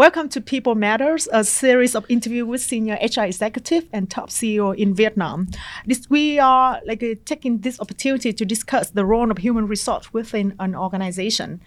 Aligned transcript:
Welcome 0.00 0.30
to 0.30 0.40
People 0.40 0.76
Matters, 0.76 1.28
a 1.30 1.44
series 1.44 1.94
of 1.94 2.06
interviews 2.08 2.46
with 2.46 2.62
senior 2.62 2.96
HR 3.02 3.24
executive 3.24 3.86
and 3.92 4.08
top 4.08 4.30
CEO 4.30 4.74
in 4.74 4.94
Vietnam. 4.94 5.48
This, 5.84 6.08
we 6.08 6.38
are 6.38 6.80
like 6.86 7.02
uh, 7.02 7.16
taking 7.26 7.58
this 7.58 7.78
opportunity 7.78 8.32
to 8.32 8.46
discuss 8.46 8.88
the 8.88 9.04
role 9.04 9.30
of 9.30 9.36
human 9.36 9.68
resource 9.68 10.10
within 10.10 10.54
an 10.58 10.74
organization, 10.74 11.60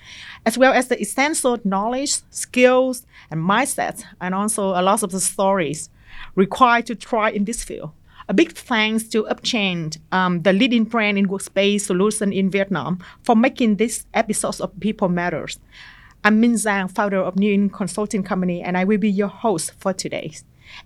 as 0.47 0.57
well 0.57 0.73
as 0.73 0.88
the 0.88 1.00
essential 1.00 1.59
knowledge, 1.64 2.21
skills, 2.32 3.05
and 3.29 3.39
mindsets, 3.39 4.04
and 4.19 4.34
also 4.34 4.70
a 4.70 4.81
lot 4.81 5.04
of 5.04 5.11
the 5.11 5.20
stories 5.20 5.91
required 6.34 6.87
to 6.87 6.95
try 6.95 7.29
in 7.29 7.45
this 7.45 7.64
field. 7.64 7.92
A 8.29 8.34
big 8.34 8.54
thanks 8.54 9.04
to 9.09 9.25
UPGen, 9.25 10.00
um, 10.11 10.42
the 10.42 10.54
leading 10.54 10.86
brand 10.86 11.20
in 11.20 11.28
workspace 11.28 11.81
solution 11.81 12.34
in 12.34 12.50
Vietnam, 12.50 12.97
for 13.21 13.36
making 13.36 13.75
this 13.75 14.07
episodes 14.15 14.59
of 14.59 14.71
People 14.79 15.07
Matters. 15.07 15.59
I'm 16.25 16.41
Minh 16.41 16.54
Giang, 16.54 16.89
founder 16.89 17.18
of 17.18 17.36
New 17.36 17.51
In 17.51 17.69
Consulting 17.69 18.23
Company, 18.23 18.61
and 18.61 18.77
I 18.77 18.86
will 18.86 18.97
be 18.97 19.09
your 19.09 19.27
host 19.27 19.73
for 19.77 19.91
today. 19.91 20.31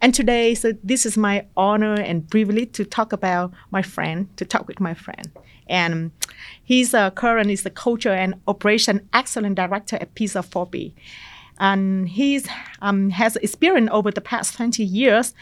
And 0.02 0.12
today, 0.12 0.56
so 0.56 0.74
this 0.84 1.06
is 1.06 1.16
my 1.16 1.46
honor 1.56 1.94
and 1.94 2.28
privilege 2.28 2.72
to 2.72 2.84
talk 2.84 3.14
about 3.14 3.54
my 3.70 3.84
friend, 3.84 4.36
to 4.38 4.46
talk 4.46 4.68
with 4.68 4.80
my 4.80 4.96
friend. 4.96 5.32
And 5.70 6.10
he's 6.64 6.96
uh, 6.96 7.12
currently 7.12 7.54
is 7.54 7.62
the 7.62 7.70
culture 7.70 8.12
and 8.12 8.34
operation 8.48 9.08
excellent 9.14 9.58
director 9.58 9.98
at 10.02 10.16
Pizza 10.16 10.40
4Ps. 10.40 10.94
And 11.60 12.10
he's 12.10 12.48
um, 12.82 13.12
has 13.12 13.36
experience 13.36 13.90
over 13.92 14.10
the 14.10 14.22
past 14.22 14.56
20 14.56 14.84
years 14.84 15.36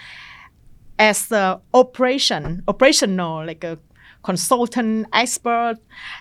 as 1.00 1.28
the 1.28 1.62
operation, 1.74 2.64
operational, 2.68 3.46
like 3.46 3.64
a 3.64 3.80
consultant, 4.26 5.06
expert 5.14 5.76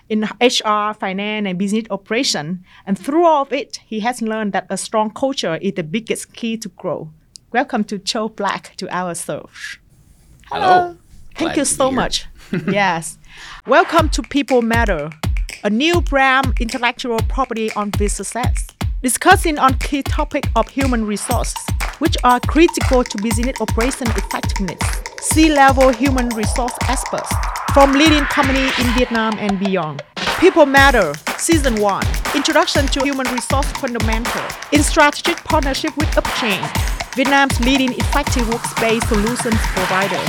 in 0.09 0.23
HR, 0.39 0.93
finance, 0.93 1.47
and 1.47 1.57
business 1.57 1.85
operation. 1.89 2.63
And 2.85 2.97
through 2.97 3.25
all 3.25 3.41
of 3.41 3.51
it, 3.51 3.79
he 3.85 3.99
has 4.01 4.21
learned 4.21 4.53
that 4.53 4.67
a 4.69 4.77
strong 4.77 5.09
culture 5.09 5.55
is 5.55 5.73
the 5.73 5.83
biggest 5.83 6.31
key 6.33 6.55
to 6.57 6.69
grow. 6.69 7.09
Welcome 7.51 7.83
to 7.85 7.97
Joe 7.97 8.29
Black 8.29 8.75
to 8.77 8.87
our 8.95 9.15
search. 9.15 9.81
Hello. 10.45 10.95
Thank 11.33 11.53
Glad 11.53 11.57
you 11.57 11.65
so 11.65 11.91
much. 11.91 12.27
yes. 12.71 13.17
Welcome 13.65 14.09
to 14.09 14.21
People 14.21 14.61
Matter, 14.61 15.09
a 15.63 15.69
new 15.71 15.99
brand 16.01 16.53
intellectual 16.59 17.17
property 17.27 17.71
on 17.71 17.89
business 17.89 18.29
success, 18.29 18.67
discussing 19.01 19.57
on 19.57 19.73
key 19.79 20.03
topic 20.03 20.47
of 20.55 20.69
human 20.69 21.05
resources, 21.05 21.57
which 21.97 22.17
are 22.23 22.39
critical 22.41 23.03
to 23.03 23.17
business 23.17 23.59
operation 23.59 24.07
effectiveness. 24.11 25.04
C-level 25.21 25.89
human 25.93 26.29
resource 26.29 26.73
experts 26.89 27.31
from 27.73 27.93
leading 27.93 28.23
company 28.25 28.65
in 28.79 28.93
Vietnam 28.95 29.37
and 29.39 29.59
beyond. 29.59 30.03
People 30.39 30.65
Matter, 30.65 31.13
Season 31.37 31.75
1, 31.79 32.03
Introduction 32.35 32.87
to 32.87 33.03
Human 33.03 33.27
Resource 33.33 33.71
Fundamental, 33.73 34.41
in 34.71 34.83
strategic 34.83 35.37
partnership 35.37 35.95
with 35.97 36.07
UPGen, 36.09 37.15
Vietnam's 37.15 37.59
leading 37.61 37.93
effective 37.93 38.43
workspace 38.43 39.03
solutions 39.07 39.59
provider. 39.73 40.21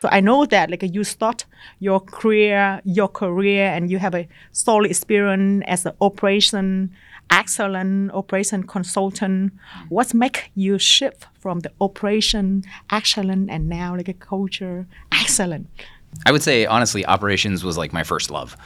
So 0.00 0.08
I 0.10 0.20
know 0.20 0.46
that 0.46 0.70
like 0.70 0.82
you 0.82 1.04
start 1.04 1.44
your 1.78 2.00
career, 2.00 2.80
your 2.84 3.08
career, 3.08 3.66
and 3.66 3.90
you 3.90 3.98
have 3.98 4.14
a 4.14 4.26
solid 4.50 4.90
experience 4.90 5.62
as 5.66 5.84
an 5.84 5.92
operation 6.00 6.92
excellent 7.30 8.12
operation 8.12 8.64
consultant. 8.64 9.52
What 9.88 10.14
make 10.14 10.50
you 10.54 10.78
shift 10.78 11.26
from 11.40 11.60
the 11.60 11.72
operation 11.80 12.64
excellent 12.90 13.50
and 13.50 13.68
now 13.68 13.96
like 13.96 14.08
a 14.08 14.14
culture 14.14 14.86
excellent? 15.12 15.68
I 16.26 16.32
would 16.32 16.42
say 16.42 16.66
honestly, 16.66 17.06
operations 17.06 17.62
was 17.62 17.78
like 17.78 17.92
my 17.92 18.02
first 18.02 18.30
love. 18.30 18.56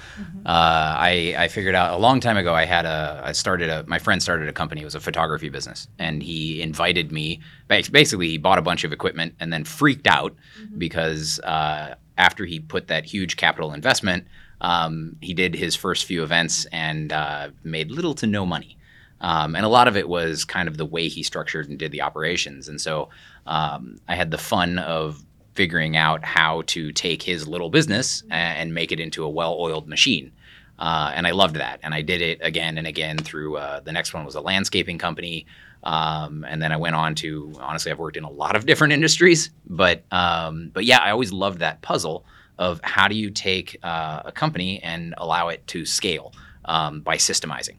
Uh, 0.46 0.48
I, 0.48 1.34
I 1.36 1.48
figured 1.48 1.74
out 1.74 1.92
a 1.92 1.98
long 1.98 2.18
time 2.18 2.36
ago. 2.36 2.54
I 2.54 2.64
had 2.64 2.86
a 2.86 3.20
I 3.24 3.32
started 3.32 3.68
a 3.68 3.84
my 3.86 3.98
friend 3.98 4.22
started 4.22 4.48
a 4.48 4.52
company. 4.52 4.80
It 4.80 4.84
was 4.84 4.94
a 4.94 5.00
photography 5.00 5.50
business, 5.50 5.86
and 5.98 6.22
he 6.22 6.62
invited 6.62 7.12
me. 7.12 7.40
Basically, 7.68 8.28
he 8.28 8.38
bought 8.38 8.58
a 8.58 8.62
bunch 8.62 8.82
of 8.84 8.92
equipment 8.92 9.34
and 9.40 9.52
then 9.52 9.64
freaked 9.64 10.06
out 10.06 10.34
because 10.78 11.38
uh, 11.40 11.94
after 12.16 12.44
he 12.44 12.60
put 12.60 12.88
that 12.88 13.04
huge 13.04 13.36
capital 13.36 13.72
investment, 13.72 14.26
um, 14.60 15.16
he 15.20 15.34
did 15.34 15.54
his 15.54 15.76
first 15.76 16.04
few 16.04 16.22
events 16.22 16.66
and 16.66 17.12
uh, 17.12 17.50
made 17.62 17.90
little 17.90 18.14
to 18.14 18.26
no 18.26 18.46
money. 18.46 18.76
Um, 19.20 19.56
and 19.56 19.64
a 19.64 19.68
lot 19.68 19.88
of 19.88 19.96
it 19.96 20.08
was 20.08 20.44
kind 20.44 20.68
of 20.68 20.76
the 20.76 20.84
way 20.84 21.08
he 21.08 21.22
structured 21.22 21.68
and 21.68 21.78
did 21.78 21.92
the 21.92 22.02
operations. 22.02 22.68
And 22.68 22.80
so 22.80 23.08
um, 23.46 23.98
I 24.08 24.16
had 24.16 24.30
the 24.30 24.38
fun 24.38 24.78
of 24.78 25.24
figuring 25.54 25.96
out 25.96 26.24
how 26.24 26.62
to 26.66 26.92
take 26.92 27.22
his 27.22 27.46
little 27.46 27.70
business 27.70 28.22
and 28.30 28.74
make 28.74 28.90
it 28.90 29.00
into 29.00 29.24
a 29.24 29.28
well-oiled 29.28 29.88
machine. 29.88 30.32
Uh, 30.78 31.12
and 31.14 31.26
I 31.26 31.30
loved 31.30 31.56
that. 31.56 31.78
And 31.82 31.94
I 31.94 32.02
did 32.02 32.20
it 32.20 32.40
again 32.42 32.78
and 32.78 32.86
again 32.86 33.16
through 33.18 33.56
uh, 33.56 33.80
the 33.80 33.92
next 33.92 34.12
one 34.12 34.24
was 34.24 34.34
a 34.34 34.40
landscaping 34.40 34.98
company. 34.98 35.46
Um, 35.84 36.44
and 36.48 36.60
then 36.60 36.72
I 36.72 36.76
went 36.76 36.96
on 36.96 37.14
to 37.16 37.52
honestly, 37.60 37.92
I've 37.92 37.98
worked 37.98 38.16
in 38.16 38.24
a 38.24 38.30
lot 38.30 38.56
of 38.56 38.66
different 38.66 38.92
industries, 38.98 39.50
but 39.66 40.02
um, 40.10 40.70
but 40.72 40.84
yeah, 40.84 40.98
I 40.98 41.10
always 41.10 41.32
loved 41.32 41.60
that 41.60 41.82
puzzle 41.82 42.24
of 42.58 42.80
how 42.84 43.08
do 43.08 43.14
you 43.16 43.30
take 43.30 43.76
uh, 43.82 44.22
a 44.24 44.32
company 44.32 44.82
and 44.82 45.14
allow 45.18 45.48
it 45.48 45.66
to 45.68 45.84
scale 45.84 46.32
um, 46.64 47.00
by 47.00 47.16
systemizing 47.16 47.76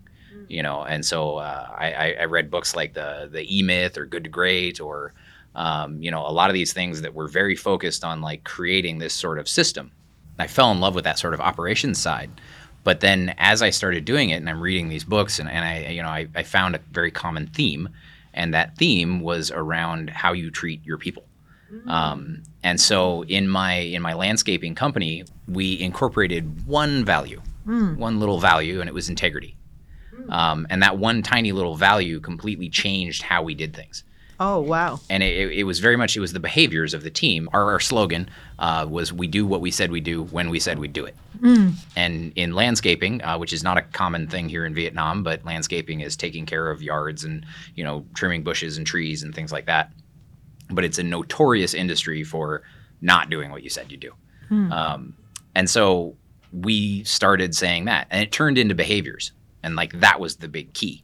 you 0.47 0.61
know? 0.61 0.83
And 0.83 1.03
so 1.03 1.37
uh, 1.37 1.67
I, 1.75 1.93
I- 1.93 2.15
I 2.21 2.25
read 2.25 2.51
books 2.51 2.75
like 2.75 2.93
the 2.93 3.27
the 3.31 3.43
e 3.57 3.63
myth 3.63 3.97
or 3.97 4.05
good 4.05 4.23
to 4.25 4.29
great 4.29 4.79
or 4.79 5.13
um, 5.55 6.01
you 6.01 6.11
know 6.11 6.25
a 6.27 6.31
lot 6.31 6.49
of 6.49 6.53
these 6.53 6.73
things 6.73 7.01
that 7.01 7.13
were 7.15 7.27
very 7.27 7.55
focused 7.55 8.03
on 8.03 8.21
like 8.21 8.43
creating 8.43 8.99
this 8.99 9.13
sort 9.13 9.39
of 9.39 9.47
system. 9.49 9.91
I 10.37 10.47
fell 10.47 10.71
in 10.71 10.79
love 10.79 10.93
with 10.95 11.05
that 11.05 11.17
sort 11.17 11.33
of 11.33 11.41
operations 11.41 11.97
side. 11.97 12.29
But 12.83 12.99
then 12.99 13.33
as 13.39 13.63
i 13.63 13.71
started 13.71 14.05
doing 14.05 14.29
it 14.29 14.35
and 14.35 14.47
i'm 14.49 14.61
reading 14.61 14.89
these 14.89 15.03
books 15.03 15.39
and, 15.39 15.49
and 15.49 15.65
i 15.65 15.87
you 15.89 16.03
know 16.03 16.07
I, 16.09 16.27
I 16.35 16.43
found 16.43 16.75
a 16.75 16.79
very 16.91 17.09
common 17.09 17.47
theme 17.47 17.89
and 18.33 18.53
that 18.53 18.77
theme 18.77 19.21
was 19.21 19.49
around 19.49 20.11
how 20.11 20.33
you 20.33 20.51
treat 20.51 20.85
your 20.85 20.99
people 20.99 21.24
um, 21.87 22.43
and 22.63 22.79
so 22.79 23.23
in 23.25 23.47
my 23.47 23.73
in 23.75 24.01
my 24.01 24.13
landscaping 24.13 24.75
company 24.75 25.23
we 25.47 25.79
incorporated 25.79 26.65
one 26.67 27.05
value 27.05 27.41
one 27.97 28.19
little 28.19 28.39
value 28.39 28.79
and 28.79 28.87
it 28.87 28.93
was 28.93 29.09
integrity. 29.09 29.55
Um, 30.29 30.65
and 30.69 30.81
that 30.83 30.97
one 30.97 31.21
tiny 31.23 31.51
little 31.51 31.75
value 31.75 32.19
completely 32.19 32.69
changed 32.69 33.21
how 33.23 33.43
we 33.43 33.53
did 33.55 33.75
things. 33.75 34.03
Oh 34.39 34.59
wow. 34.59 34.99
and 35.09 35.23
it, 35.23 35.51
it- 35.59 35.63
was 35.63 35.79
very 35.79 35.95
much 35.95 36.17
it 36.17 36.19
was 36.19 36.33
the 36.33 36.39
behaviors 36.39 36.93
of 36.93 37.03
the 37.03 37.09
team. 37.09 37.47
Our, 37.53 37.71
our 37.71 37.79
slogan 37.79 38.29
uh, 38.59 38.85
was 38.89 39.13
we 39.13 39.27
do 39.27 39.45
what 39.47 39.61
we 39.61 39.71
said 39.71 39.91
we 39.91 40.01
do 40.01 40.23
when 40.23 40.49
we 40.49 40.59
said 40.59 40.77
we'd 40.77 40.93
do 40.93 41.05
it. 41.05 41.15
And 41.95 42.33
in 42.35 42.53
landscaping 42.53 43.23
uh, 43.23 43.37
which 43.37 43.53
is 43.53 43.63
not 43.63 43.77
a 43.77 43.81
common 43.81 44.27
thing 44.27 44.49
here 44.49 44.65
in 44.65 44.73
vietnam 44.73 45.23
but 45.23 45.45
landscaping 45.45 46.01
is 46.01 46.15
taking 46.15 46.45
care 46.45 46.69
of 46.69 46.81
yards 46.81 47.23
and 47.23 47.45
you 47.75 47.83
know 47.83 48.05
trimming 48.13 48.43
bushes 48.43 48.77
and 48.77 48.85
trees 48.87 49.23
and 49.23 49.33
things 49.33 49.51
like 49.51 49.65
that 49.67 49.91
but 50.69 50.83
it's 50.83 50.97
a 50.97 51.03
notorious 51.03 51.73
industry 51.73 52.23
for 52.23 52.63
not 53.01 53.29
doing 53.29 53.51
what 53.51 53.63
you 53.63 53.69
said 53.69 53.91
you 53.91 53.97
do. 53.97 54.11
Um, 54.71 55.15
and 55.55 55.69
so 55.69 56.15
we 56.53 57.03
started 57.03 57.55
saying 57.55 57.85
that 57.85 58.07
and 58.11 58.21
it 58.21 58.31
turned 58.31 58.57
into 58.57 58.75
behaviors 58.75 59.31
and 59.63 59.75
like 59.75 59.99
that 59.99 60.19
was 60.19 60.37
the 60.37 60.47
big 60.47 60.73
key. 60.73 61.03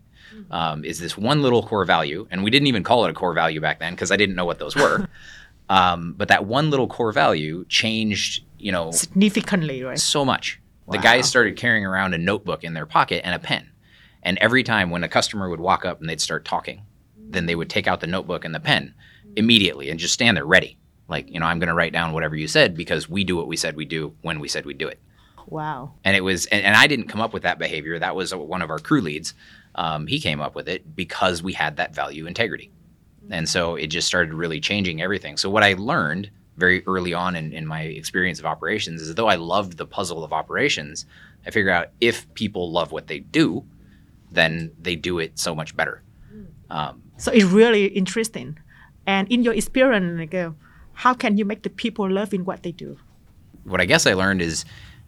Um, 0.50 0.86
is 0.86 1.00
this 1.00 1.18
one 1.18 1.42
little 1.42 1.64
core 1.64 1.86
value 1.86 2.28
and 2.32 2.44
we 2.44 2.50
didn't 2.50 2.68
even 2.68 2.84
call 2.84 3.06
it 3.06 3.12
a 3.12 3.14
core 3.14 3.34
value 3.34 3.60
back 3.60 3.80
then 3.80 3.94
because 3.94 4.12
i 4.12 4.16
didn't 4.16 4.36
know 4.36 4.46
what 4.46 4.60
those 4.60 4.76
were. 4.76 5.08
Um, 5.70 6.16
but 6.18 6.28
that 6.28 6.46
one 6.46 6.70
little 6.70 6.88
core 6.88 7.14
value 7.14 7.64
changed 7.70 8.44
you 8.60 8.74
know 8.74 8.92
Significantly, 8.92 9.82
right? 9.84 9.98
so 9.98 10.26
much. 10.26 10.60
The 10.90 10.98
guys 10.98 11.30
started 11.30 11.56
carrying 11.56 11.86
around 11.86 12.14
a 12.14 12.18
notebook 12.18 12.66
in 12.66 12.74
their 12.74 12.86
pocket 12.86 13.22
and 13.24 13.34
a 13.34 13.40
pen. 13.40 13.72
And 14.22 14.38
every 14.40 14.64
time 14.64 14.90
when 14.90 15.06
a 15.06 15.08
customer 15.08 15.50
would 15.50 15.62
walk 15.62 15.86
up 15.86 16.02
and 16.02 16.10
they'd 16.10 16.20
start 16.20 16.44
talking 16.44 16.82
then 17.32 17.46
they 17.46 17.56
would 17.56 17.70
take 17.70 17.88
out 17.88 18.02
the 18.02 18.08
notebook 18.08 18.46
and 18.46 18.54
the 18.54 18.60
pen 18.60 18.94
immediately 19.36 19.90
and 19.90 20.00
just 20.00 20.14
stand 20.14 20.38
there 20.38 20.46
ready. 20.46 20.78
Like 21.08 21.30
you 21.30 21.40
know 21.40 21.46
i'm 21.46 21.60
going 21.60 21.68
to 21.68 21.74
write 21.74 21.92
down 21.92 22.14
whatever 22.14 22.36
you 22.36 22.48
said 22.48 22.76
because 22.76 23.10
we 23.10 23.24
do 23.24 23.36
what 23.36 23.48
we 23.48 23.58
said 23.58 23.76
we 23.76 23.86
do 23.86 24.16
when 24.22 24.40
we 24.40 24.48
said 24.48 24.66
we 24.66 24.74
do 24.74 24.88
it. 24.88 25.00
Wow. 25.48 25.94
and 26.06 26.16
it 26.16 26.22
was 26.22 26.46
and, 26.46 26.64
and 26.64 26.76
i 26.78 26.88
didn't 26.88 27.08
come 27.10 27.20
up 27.20 27.34
with 27.34 27.44
that 27.44 27.60
behavior. 27.60 28.00
That 28.00 28.16
was 28.16 28.34
one 28.34 28.62
of 28.62 28.70
our 28.70 28.80
crew 28.80 29.02
leads. 29.02 29.34
Um, 29.76 30.08
he 30.08 30.20
came 30.20 30.40
up 30.40 30.56
with 30.56 30.70
it 30.70 30.96
because 30.96 31.44
we 31.44 31.54
had 31.54 31.78
that 31.78 31.94
value 31.96 32.26
integrity. 32.28 32.72
And 33.30 33.48
so 33.48 33.76
it 33.76 33.88
just 33.88 34.08
started 34.08 34.34
really 34.34 34.60
changing 34.60 35.02
everything. 35.02 35.38
So 35.38 35.50
what 35.50 35.64
i 35.64 35.74
learned 35.74 36.30
very 36.58 36.86
early 36.86 37.14
on 37.14 37.36
in, 37.36 37.54
in 37.54 37.66
my 37.66 37.82
experience 37.82 38.40
of 38.40 38.46
operations 38.46 39.02
is 39.02 39.16
though 39.16 39.28
i 39.28 39.36
loved 39.36 39.78
the 39.78 39.86
puzzle 39.86 40.24
of 40.24 40.32
operations 40.32 41.06
i 41.46 41.50
figured 41.50 41.74
out 41.74 41.88
if 42.00 42.32
people 42.36 42.72
love 42.72 42.92
what 42.92 43.08
they 43.08 43.20
do 43.20 43.66
then 44.32 44.72
they 44.80 44.96
do 44.96 45.20
it 45.20 45.38
so 45.38 45.54
much 45.54 45.76
better. 45.76 46.02
Um, 46.70 47.02
So 47.18 47.32
it's 47.32 47.44
really 47.44 47.86
interesting. 47.88 48.58
And 49.06 49.32
in 49.32 49.44
your 49.44 49.54
experience, 49.54 50.34
uh, 50.34 50.52
how 50.94 51.14
can 51.14 51.38
you 51.38 51.46
make 51.46 51.64
the 51.64 51.70
people 51.70 52.10
love 52.10 52.34
in 52.34 52.46
what 52.46 52.64
they 52.64 52.72
do? 52.72 52.98
what 53.64 53.82
I 53.82 53.86
guess 53.86 54.06
I 54.08 54.14
learned 54.14 54.42
is 54.42 54.66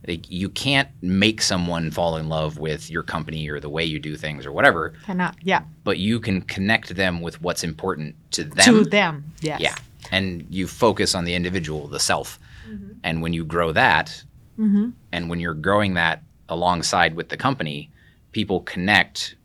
like, 0.08 0.30
you 0.30 0.50
can't 0.50 0.90
make 1.02 1.42
someone 1.42 1.92
fall 1.92 2.18
in 2.18 2.30
love 2.30 2.58
with 2.58 2.90
your 2.90 3.04
company 3.04 3.50
or 3.50 3.60
the 3.60 3.70
way 3.70 3.84
you 3.84 4.00
do 4.00 4.16
things 4.18 4.46
or 4.46 4.52
whatever, 4.52 4.94
Cannot, 5.06 5.38
yeah, 5.42 5.64
but 5.84 5.98
you 5.98 6.20
can 6.20 6.42
connect 6.42 6.96
them 6.96 7.22
with 7.22 7.42
what's 7.42 7.64
important 7.64 8.16
to 8.32 8.44
them. 8.44 8.66
to 8.66 8.84
them, 8.84 9.32
yes. 9.42 9.62
Yeah. 9.62 9.76
And 10.12 10.46
you 10.50 10.68
focus 10.68 11.16
on 11.16 11.24
the 11.24 11.34
individual, 11.34 11.88
the 11.88 12.00
self. 12.00 12.38
Mm-hmm. 12.68 12.94
And 13.04 13.22
when 13.22 13.34
you 13.34 13.46
grow 13.46 13.72
that, 13.72 14.24
mm-hmm. 14.60 14.90
and 15.12 15.30
when 15.30 15.40
you're 15.40 15.54
growing 15.54 15.94
that 15.94 16.22
alongside 16.50 17.16
with 17.16 17.30
the 17.30 17.38
company, 17.38 17.90
people 18.34 18.60
connect 18.62 19.36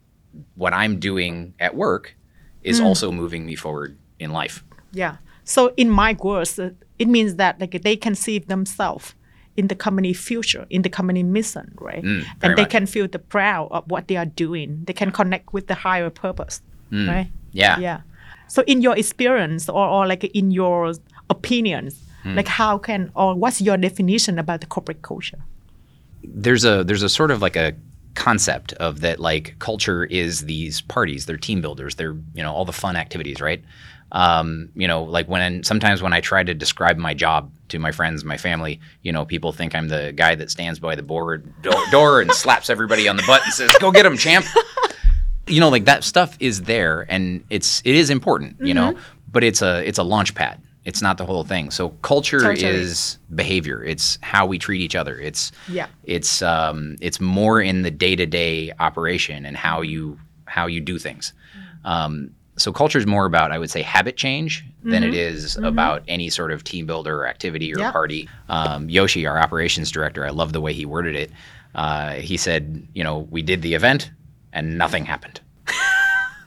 what 0.56 0.74
I'm 0.74 0.98
doing 0.98 1.54
at 1.60 1.76
work 1.76 2.14
is 2.62 2.80
mm. 2.80 2.84
also 2.84 3.10
moving 3.12 3.46
me 3.46 3.54
forward 3.54 3.96
in 4.18 4.32
life. 4.32 4.64
Yeah. 4.92 5.16
So 5.44 5.72
in 5.76 5.90
my 5.90 6.16
words, 6.22 6.58
it 6.58 7.08
means 7.08 7.36
that 7.36 7.60
like 7.60 7.82
they 7.82 7.96
can 7.96 8.14
see 8.14 8.38
themselves 8.38 9.14
in 9.56 9.68
the 9.68 9.74
company 9.74 10.12
future, 10.12 10.66
in 10.70 10.82
the 10.82 10.88
company 10.88 11.22
mission, 11.22 11.72
right? 11.80 12.02
Mm, 12.02 12.20
very 12.20 12.26
and 12.42 12.56
they 12.56 12.62
much. 12.62 12.70
can 12.70 12.86
feel 12.86 13.08
the 13.08 13.18
proud 13.18 13.68
of 13.70 13.90
what 13.90 14.08
they 14.08 14.16
are 14.16 14.26
doing. 14.26 14.84
They 14.84 14.92
can 14.92 15.10
connect 15.10 15.52
with 15.52 15.66
the 15.66 15.74
higher 15.74 16.10
purpose, 16.10 16.62
mm, 16.92 17.08
right? 17.08 17.30
Yeah. 17.52 17.78
Yeah. 17.78 18.00
So 18.46 18.62
in 18.66 18.82
your 18.82 18.96
experience 18.96 19.68
or, 19.68 19.86
or 19.86 20.06
like 20.06 20.24
in 20.24 20.50
your 20.50 20.92
opinions, 21.28 22.00
mm. 22.24 22.36
like 22.36 22.48
how 22.48 22.78
can 22.78 23.10
or 23.14 23.34
what's 23.34 23.60
your 23.60 23.76
definition 23.76 24.38
about 24.38 24.60
the 24.60 24.66
corporate 24.66 25.02
culture? 25.02 25.38
there's 26.24 26.64
a 26.64 26.84
there's 26.84 27.02
a 27.02 27.08
sort 27.08 27.30
of 27.30 27.42
like 27.42 27.56
a 27.56 27.74
concept 28.14 28.72
of 28.74 29.00
that 29.00 29.20
like 29.20 29.54
culture 29.58 30.04
is 30.04 30.40
these 30.40 30.80
parties 30.80 31.26
they're 31.26 31.36
team 31.36 31.60
builders 31.60 31.94
they're 31.94 32.16
you 32.34 32.42
know 32.42 32.52
all 32.52 32.64
the 32.64 32.72
fun 32.72 32.96
activities 32.96 33.40
right 33.40 33.62
um, 34.12 34.70
you 34.74 34.88
know 34.88 35.02
like 35.02 35.28
when 35.28 35.62
sometimes 35.64 36.00
when 36.02 36.12
i 36.12 36.20
try 36.20 36.42
to 36.42 36.54
describe 36.54 36.96
my 36.96 37.12
job 37.14 37.50
to 37.68 37.78
my 37.78 37.92
friends 37.92 38.24
my 38.24 38.36
family 38.38 38.80
you 39.02 39.12
know 39.12 39.24
people 39.24 39.52
think 39.52 39.74
i'm 39.74 39.88
the 39.88 40.12
guy 40.16 40.34
that 40.34 40.50
stands 40.50 40.78
by 40.78 40.94
the 40.94 41.02
board 41.02 41.52
door, 41.62 41.74
door 41.90 42.20
and 42.22 42.32
slaps 42.32 42.70
everybody 42.70 43.06
on 43.08 43.16
the 43.16 43.22
butt 43.26 43.42
and 43.44 43.52
says 43.52 43.70
go 43.80 43.90
get 43.90 44.06
him 44.06 44.16
champ. 44.16 44.44
You 45.46 45.60
know 45.60 45.70
like 45.70 45.86
that 45.86 46.04
stuff 46.04 46.36
is 46.40 46.62
there 46.62 47.06
and 47.08 47.42
it's 47.48 47.80
it 47.86 47.94
is 47.94 48.10
important 48.10 48.56
you 48.60 48.74
know 48.74 48.98
but 49.32 49.42
it's 49.42 49.62
a 49.62 49.82
it's 49.88 49.98
a 49.98 50.02
launch 50.02 50.34
pad. 50.34 50.60
It's 50.84 51.00
not 51.02 51.16
the 51.18 51.24
whole 51.26 51.42
thing. 51.44 51.70
So 51.70 51.90
culture 52.02 52.40
Totally. 52.40 52.64
is 52.66 53.18
behavior. 53.34 53.82
It's 53.84 54.18
how 54.22 54.44
we 54.46 54.58
treat 54.58 54.80
each 54.82 54.94
other. 54.94 55.18
It's 55.18 55.52
Yeah. 55.66 55.86
it's 56.04 56.42
um 56.42 56.96
it's 57.00 57.18
more 57.20 57.62
in 57.62 57.80
the 57.82 57.90
day-to-day 57.90 58.72
operation 58.78 59.46
and 59.46 59.56
how 59.56 59.80
you 59.80 60.18
how 60.44 60.66
you 60.66 60.80
do 60.82 60.98
things. 60.98 61.32
Um 61.84 62.32
so 62.58 62.72
culture 62.72 62.98
is 62.98 63.06
more 63.06 63.24
about 63.26 63.50
i 63.52 63.58
would 63.58 63.70
say 63.70 63.82
habit 63.82 64.16
change 64.16 64.64
than 64.82 65.02
it 65.04 65.14
is 65.14 65.56
about 65.58 66.02
any 66.08 66.28
sort 66.30 66.50
of 66.52 66.64
team 66.64 66.86
builder 66.86 67.20
or 67.22 67.26
activity 67.28 67.74
or 67.74 67.78
Yeah. 67.78 67.92
party. 67.92 68.28
Um, 68.48 68.88
yoshi 68.90 69.26
our 69.26 69.38
operations 69.38 69.90
director 69.90 70.24
i 70.26 70.30
love 70.30 70.52
the 70.52 70.60
way 70.60 70.72
he 70.72 70.84
worded 70.86 71.14
it. 71.16 71.30
Uh, 71.74 72.14
he 72.14 72.36
said 72.36 72.86
you 72.94 73.04
know 73.04 73.26
we 73.30 73.42
did 73.42 73.62
the 73.62 73.74
event 73.74 74.10
and 74.52 74.78
nothing 74.78 75.04
happened. 75.04 75.40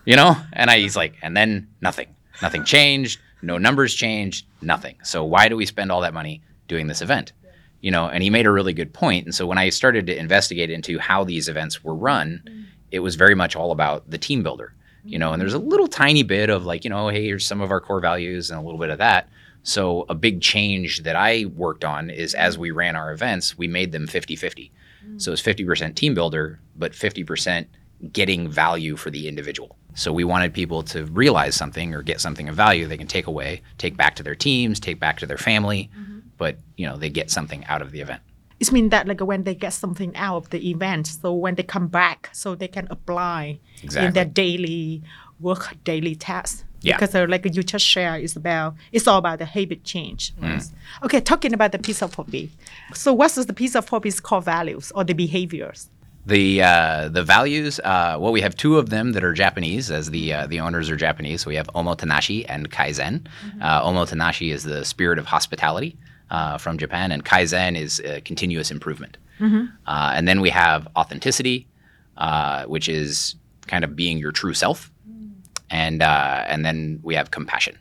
You 0.04 0.16
know? 0.16 0.36
And 0.54 0.70
I, 0.72 0.80
he's 0.80 0.96
like 0.96 1.14
and 1.22 1.38
then 1.38 1.68
nothing. 1.80 2.08
Nothing 2.42 2.64
changed. 2.66 3.20
No 3.44 3.60
numbers 3.60 3.94
changed. 3.94 4.46
Nothing. 4.62 4.96
So 5.04 5.24
why 5.24 5.48
do 5.48 5.56
we 5.56 5.68
spend 5.68 5.92
all 5.92 6.02
that 6.02 6.14
money 6.14 6.42
doing 6.68 6.88
this 6.88 7.02
event? 7.04 7.34
You 7.82 7.92
know? 7.92 8.08
And 8.08 8.24
he 8.24 8.32
made 8.32 8.48
a 8.48 8.52
really 8.52 8.74
good 8.74 8.94
point. 8.94 9.02
point 9.02 9.26
and 9.28 9.36
so 9.36 9.46
when 9.46 9.58
i 9.60 9.70
started 9.70 10.08
to 10.08 10.18
investigate 10.18 10.70
into 10.72 10.98
how 11.00 11.24
these 11.24 11.48
events 11.48 11.84
were 11.84 11.96
run 11.96 12.44
it 12.92 13.00
was 13.00 13.16
very 13.16 13.36
much 13.36 13.56
all 13.56 13.72
about 13.72 14.10
the 14.10 14.18
team 14.18 14.42
builder 14.44 14.74
you 15.04 15.20
know 15.20 15.34
and 15.34 15.42
there's 15.42 15.54
a 15.54 15.60
little 15.60 15.88
tiny 15.88 16.24
bit 16.24 16.50
of 16.50 16.66
like 16.66 16.84
you 16.84 16.90
know 16.90 17.08
hey 17.10 17.26
here's 17.26 17.46
some 17.46 17.62
of 17.62 17.72
our 17.72 17.82
core 17.82 18.00
values 18.00 18.50
and 18.52 18.60
a 18.60 18.64
little 18.64 18.80
bit 18.80 18.90
of 18.90 18.98
that. 19.00 19.30
So 19.64 20.08
a 20.10 20.16
big 20.16 20.42
change 20.42 21.04
that 21.04 21.16
i 21.16 21.46
worked 21.46 21.86
on 21.86 22.10
is 22.10 22.34
as 22.34 22.58
we 22.58 22.72
ran 22.72 22.96
our 22.96 23.12
events 23.12 23.58
we 23.58 23.68
made 23.68 23.92
them 23.92 24.08
50-50 24.08 24.72
so 25.18 25.32
it's 25.32 25.42
50% 25.42 25.96
team 25.96 26.14
builder 26.14 26.60
but 26.76 26.94
50% 26.94 27.68
getting 28.12 28.50
value 28.50 28.96
for 28.96 29.10
the 29.10 29.28
individual. 29.28 29.78
So 29.94 30.12
we 30.12 30.24
wanted 30.24 30.54
people 30.54 30.84
to 30.84 31.06
realize 31.06 31.56
something 31.56 31.94
or 31.94 32.02
get 32.02 32.22
something 32.22 32.50
of 32.50 32.56
value 32.56 32.88
they 32.88 32.98
can 32.98 33.08
take 33.08 33.28
away 33.28 33.62
take 33.78 33.98
back 33.98 34.16
to 34.16 34.24
their 34.24 34.36
teams 34.36 34.80
take 34.80 35.00
back 35.00 35.20
to 35.20 35.26
their 35.26 35.38
family 35.38 35.90
mm-hmm. 35.98 36.20
but 36.38 36.56
you 36.78 36.86
know 36.86 36.96
they 36.96 37.10
get 37.10 37.30
something 37.30 37.66
out 37.66 37.82
of 37.82 37.92
the 37.92 38.00
event 38.00 38.22
It 38.62 38.72
means 38.72 38.92
that 38.92 39.08
like 39.08 39.22
when 39.22 39.44
they 39.44 39.56
get 39.56 39.74
something 39.74 40.16
out 40.16 40.38
of 40.38 40.50
the 40.52 40.70
event, 40.70 41.08
so 41.08 41.34
when 41.34 41.56
they 41.56 41.64
come 41.64 41.88
back, 41.88 42.30
so 42.32 42.54
they 42.54 42.68
can 42.68 42.88
apply 42.92 43.60
in 43.82 44.14
their 44.14 44.26
daily 44.26 45.02
work, 45.40 45.76
daily 45.84 46.14
tasks. 46.14 46.64
Yeah. 46.82 46.96
Because 46.96 47.16
uh, 47.16 47.26
like 47.28 47.44
you 47.56 47.64
just 47.64 47.86
share 47.86 48.18
is 48.18 48.36
about 48.36 48.76
it's 48.92 49.08
all 49.08 49.18
about 49.18 49.40
the 49.40 49.46
habit 49.46 49.84
change. 49.84 50.34
right? 50.40 50.64
Okay, 51.04 51.22
talking 51.22 51.54
about 51.54 51.72
the 51.72 51.80
Pizza 51.80 52.08
4Ps. 52.08 52.50
So 52.94 53.14
what's 53.14 53.34
the 53.34 53.54
Pizza 53.54 53.82
4P's 53.82 54.20
core 54.20 54.42
values 54.44 54.92
or 54.96 55.04
the 55.04 55.14
behaviors? 55.14 55.90
The 56.28 56.62
uh, 56.62 57.10
the 57.10 57.24
values. 57.24 57.80
Uh, 57.80 58.18
well, 58.20 58.32
we 58.32 58.42
have 58.42 58.56
two 58.56 58.78
of 58.78 58.92
them 58.92 59.14
that 59.14 59.24
are 59.24 59.34
Japanese, 59.34 59.90
as 59.90 60.12
the 60.12 60.34
uh, 60.34 60.46
the 60.46 60.60
owners 60.60 60.88
are 60.92 60.96
Japanese. 60.96 61.42
So 61.42 61.48
we 61.50 61.56
have 61.56 61.68
Omotenashi 61.74 62.46
and 62.48 62.70
Kaizen. 62.70 63.26
Uh, 63.60 63.82
Omotenashi 63.90 64.54
is 64.54 64.64
the 64.64 64.86
spirit 64.86 65.18
of 65.18 65.26
hospitality 65.26 65.98
uh, 66.32 66.58
from 66.58 66.78
Japan, 66.78 67.12
and 67.12 67.24
Kaizen 67.24 67.78
is 67.78 68.00
uh, 68.00 68.20
continuous 68.26 68.72
improvement. 68.72 69.18
Uh, 69.88 70.12
and 70.16 70.28
then 70.28 70.40
we 70.42 70.50
have 70.52 70.88
authenticity, 70.96 71.68
uh, 72.18 72.64
which 72.66 72.88
is 72.90 73.36
kind 73.68 73.84
of 73.84 73.96
being 73.96 74.18
your 74.20 74.32
true 74.32 74.54
self, 74.54 74.92
and 75.70 76.02
uh, 76.02 76.44
and 76.48 76.64
then 76.66 77.00
we 77.04 77.16
have 77.16 77.30
compassion. 77.32 77.76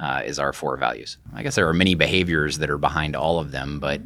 uh, 0.00 0.20
is 0.26 0.38
our 0.40 0.52
four 0.52 0.76
values. 0.76 1.18
I 1.32 1.42
guess 1.44 1.54
there 1.54 1.68
are 1.68 1.72
many 1.74 1.94
behaviors 1.94 2.58
that 2.58 2.68
are 2.70 2.78
behind 2.78 3.14
all 3.14 3.38
of 3.38 3.52
them, 3.52 3.78
but 3.78 4.00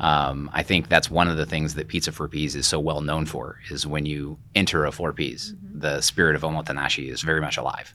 um, 0.00 0.48
I 0.54 0.62
think 0.62 0.88
that's 0.88 1.10
one 1.10 1.28
of 1.28 1.36
the 1.36 1.44
things 1.44 1.74
that 1.74 1.88
Pizza 1.88 2.10
4Ps 2.10 2.56
is 2.56 2.66
so 2.66 2.80
well 2.80 3.02
known 3.02 3.26
for 3.26 3.58
is 3.70 3.86
when 3.86 4.06
you 4.06 4.38
enter 4.54 4.86
a 4.86 4.90
4Ps, 4.90 5.52
the 5.74 6.00
spirit 6.00 6.34
of 6.36 6.42
Omotenashi 6.42 7.10
is 7.10 7.20
very 7.20 7.40
much 7.42 7.58
alive. 7.58 7.94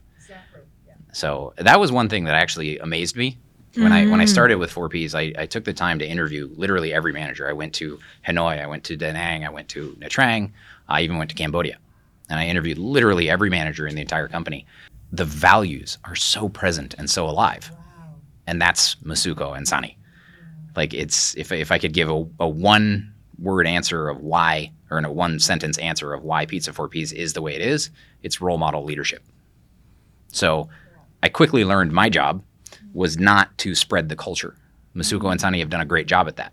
So 1.12 1.52
that 1.56 1.80
was 1.80 1.90
one 1.90 2.08
thing 2.08 2.24
that 2.24 2.34
actually 2.34 2.78
amazed 2.78 3.16
me. 3.16 3.38
When 3.74 3.92
I 3.92 4.06
when 4.06 4.20
I 4.20 4.24
mm. 4.24 4.28
started 4.28 4.56
with 4.56 4.72
4Ps, 4.72 5.14
I, 5.14 5.40
I 5.40 5.46
took 5.46 5.64
the 5.64 5.72
time 5.72 5.98
to 5.98 6.06
interview 6.06 6.50
literally 6.56 6.92
every 6.92 7.12
manager. 7.12 7.48
I 7.48 7.52
went 7.52 7.74
to 7.74 7.98
Hanoi, 8.26 8.62
I 8.62 8.66
went 8.66 8.84
to 8.84 8.96
Da 8.96 9.12
Nang, 9.12 9.44
I 9.44 9.50
went 9.50 9.68
to 9.70 9.96
Nha 10.00 10.08
Trang, 10.08 10.50
I 10.88 11.02
even 11.02 11.18
went 11.18 11.30
to 11.30 11.36
Cambodia, 11.36 11.78
and 12.30 12.40
I 12.40 12.46
interviewed 12.46 12.78
literally 12.78 13.28
every 13.28 13.50
manager 13.50 13.86
in 13.86 13.94
the 13.94 14.00
entire 14.00 14.28
company. 14.28 14.66
The 15.12 15.24
values 15.24 15.98
are 16.04 16.16
so 16.16 16.48
present 16.48 16.94
and 16.98 17.10
so 17.10 17.28
alive, 17.28 17.70
and 18.46 18.60
that's 18.60 18.96
Masuko 18.96 19.56
and 19.56 19.66
Sanae. 19.66 19.96
Like 20.74 20.94
it's 20.94 21.36
if 21.36 21.52
if 21.52 21.70
I 21.70 21.78
could 21.78 21.92
give 21.92 22.08
a, 22.08 22.26
a 22.40 22.48
one 22.48 23.12
word 23.38 23.66
answer 23.66 24.08
of 24.08 24.20
why, 24.20 24.72
or 24.90 24.98
in 24.98 25.04
a 25.04 25.12
one 25.12 25.38
sentence 25.38 25.78
answer 25.78 26.14
of 26.14 26.24
why 26.24 26.46
Pizza 26.46 26.72
4Ps 26.72 27.12
is 27.12 27.34
the 27.34 27.42
way 27.42 27.54
it 27.54 27.60
is, 27.60 27.90
it's 28.22 28.40
role 28.40 28.58
model 28.58 28.84
leadership. 28.84 29.22
So 30.28 30.68
I 31.22 31.28
quickly 31.28 31.64
learned 31.64 31.92
my 31.92 32.08
job 32.08 32.42
was 32.98 33.16
not 33.16 33.56
to 33.58 33.74
spread 33.74 34.08
the 34.08 34.16
culture. 34.16 34.56
Masuko 34.94 35.30
and 35.30 35.40
Sanae 35.40 35.60
have 35.60 35.70
done 35.70 35.80
a 35.80 35.86
great 35.86 36.08
job 36.08 36.26
at 36.26 36.36
that. 36.36 36.52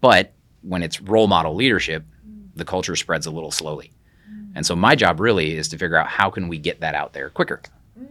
But 0.00 0.32
when 0.62 0.82
it's 0.82 1.00
role 1.00 1.26
model 1.26 1.54
leadership, 1.54 2.04
the 2.54 2.64
culture 2.64 2.94
spreads 2.94 3.26
a 3.26 3.32
little 3.32 3.50
slowly. 3.50 3.90
And 4.54 4.64
so 4.64 4.76
my 4.76 4.94
job 4.94 5.18
really 5.18 5.56
is 5.56 5.68
to 5.70 5.78
figure 5.78 5.96
out 5.96 6.06
how 6.06 6.30
can 6.30 6.46
we 6.46 6.58
get 6.58 6.80
that 6.80 6.94
out 6.94 7.12
there 7.12 7.30
quicker? 7.30 7.60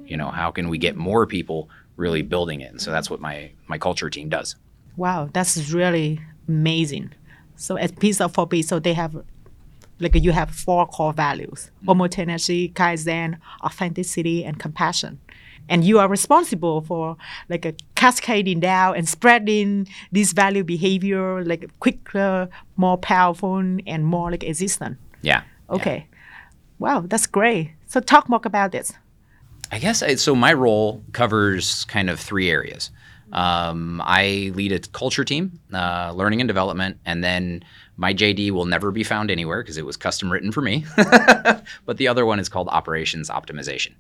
You 0.06 0.18
know, 0.18 0.30
how 0.30 0.52
can 0.52 0.68
we 0.68 0.78
get 0.78 0.98
more 0.98 1.26
people 1.26 1.70
really 1.96 2.22
building 2.22 2.60
it? 2.60 2.72
And 2.72 2.82
so 2.82 2.92
that's 2.92 3.10
what 3.10 3.22
my 3.22 3.52
my 3.68 3.78
culture 3.78 4.10
team 4.10 4.28
does. 4.28 4.58
Wow, 4.98 5.30
that's 5.32 5.72
really 5.72 6.20
amazing. 6.50 7.14
So 7.56 7.78
at 7.78 7.98
Pizza 8.00 8.26
4Ps, 8.26 8.66
so 8.66 8.80
they 8.80 8.94
have 8.94 9.24
like 10.00 10.16
you 10.16 10.34
have 10.34 10.52
four 10.52 10.86
core 10.88 11.14
values: 11.14 11.72
mm-hmm. 11.86 11.90
omotenashi, 11.92 12.74
kaizen, 12.74 13.38
authenticity, 13.64 14.44
and 14.44 14.60
compassion. 14.60 15.20
And 15.70 15.84
you 15.84 16.00
are 16.00 16.08
responsible 16.08 16.82
for 16.82 17.16
like 17.50 17.66
a 17.66 17.74
cascading 17.96 18.60
down 18.60 18.96
and 18.96 19.08
spreading 19.08 19.88
this 20.12 20.34
value 20.34 20.64
behavior 20.64 21.44
like 21.46 21.70
quicker, 21.80 22.50
more 22.76 22.98
powerful, 22.98 23.58
and 23.58 24.06
more 24.06 24.32
like 24.32 24.44
existent. 24.44 24.98
Yeah. 25.22 25.44
yeah. 25.70 25.76
Okay. 25.76 26.08
Wow, 26.80 27.06
that's 27.08 27.28
great. 27.28 27.72
So 27.88 28.00
talk 28.02 28.28
more 28.28 28.42
about 28.44 28.72
this. 28.72 28.92
I 29.72 29.80
guess 29.80 30.04
I, 30.04 30.16
so. 30.16 30.36
My 30.36 30.54
role 30.54 31.04
covers 31.14 31.86
kind 31.86 32.10
of 32.10 32.20
three 32.20 32.50
areas. 32.50 32.92
Um, 33.32 34.02
I 34.06 34.52
lead 34.54 34.72
a 34.72 34.80
culture 34.80 35.24
team, 35.24 35.60
uh, 35.74 36.12
learning 36.14 36.42
and 36.42 36.48
development, 36.48 36.98
and 37.06 37.24
then 37.24 37.64
my 37.98 38.14
JD 38.14 38.52
will 38.52 38.66
never 38.66 38.92
be 38.92 39.04
found 39.04 39.32
anywhere 39.32 39.64
because 39.64 39.78
it 39.78 39.86
was 39.86 39.98
custom 39.98 40.32
written 40.32 40.52
for 40.52 40.62
me. 40.62 40.86
but 41.86 41.98
the 41.98 42.08
other 42.08 42.26
one 42.26 42.40
is 42.40 42.50
called 42.50 42.68
operations 42.70 43.30
optimization. 43.30 43.94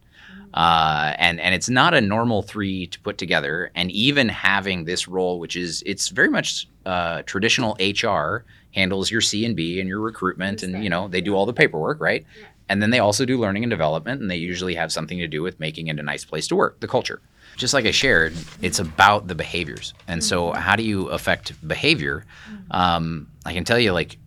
Uh, 0.53 1.13
and 1.17 1.39
and 1.39 1.55
it's 1.55 1.69
not 1.69 1.93
a 1.93 2.01
normal 2.01 2.43
three 2.43 2.87
to 2.87 2.99
put 2.99 3.17
together. 3.17 3.71
And 3.75 3.91
even 3.91 4.29
having 4.29 4.85
this 4.85 5.07
role, 5.07 5.39
which 5.39 5.55
is 5.55 5.83
it's 5.85 6.09
very 6.09 6.29
much 6.29 6.67
uh, 6.85 7.23
traditional 7.23 7.75
HR 7.79 8.45
handles 8.73 9.09
your 9.09 9.21
C 9.21 9.45
and 9.45 9.55
B 9.55 9.79
and 9.79 9.89
your 9.89 9.99
recruitment, 9.99 10.63
and 10.63 10.83
you 10.83 10.89
know 10.89 11.07
they 11.07 11.21
do 11.21 11.35
all 11.35 11.45
the 11.45 11.53
paperwork, 11.53 11.99
right? 11.99 12.25
And 12.69 12.81
then 12.81 12.91
they 12.91 12.99
also 12.99 13.25
do 13.25 13.39
learning 13.39 13.63
and 13.63 13.69
development, 13.69 14.21
and 14.21 14.31
they 14.31 14.37
usually 14.37 14.75
have 14.75 14.91
something 14.91 15.17
to 15.17 15.27
do 15.27 15.41
with 15.41 15.59
making 15.59 15.87
it 15.87 15.99
a 15.99 16.03
nice 16.03 16.23
place 16.23 16.47
to 16.47 16.55
work, 16.55 16.79
the 16.79 16.87
culture. 16.87 17.21
Just 17.57 17.73
like 17.73 17.85
I 17.85 17.91
shared, 17.91 18.33
it's 18.61 18.79
about 18.79 19.27
the 19.27 19.35
behaviors. 19.35 19.93
And 20.07 20.23
so, 20.23 20.53
how 20.53 20.75
do 20.75 20.83
you 20.83 21.09
affect 21.09 21.67
behavior? 21.67 22.25
Um, 22.71 23.27
I 23.45 23.53
can 23.53 23.63
tell 23.63 23.79
you 23.79 23.91
like 23.91 24.17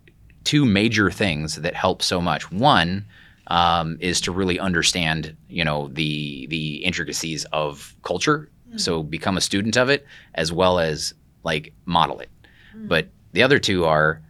two 0.43 0.65
major 0.65 1.11
things 1.11 1.55
that 1.55 1.73
help 1.73 2.01
so 2.01 2.21
much. 2.21 2.51
One 2.51 3.05
um, 3.47 3.97
is 3.99 4.21
to 4.21 4.31
really 4.31 4.59
understand, 4.59 5.35
you 5.49 5.63
know, 5.63 5.87
the 5.89 6.47
the 6.47 6.83
intricacies 6.83 7.45
of 7.45 7.95
culture. 8.03 8.49
So 8.75 9.01
become 9.01 9.37
a 9.37 9.41
student 9.41 9.77
of 9.77 9.89
it, 9.89 10.05
as 10.35 10.51
well 10.51 10.77
as 10.77 11.13
like 11.43 11.73
model 11.85 12.19
it. 12.19 12.29
But 12.75 13.07
the 13.31 13.41
other 13.41 13.59
two 13.59 13.85
are 13.85 14.21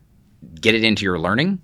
get 0.61 0.75
it 0.75 0.83
into 0.83 1.03
your 1.03 1.19
learning 1.19 1.59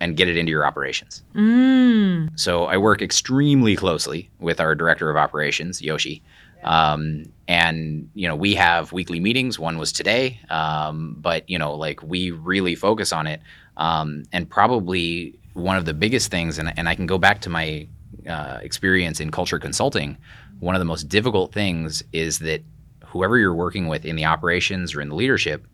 and 0.00 0.16
get 0.16 0.28
it 0.28 0.36
into 0.36 0.50
your 0.50 0.66
operations. 0.66 1.22
Mm. 1.34 2.38
So 2.38 2.64
I 2.64 2.78
work 2.78 3.02
extremely 3.02 3.76
closely 3.76 4.30
with 4.38 4.60
our 4.60 4.74
director 4.74 5.10
of 5.10 5.16
operations, 5.16 5.80
Yoshi. 5.80 6.22
Um, 6.64 7.24
and 7.48 8.10
you 8.14 8.28
know 8.28 8.36
we 8.36 8.54
have 8.54 8.92
weekly 8.92 9.20
meetings. 9.20 9.58
One 9.58 9.78
was 9.78 9.92
today, 9.92 10.40
um, 10.50 11.16
but 11.18 11.48
you 11.48 11.58
know 11.58 11.74
like 11.74 12.02
we 12.02 12.30
really 12.30 12.74
focus 12.74 13.12
on 13.12 13.26
it. 13.26 13.40
Um, 13.76 14.24
and 14.32 14.48
probably 14.48 15.38
one 15.54 15.76
of 15.76 15.84
the 15.84 15.94
biggest 15.94 16.30
things, 16.30 16.58
and, 16.58 16.72
and 16.78 16.88
I 16.88 16.94
can 16.94 17.06
go 17.06 17.18
back 17.18 17.40
to 17.42 17.50
my 17.50 17.88
uh, 18.28 18.58
experience 18.62 19.20
in 19.20 19.30
culture 19.30 19.58
consulting. 19.58 20.16
One 20.60 20.74
of 20.74 20.80
the 20.80 20.84
most 20.84 21.08
difficult 21.08 21.52
things 21.52 22.02
is 22.12 22.38
that 22.40 22.62
whoever 23.04 23.38
you're 23.38 23.54
working 23.54 23.88
with 23.88 24.04
in 24.04 24.16
the 24.16 24.26
operations 24.26 24.94
or 24.94 25.00
in 25.00 25.08
the 25.08 25.14
leadership, 25.14 25.66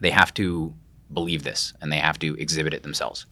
they 0.00 0.10
have 0.10 0.34
to 0.34 0.74
believe 1.12 1.42
this 1.42 1.72
and 1.80 1.92
they 1.92 1.98
have 1.98 2.18
to 2.18 2.34
exhibit 2.34 2.74
it 2.74 2.82
themselves. 2.82 3.26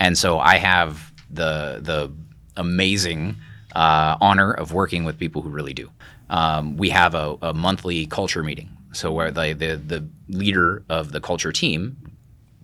And 0.00 0.16
so 0.16 0.38
I 0.38 0.56
have 0.56 1.12
the 1.30 1.80
the 1.82 2.12
amazing 2.56 3.36
uh, 3.74 4.16
honor 4.20 4.52
of 4.52 4.72
working 4.72 5.04
with 5.04 5.18
people 5.18 5.42
who 5.42 5.48
really 5.48 5.74
do. 5.74 5.90
Um, 6.28 6.76
we 6.76 6.90
have 6.90 7.14
a, 7.14 7.36
a 7.42 7.54
monthly 7.54 8.06
culture 8.06 8.42
meeting, 8.42 8.70
so 8.92 9.12
where 9.12 9.30
the, 9.30 9.52
the 9.52 9.76
the 9.76 10.08
leader 10.28 10.82
of 10.88 11.12
the 11.12 11.20
culture 11.20 11.52
team 11.52 11.96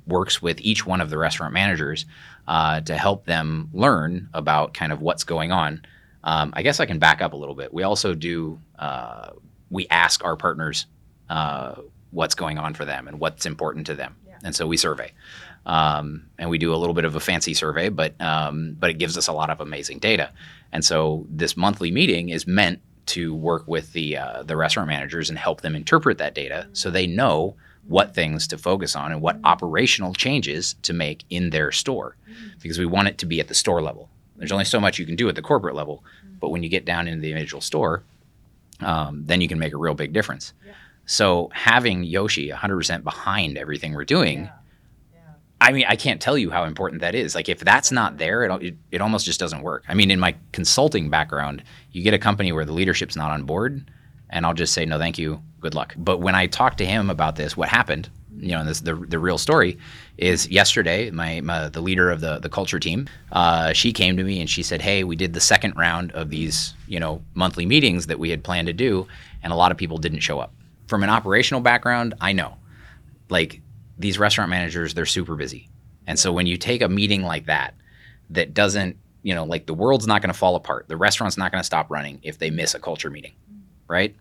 works 0.08 0.42
with 0.42 0.60
each 0.60 0.86
one 0.86 1.00
of 1.00 1.10
the 1.10 1.18
restaurant 1.18 1.52
managers 1.52 2.06
uh, 2.46 2.80
to 2.80 2.96
help 2.96 3.26
them 3.26 3.68
learn 3.72 4.28
about 4.34 4.74
kind 4.74 4.92
of 4.92 5.00
what's 5.00 5.24
going 5.24 5.52
on. 5.52 5.82
Um, 6.24 6.52
I 6.56 6.62
guess 6.62 6.80
I 6.80 6.86
can 6.86 6.98
back 6.98 7.20
up 7.20 7.32
a 7.32 7.36
little 7.36 7.54
bit. 7.54 7.72
We 7.72 7.82
also 7.82 8.14
do 8.14 8.60
uh, 8.78 9.30
we 9.70 9.86
ask 9.88 10.24
our 10.24 10.36
partners 10.36 10.86
uh, 11.28 11.74
what's 12.10 12.34
going 12.34 12.58
on 12.58 12.74
for 12.74 12.84
them 12.84 13.06
and 13.06 13.20
what's 13.20 13.46
important 13.46 13.86
to 13.86 13.94
them, 13.94 14.16
and 14.42 14.54
so 14.54 14.66
we 14.66 14.76
survey. 14.76 15.12
Um, 15.66 16.28
and 16.38 16.48
we 16.48 16.56
do 16.56 16.74
a 16.74 16.76
little 16.76 16.94
bit 16.94 17.04
of 17.04 17.14
a 17.14 17.20
fancy 17.20 17.52
survey, 17.52 17.90
but 17.90 18.18
um, 18.20 18.76
but 18.78 18.90
it 18.90 18.94
gives 18.94 19.18
us 19.18 19.28
a 19.28 19.32
lot 19.32 19.50
of 19.50 19.60
amazing 19.60 19.98
data. 19.98 20.32
And 20.72 20.84
so 20.84 21.26
this 21.28 21.56
monthly 21.56 21.90
meeting 21.90 22.30
is 22.30 22.46
meant 22.46 22.80
to 23.06 23.34
work 23.34 23.66
with 23.66 23.92
the 23.92 24.16
uh, 24.16 24.42
the 24.42 24.56
restaurant 24.56 24.88
managers 24.88 25.28
and 25.28 25.38
help 25.38 25.60
them 25.60 25.74
interpret 25.74 26.18
that 26.18 26.34
data 26.34 26.68
so 26.72 26.90
they 26.90 27.06
know 27.06 27.56
what 27.88 28.14
things 28.14 28.46
to 28.46 28.58
focus 28.58 28.94
on 28.94 29.10
and 29.10 29.20
what 29.20 29.38
operational 29.44 30.12
changes 30.12 30.74
to 30.82 30.92
make 30.92 31.24
in 31.30 31.50
their 31.50 31.72
store, 31.72 32.16
because 32.62 32.78
we 32.78 32.86
want 32.86 33.08
it 33.08 33.18
to 33.18 33.26
be 33.26 33.40
at 33.40 33.48
the 33.48 33.54
store 33.54 33.82
level. 33.82 34.08
There's 34.36 34.52
only 34.52 34.66
so 34.66 34.78
much 34.78 34.98
you 34.98 35.06
can 35.06 35.16
do 35.16 35.28
at 35.28 35.34
the 35.34 35.42
corporate 35.42 35.74
level, 35.74 36.04
but 36.38 36.50
when 36.50 36.62
you 36.62 36.68
get 36.68 36.84
down 36.84 37.08
into 37.08 37.20
the 37.20 37.30
individual 37.30 37.60
store, 37.60 38.04
um, 38.80 39.24
then 39.24 39.40
you 39.40 39.48
can 39.48 39.58
make 39.58 39.72
a 39.72 39.78
real 39.78 39.94
big 39.94 40.12
difference. 40.12 40.52
So 41.06 41.48
having 41.54 42.04
Yoshi 42.04 42.50
100% 42.50 43.02
behind 43.02 43.56
everything 43.56 43.94
we're 43.94 44.04
doing. 44.04 44.50
I 45.60 45.72
mean, 45.72 45.86
I 45.88 45.96
can't 45.96 46.20
tell 46.20 46.38
you 46.38 46.50
how 46.50 46.64
important 46.64 47.00
that 47.00 47.16
is. 47.16 47.34
Like, 47.34 47.48
if 47.48 47.58
that's 47.58 47.90
not 47.90 48.18
there, 48.18 48.44
it, 48.44 48.62
it, 48.62 48.76
it 48.92 49.00
almost 49.00 49.24
just 49.24 49.40
doesn't 49.40 49.62
work. 49.62 49.82
I 49.88 49.94
mean, 49.94 50.12
in 50.12 50.20
my 50.20 50.36
consulting 50.52 51.10
background, 51.10 51.64
you 51.90 52.02
get 52.02 52.14
a 52.14 52.18
company 52.18 52.52
where 52.52 52.64
the 52.64 52.72
leadership's 52.72 53.16
not 53.16 53.32
on 53.32 53.42
board, 53.42 53.90
and 54.30 54.46
I'll 54.46 54.54
just 54.54 54.72
say, 54.72 54.84
no, 54.84 54.98
thank 54.98 55.18
you, 55.18 55.42
good 55.60 55.74
luck. 55.74 55.94
But 55.96 56.18
when 56.18 56.34
I 56.34 56.46
talked 56.46 56.78
to 56.78 56.86
him 56.86 57.10
about 57.10 57.36
this, 57.36 57.56
what 57.56 57.68
happened, 57.68 58.08
you 58.36 58.52
know, 58.52 58.64
this 58.64 58.80
the, 58.80 58.94
the 58.94 59.18
real 59.18 59.38
story 59.38 59.78
is 60.16 60.48
yesterday, 60.48 61.10
my, 61.10 61.40
my 61.40 61.68
the 61.68 61.80
leader 61.80 62.10
of 62.10 62.20
the, 62.20 62.38
the 62.38 62.48
culture 62.48 62.78
team, 62.78 63.08
uh, 63.32 63.72
she 63.72 63.92
came 63.92 64.16
to 64.16 64.24
me 64.24 64.40
and 64.40 64.48
she 64.48 64.62
said, 64.62 64.80
hey, 64.80 65.04
we 65.04 65.16
did 65.16 65.32
the 65.32 65.40
second 65.40 65.74
round 65.76 66.12
of 66.12 66.30
these, 66.30 66.74
you 66.86 67.00
know, 67.00 67.22
monthly 67.34 67.66
meetings 67.66 68.06
that 68.06 68.18
we 68.18 68.30
had 68.30 68.44
planned 68.44 68.66
to 68.66 68.72
do, 68.72 69.06
and 69.42 69.52
a 69.52 69.56
lot 69.56 69.72
of 69.72 69.78
people 69.78 69.98
didn't 69.98 70.20
show 70.20 70.38
up. 70.38 70.52
From 70.86 71.02
an 71.02 71.10
operational 71.10 71.60
background, 71.60 72.14
I 72.20 72.32
know, 72.32 72.56
like, 73.28 73.60
these 73.98 74.18
restaurant 74.18 74.50
managers 74.50 74.94
they're 74.94 75.06
super 75.06 75.34
busy 75.34 75.68
and 76.06 76.18
so 76.18 76.32
when 76.32 76.46
you 76.46 76.56
take 76.56 76.80
a 76.80 76.88
meeting 76.88 77.22
like 77.22 77.46
that 77.46 77.74
that 78.30 78.54
doesn't 78.54 78.96
you 79.22 79.34
know 79.34 79.44
like 79.44 79.66
the 79.66 79.74
world's 79.74 80.06
not 80.06 80.22
going 80.22 80.32
to 80.32 80.38
fall 80.38 80.54
apart 80.54 80.86
the 80.88 80.96
restaurant's 80.96 81.36
not 81.36 81.50
going 81.50 81.60
to 81.60 81.66
stop 81.66 81.90
running 81.90 82.18
if 82.22 82.38
they 82.38 82.50
miss 82.50 82.74
a 82.74 82.78
culture 82.78 83.10
meeting 83.10 83.32
right 83.88 84.14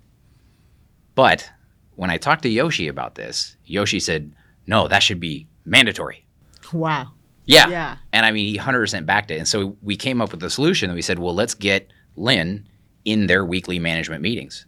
but 1.18 1.50
when 1.96 2.10
i 2.10 2.18
talked 2.18 2.44
to 2.44 2.50
yoshi 2.50 2.88
about 2.88 3.16
this 3.16 3.58
yoshi 3.66 4.00
said 4.00 4.32
no 4.68 4.88
that 4.88 5.04
should 5.04 5.20
be 5.20 5.48
mandatory. 5.66 6.24
Wow. 6.72 7.12
yeah. 7.46 7.68
Yeah. 7.68 7.98
and 8.14 8.26
i 8.26 8.32
mean 8.32 8.48
he 8.48 8.58
100% 8.58 9.06
backed 9.06 9.32
it. 9.32 9.38
And 9.38 9.48
so 9.48 9.76
we 9.82 9.98
came 9.98 10.22
up 10.22 10.32
with 10.32 10.44
a 10.44 10.50
solution 10.50 10.90
and 10.90 10.96
we 10.96 11.02
said 11.02 11.20
well 11.20 11.36
let's 11.36 11.54
get 11.54 11.92
lynn 12.16 12.68
in 13.04 13.28
their 13.28 13.44
weekly 13.44 13.80
management 13.80 14.22
meetings. 14.22 14.66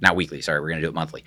Not 0.00 0.16
weekly 0.16 0.40
sorry 0.40 0.60
we're 0.60 0.68
going 0.68 0.80
to 0.80 0.86
do 0.86 0.90
it 0.90 0.94
monthly. 0.94 1.24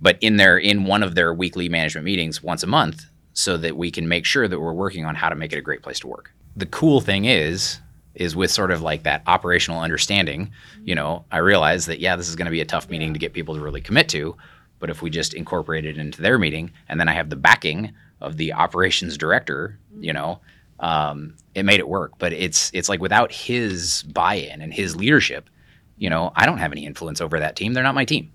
But 0.00 0.16
in 0.20 0.36
their 0.36 0.56
in 0.58 0.84
one 0.84 1.02
of 1.02 1.14
their 1.14 1.34
weekly 1.34 1.68
management 1.68 2.04
meetings 2.04 2.42
once 2.42 2.62
a 2.62 2.66
month 2.66 3.04
so 3.34 3.56
that 3.58 3.76
we 3.76 3.90
can 3.90 4.08
make 4.08 4.24
sure 4.24 4.48
that 4.48 4.58
we're 4.58 4.72
working 4.72 5.04
on 5.04 5.14
how 5.14 5.28
to 5.28 5.36
make 5.36 5.52
it 5.52 5.58
a 5.58 5.62
great 5.68 5.82
place 5.82 6.00
to 6.00 6.08
work. 6.08 6.32
The 6.56 6.66
cool 6.66 7.00
thing 7.00 7.24
is 7.26 7.80
is 8.18 8.36
with 8.36 8.50
sort 8.50 8.70
of 8.70 8.82
like 8.82 9.02
that 9.02 9.22
operational 9.26 9.80
understanding 9.80 10.50
you 10.84 10.94
know 10.94 11.24
i 11.30 11.38
realize 11.38 11.86
that 11.86 12.00
yeah 12.00 12.16
this 12.16 12.28
is 12.28 12.36
going 12.36 12.46
to 12.46 12.50
be 12.50 12.60
a 12.60 12.66
tough 12.66 12.88
meeting 12.90 13.12
to 13.12 13.18
get 13.18 13.32
people 13.32 13.54
to 13.54 13.60
really 13.60 13.80
commit 13.80 14.08
to 14.08 14.36
but 14.78 14.90
if 14.90 15.02
we 15.02 15.10
just 15.10 15.34
incorporate 15.34 15.84
it 15.84 15.98
into 15.98 16.20
their 16.22 16.38
meeting 16.38 16.70
and 16.88 17.00
then 17.00 17.08
i 17.08 17.12
have 17.12 17.30
the 17.30 17.36
backing 17.36 17.92
of 18.20 18.36
the 18.36 18.52
operations 18.52 19.16
director 19.16 19.78
you 20.00 20.12
know 20.12 20.40
um, 20.80 21.34
it 21.54 21.64
made 21.64 21.80
it 21.80 21.88
work. 21.88 22.12
But 22.18 22.32
it's 22.32 22.70
it's 22.72 22.88
like 22.88 23.00
without 23.00 23.32
his 23.32 24.02
buy-in 24.04 24.60
and 24.60 24.72
his 24.72 24.96
leadership 24.96 25.50
you 25.96 26.08
know 26.08 26.32
i 26.36 26.46
don't 26.46 26.58
have 26.58 26.70
any 26.70 26.86
influence 26.86 27.20
over 27.20 27.38
that 27.40 27.56
team. 27.56 27.72
They're 27.72 27.82
not 27.82 27.94
my 27.94 28.04
team. 28.04 28.30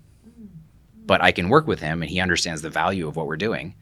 But 1.06 1.22
I 1.22 1.32
can 1.32 1.48
work 1.50 1.66
with 1.66 1.80
him 1.80 2.02
and 2.02 2.10
he 2.10 2.20
understands 2.20 2.62
the 2.62 2.70
value 2.70 3.06
of 3.08 3.16
what 3.16 3.26
we're 3.26 3.36
doing, 3.36 3.74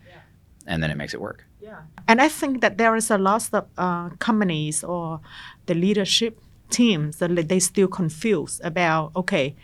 and 0.66 0.82
then 0.82 0.90
it 0.90 0.96
makes 0.96 1.14
it 1.14 1.20
work. 1.20 1.44
Yeah. 1.60 1.82
And 2.08 2.20
I 2.20 2.28
think 2.28 2.60
that 2.62 2.78
there 2.78 2.96
is 2.96 3.10
a 3.10 3.18
lot 3.18 3.48
of 3.52 3.64
uh, 3.78 4.08
companies 4.18 4.82
or 4.82 5.20
the 5.66 5.74
leadership 5.74 6.38
teams 6.70 7.18
that 7.18 7.48
they 7.48 7.60
still 7.60 7.88
confused 7.88 8.60
about 8.64 9.12
okay, 9.14 9.54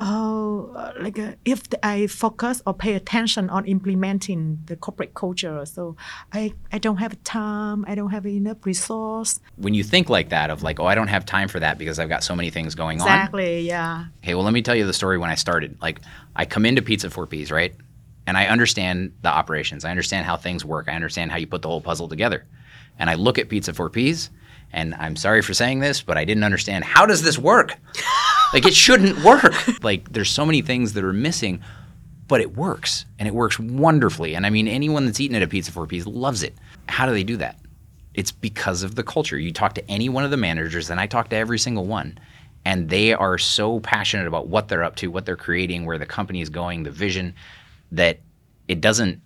oh, 0.00 0.92
like 1.00 1.18
uh, 1.18 1.32
if 1.44 1.62
I 1.82 2.06
focus 2.06 2.62
or 2.66 2.74
pay 2.74 2.94
attention 2.94 3.50
on 3.50 3.64
implementing 3.66 4.60
the 4.66 4.76
corporate 4.76 5.14
culture, 5.14 5.64
so 5.66 5.96
I 6.32 6.54
I 6.72 6.78
don't 6.78 6.98
have 6.98 7.22
time, 7.24 7.84
I 7.88 7.94
don't 7.94 8.10
have 8.10 8.26
enough 8.26 8.64
resource. 8.64 9.40
When 9.56 9.74
you 9.74 9.84
think 9.84 10.08
like 10.08 10.28
that, 10.30 10.50
of 10.50 10.62
like, 10.62 10.80
oh, 10.80 10.86
I 10.86 10.94
don't 10.94 11.08
have 11.08 11.26
time 11.26 11.48
for 11.48 11.60
that 11.60 11.78
because 11.78 11.98
I've 11.98 12.08
got 12.08 12.22
so 12.22 12.34
many 12.34 12.50
things 12.50 12.74
going 12.74 13.00
on. 13.00 13.06
Exactly. 13.06 13.60
Yeah. 13.62 14.06
Okay, 14.22 14.34
well, 14.34 14.44
let 14.44 14.52
me 14.52 14.62
tell 14.62 14.76
you 14.76 14.86
the 14.86 14.92
story 14.92 15.18
when 15.18 15.30
I 15.30 15.34
started. 15.34 15.80
Like, 15.80 16.00
I 16.36 16.44
come 16.44 16.64
into 16.64 16.82
Pizza 16.82 17.08
4Ps, 17.08 17.50
right? 17.50 17.74
And 18.26 18.36
I 18.36 18.46
understand 18.46 19.12
the 19.22 19.30
operations. 19.30 19.84
I 19.84 19.90
understand 19.90 20.26
how 20.26 20.36
things 20.36 20.64
work. 20.64 20.86
I 20.88 20.92
understand 20.92 21.30
how 21.30 21.38
you 21.38 21.46
put 21.46 21.62
the 21.62 21.68
whole 21.68 21.80
puzzle 21.80 22.08
together. 22.08 22.44
And 22.98 23.08
I 23.08 23.14
look 23.14 23.38
at 23.38 23.48
Pizza 23.48 23.72
4Ps, 23.72 24.28
and 24.72 24.94
I'm 24.94 25.16
sorry 25.16 25.42
for 25.42 25.54
saying 25.54 25.80
this, 25.80 26.02
but 26.02 26.18
I 26.18 26.24
didn't 26.24 26.44
understand 26.44 26.84
how 26.84 27.06
does 27.06 27.22
this 27.22 27.38
work? 27.38 27.76
like, 28.52 28.66
it 28.66 28.74
shouldn't 28.74 29.22
work. 29.24 29.54
like, 29.82 30.12
there's 30.12 30.30
so 30.30 30.44
many 30.44 30.62
things 30.62 30.92
that 30.92 31.04
are 31.04 31.12
missing, 31.12 31.62
but 32.26 32.40
it 32.40 32.56
works, 32.56 33.06
and 33.18 33.26
it 33.26 33.34
works 33.34 33.58
wonderfully. 33.58 34.34
And 34.34 34.44
I 34.44 34.50
mean, 34.50 34.68
anyone 34.68 35.06
that's 35.06 35.20
eaten 35.20 35.36
at 35.36 35.42
a 35.42 35.48
Pizza 35.48 35.72
4Ps 35.72 36.04
loves 36.06 36.42
it. 36.42 36.54
How 36.88 37.06
do 37.06 37.12
they 37.12 37.24
do 37.24 37.36
that? 37.38 37.58
It's 38.14 38.32
because 38.32 38.82
of 38.82 38.94
the 38.94 39.02
culture. 39.02 39.38
You 39.38 39.52
talk 39.52 39.74
to 39.74 39.90
any 39.90 40.08
one 40.08 40.24
of 40.24 40.30
the 40.30 40.36
managers, 40.36 40.90
and 40.90 41.00
I 41.00 41.06
talk 41.06 41.30
to 41.30 41.36
every 41.36 41.58
single 41.58 41.86
one, 41.86 42.18
and 42.64 42.90
they 42.90 43.14
are 43.14 43.38
so 43.38 43.80
passionate 43.80 44.26
about 44.26 44.48
what 44.48 44.68
they're 44.68 44.82
up 44.82 44.96
to, 44.96 45.10
what 45.10 45.24
they're 45.24 45.36
creating, 45.36 45.86
where 45.86 45.98
the 45.98 46.06
company 46.06 46.40
is 46.40 46.50
going, 46.50 46.82
the 46.82 46.90
vision, 46.90 47.34
that 47.92 48.20
it 48.66 48.80
doesn't 48.80 49.22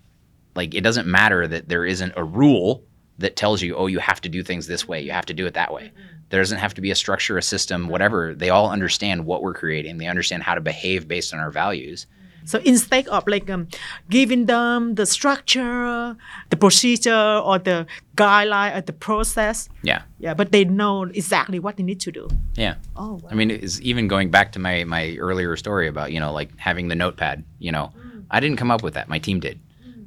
like 0.55 0.73
it 0.75 0.81
doesn't 0.81 1.07
matter 1.07 1.47
that 1.47 1.67
there 1.67 1.85
isn't 1.85 2.13
a 2.15 2.23
rule 2.23 2.83
that 3.23 3.35
tells 3.35 3.61
you, 3.61 3.75
oh, 3.75 3.87
you 3.87 3.99
have 3.99 4.21
to 4.21 4.29
do 4.29 4.43
things 4.43 4.67
this 4.67 4.87
way, 4.87 5.01
you 5.01 5.11
have 5.11 5.25
to 5.25 5.33
do 5.33 5.45
it 5.45 5.53
that 5.55 5.73
way. 5.73 5.85
Mm-hmm. 5.85 6.13
There 6.29 6.41
doesn't 6.41 6.59
have 6.59 6.73
to 6.75 6.81
be 6.81 6.91
a 6.91 6.95
structure, 6.95 7.37
a 7.37 7.41
system, 7.41 7.87
whatever. 7.87 8.33
They 8.33 8.49
all 8.49 8.69
understand 8.69 9.25
what 9.25 9.43
we're 9.43 9.53
creating. 9.53 9.97
They 9.97 10.07
understand 10.07 10.43
how 10.43 10.55
to 10.55 10.61
behave 10.61 11.07
based 11.07 11.33
on 11.33 11.39
our 11.39 11.51
values. 11.51 12.05
Mm-hmm. 12.05 12.47
So 12.51 12.59
instead 12.65 13.07
of 13.07 13.25
like 13.27 13.49
um, 13.49 13.67
giving 14.09 14.47
them 14.47 14.95
the 14.95 15.05
structure, 15.05 16.17
the 16.49 16.57
procedure, 16.57 17.39
or 17.49 17.59
the 17.59 17.85
guideline, 18.15 18.75
or 18.77 18.81
the 18.81 18.93
process, 18.93 19.69
Yeah. 19.83 20.01
yeah, 20.19 20.33
but 20.33 20.51
they 20.51 20.65
know 20.65 21.03
exactly 21.03 21.59
what 21.59 21.77
they 21.77 21.83
need 21.83 22.01
to 22.01 22.11
do. 22.11 22.27
Yeah. 22.55 22.75
Oh, 22.95 23.19
wow. 23.21 23.29
I 23.31 23.35
mean, 23.35 23.49
it's 23.51 23.79
even 23.81 24.07
going 24.07 24.29
back 24.29 24.51
to 24.53 24.59
my 24.59 24.83
my 24.83 25.15
earlier 25.17 25.55
story 25.55 25.87
about 25.87 26.11
you 26.11 26.19
know 26.19 26.33
like 26.33 26.49
having 26.57 26.89
the 26.89 26.95
notepad. 26.95 27.43
You 27.59 27.71
know, 27.71 27.85
mm. 27.95 28.25
I 28.29 28.39
didn't 28.41 28.57
come 28.57 28.71
up 28.71 28.83
with 28.83 28.95
that. 28.95 29.07
My 29.07 29.19
team 29.19 29.39
did. 29.39 29.59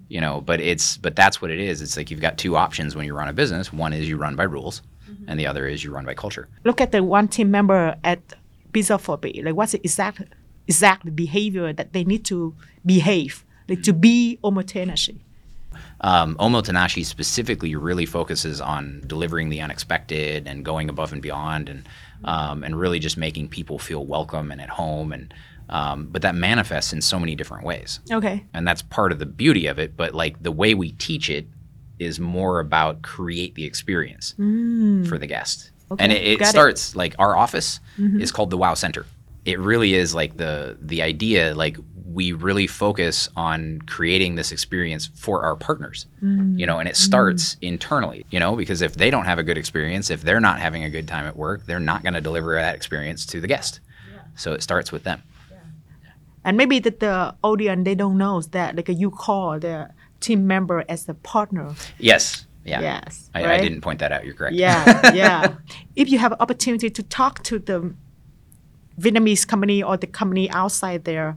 You 0.08 0.20
know, 0.20 0.40
but 0.40 0.60
it's 0.60 0.96
but 0.98 1.16
that's 1.16 1.42
what 1.42 1.50
it 1.50 1.58
is. 1.58 1.82
It's 1.82 1.96
like 1.96 2.10
you've 2.10 2.20
got 2.20 2.38
two 2.38 2.56
options 2.56 2.94
when 2.94 3.06
you 3.06 3.14
run 3.14 3.28
a 3.28 3.32
business. 3.32 3.72
One 3.72 3.92
is 3.92 4.08
you 4.08 4.16
run 4.16 4.36
by 4.36 4.44
rules, 4.44 4.82
and 5.26 5.38
the 5.38 5.46
other 5.46 5.66
is 5.66 5.82
you 5.82 5.90
run 5.90 6.04
by 6.04 6.14
culture. 6.14 6.48
look 6.64 6.80
at 6.80 6.92
the 6.92 7.02
one 7.02 7.28
team 7.28 7.50
member 7.50 7.96
at 8.04 8.20
Pizza 8.72 8.94
4Ps. 8.94 9.44
Like 9.44 9.54
what's 9.54 9.72
the 9.72 9.80
exact 9.82 10.22
exact 10.68 11.14
behavior 11.14 11.72
that 11.72 11.92
they 11.92 12.04
need 12.04 12.24
to 12.26 12.54
behave, 12.84 13.44
like 13.68 13.82
to 13.82 13.92
be 13.92 14.38
homogeneously. 14.42 15.18
Um, 16.00 16.36
Omotenashi 16.36 17.04
specifically 17.04 17.74
really 17.74 18.06
focuses 18.06 18.60
on 18.60 19.02
delivering 19.06 19.48
the 19.48 19.60
unexpected 19.60 20.46
and 20.46 20.64
going 20.64 20.88
above 20.88 21.12
and 21.12 21.22
beyond, 21.22 21.68
and 21.68 21.88
um, 22.24 22.62
and 22.64 22.78
really 22.78 22.98
just 22.98 23.16
making 23.16 23.48
people 23.48 23.78
feel 23.78 24.04
welcome 24.04 24.52
and 24.52 24.60
at 24.60 24.68
home. 24.68 25.12
And 25.12 25.32
um, 25.68 26.08
but 26.10 26.22
that 26.22 26.34
manifests 26.34 26.92
in 26.92 27.00
so 27.00 27.18
many 27.18 27.34
different 27.34 27.64
ways. 27.64 28.00
Okay. 28.10 28.44
and 28.54 28.66
that's 28.66 28.82
part 28.82 29.12
of 29.12 29.18
the 29.18 29.26
beauty 29.26 29.66
of 29.66 29.78
it 29.78 29.96
but 29.96 30.14
like 30.14 30.42
the 30.42 30.52
way 30.52 30.74
we 30.74 30.92
teach 30.92 31.28
it 31.30 31.46
is 31.98 32.20
more 32.20 32.60
about 32.60 33.02
create 33.02 33.54
the 33.54 33.64
experience 33.64 34.34
mm. 34.38 35.06
for 35.08 35.18
the 35.18 35.26
guest. 35.26 35.70
Okay, 35.90 36.02
and 36.02 36.12
it, 36.12 36.22
it 36.22 36.38
got 36.38 36.48
it. 36.48 36.50
starts 36.50 36.96
like 36.96 37.14
our 37.18 37.36
office 37.36 37.80
mm-hmm. 37.98 38.20
is 38.20 38.32
called 38.32 38.50
the 38.50 38.56
Wow 38.56 38.74
Center. 38.74 39.06
It 39.44 39.58
really 39.60 39.94
is 39.94 40.14
like 40.14 40.36
the 40.36 40.76
the 40.80 41.02
idea 41.02 41.54
like 41.54 41.76
we 42.12 42.32
really 42.32 42.66
focus 42.66 43.28
on 43.36 43.80
creating 43.86 44.34
this 44.34 44.50
experience 44.50 45.06
for 45.06 45.42
our 45.42 45.54
partners. 45.54 46.06
You 46.58 46.66
know, 46.66 46.78
and 46.78 46.88
it 46.88 46.92
mm-hmm. 46.92 47.04
starts 47.04 47.56
internally, 47.60 48.24
you 48.30 48.40
know, 48.40 48.56
because 48.56 48.82
if 48.82 48.94
they 48.94 49.10
don't 49.10 49.26
have 49.26 49.38
a 49.38 49.42
good 49.42 49.58
experience, 49.58 50.10
if 50.10 50.22
they're 50.22 50.40
not 50.40 50.58
having 50.58 50.82
a 50.82 50.90
good 50.90 51.06
time 51.06 51.26
at 51.26 51.36
work, 51.36 51.66
they're 51.66 51.78
not 51.78 52.02
going 52.02 52.14
to 52.14 52.20
deliver 52.20 52.54
that 52.54 52.74
experience 52.74 53.26
to 53.26 53.40
the 53.40 53.46
guest. 53.46 53.80
So 54.34 54.52
it 54.52 54.62
starts 54.62 54.92
with 54.92 55.04
them. 55.04 55.22
And 56.46 56.56
maybe 56.56 56.78
that 56.78 57.00
the 57.00 57.34
audience 57.42 57.84
they 57.84 57.96
don't 57.96 58.16
know 58.16 58.40
that 58.40 58.76
like 58.76 58.88
you 58.88 59.10
call 59.10 59.58
the 59.58 59.90
team 60.20 60.46
member 60.46 60.84
as 60.88 61.08
a 61.08 61.14
partner. 61.14 61.74
Yes. 61.98 62.46
Yeah. 62.64 62.80
Yes, 62.80 63.30
I, 63.32 63.54
I 63.54 63.58
didn't 63.58 63.80
point 63.80 64.00
that 64.00 64.10
out. 64.10 64.24
You're 64.24 64.34
correct. 64.34 64.56
Yeah, 64.56 65.12
yeah. 65.14 65.54
If 65.94 66.10
you 66.10 66.18
have 66.18 66.32
an 66.32 66.38
opportunity 66.40 66.90
to 66.90 67.02
talk 67.04 67.44
to 67.44 67.60
the 67.60 67.94
Vietnamese 68.98 69.46
company 69.46 69.84
or 69.84 69.96
the 69.96 70.08
company 70.08 70.50
outside 70.50 71.04
there, 71.04 71.36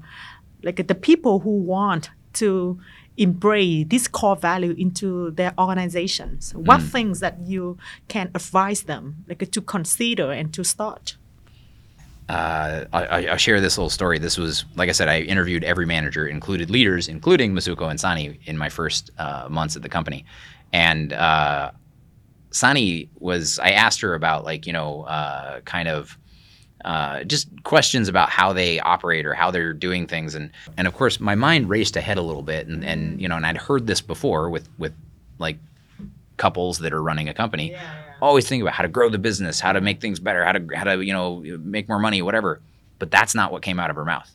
like 0.63 0.87
the 0.87 0.95
people 0.95 1.39
who 1.41 1.51
want 1.51 2.09
to 2.33 2.79
embrace 3.17 3.85
this 3.89 4.07
core 4.07 4.35
value 4.35 4.73
into 4.75 5.29
their 5.31 5.53
organizations, 5.59 6.55
what 6.55 6.79
mm. 6.79 6.89
things 6.89 7.19
that 7.19 7.39
you 7.45 7.77
can 8.07 8.31
advise 8.33 8.83
them, 8.83 9.23
like 9.27 9.51
to 9.51 9.61
consider 9.61 10.31
and 10.31 10.51
to 10.55 10.63
start? 10.63 11.17
Uh, 12.29 12.85
I, 12.93 13.29
I- 13.29 13.37
share 13.37 13.59
this 13.59 13.77
little 13.77 13.89
story. 13.89 14.19
This 14.19 14.37
was, 14.37 14.63
like 14.75 14.87
I 14.87 14.91
said, 14.91 15.07
I 15.09 15.21
interviewed 15.21 15.63
every 15.63 15.87
manager, 15.87 16.27
included 16.27 16.69
leaders, 16.69 17.07
including 17.07 17.53
Masuko 17.53 17.89
and 17.89 17.97
Sanae, 17.99 18.37
in 18.45 18.55
my 18.55 18.69
first 18.69 19.09
uh, 19.17 19.47
months 19.49 19.75
at 19.75 19.81
the 19.81 19.89
company. 19.89 20.25
And 20.71 21.11
uh, 21.11 21.71
Sanae 22.51 23.09
was, 23.19 23.57
I 23.57 23.71
asked 23.71 24.01
her 24.01 24.13
about, 24.13 24.45
like, 24.45 24.67
you 24.67 24.73
know, 24.73 25.03
uh, 25.03 25.61
kind 25.61 25.87
of 25.87 26.17
uh, 26.85 27.23
just 27.23 27.47
questions 27.63 28.07
about 28.07 28.29
how 28.29 28.53
they 28.53 28.79
operate 28.79 29.25
or 29.25 29.33
how 29.33 29.49
they're 29.49 29.73
doing 29.73 30.05
things. 30.05 30.35
And, 30.35 30.51
and 30.77 30.87
of 30.87 30.93
course, 30.93 31.19
my 31.19 31.33
mind 31.33 31.67
raced 31.67 31.95
ahead 31.95 32.19
a 32.19 32.21
little 32.21 32.43
bit. 32.43 32.67
And, 32.67 32.85
and, 32.85 33.19
you 33.19 33.27
know, 33.27 33.37
and 33.37 33.45
I'd 33.45 33.57
heard 33.57 33.87
this 33.87 34.01
before 34.01 34.51
with, 34.51 34.69
with 34.77 34.93
like 35.39 35.57
couples 36.37 36.77
that 36.79 36.93
are 36.93 37.01
running 37.01 37.27
a 37.27 37.33
company 37.33 37.75
always 38.21 38.47
think 38.47 38.61
about 38.61 38.73
how 38.73 38.83
to 38.83 38.89
grow 38.89 39.09
the 39.09 39.17
business 39.17 39.59
how 39.59 39.71
to 39.73 39.81
make 39.81 40.01
things 40.01 40.19
better 40.19 40.43
how 40.43 40.51
to 40.51 40.67
how 40.75 40.83
to 40.83 41.01
you 41.01 41.13
know 41.13 41.43
make 41.59 41.87
more 41.87 41.99
money 41.99 42.21
whatever. 42.21 42.61
But 42.99 43.11
that's 43.11 43.33
not 43.33 43.51
what 43.51 43.61
came 43.61 43.79
out 43.79 43.89
of 43.89 43.95
her 43.95 44.03
mouth. 44.03 44.29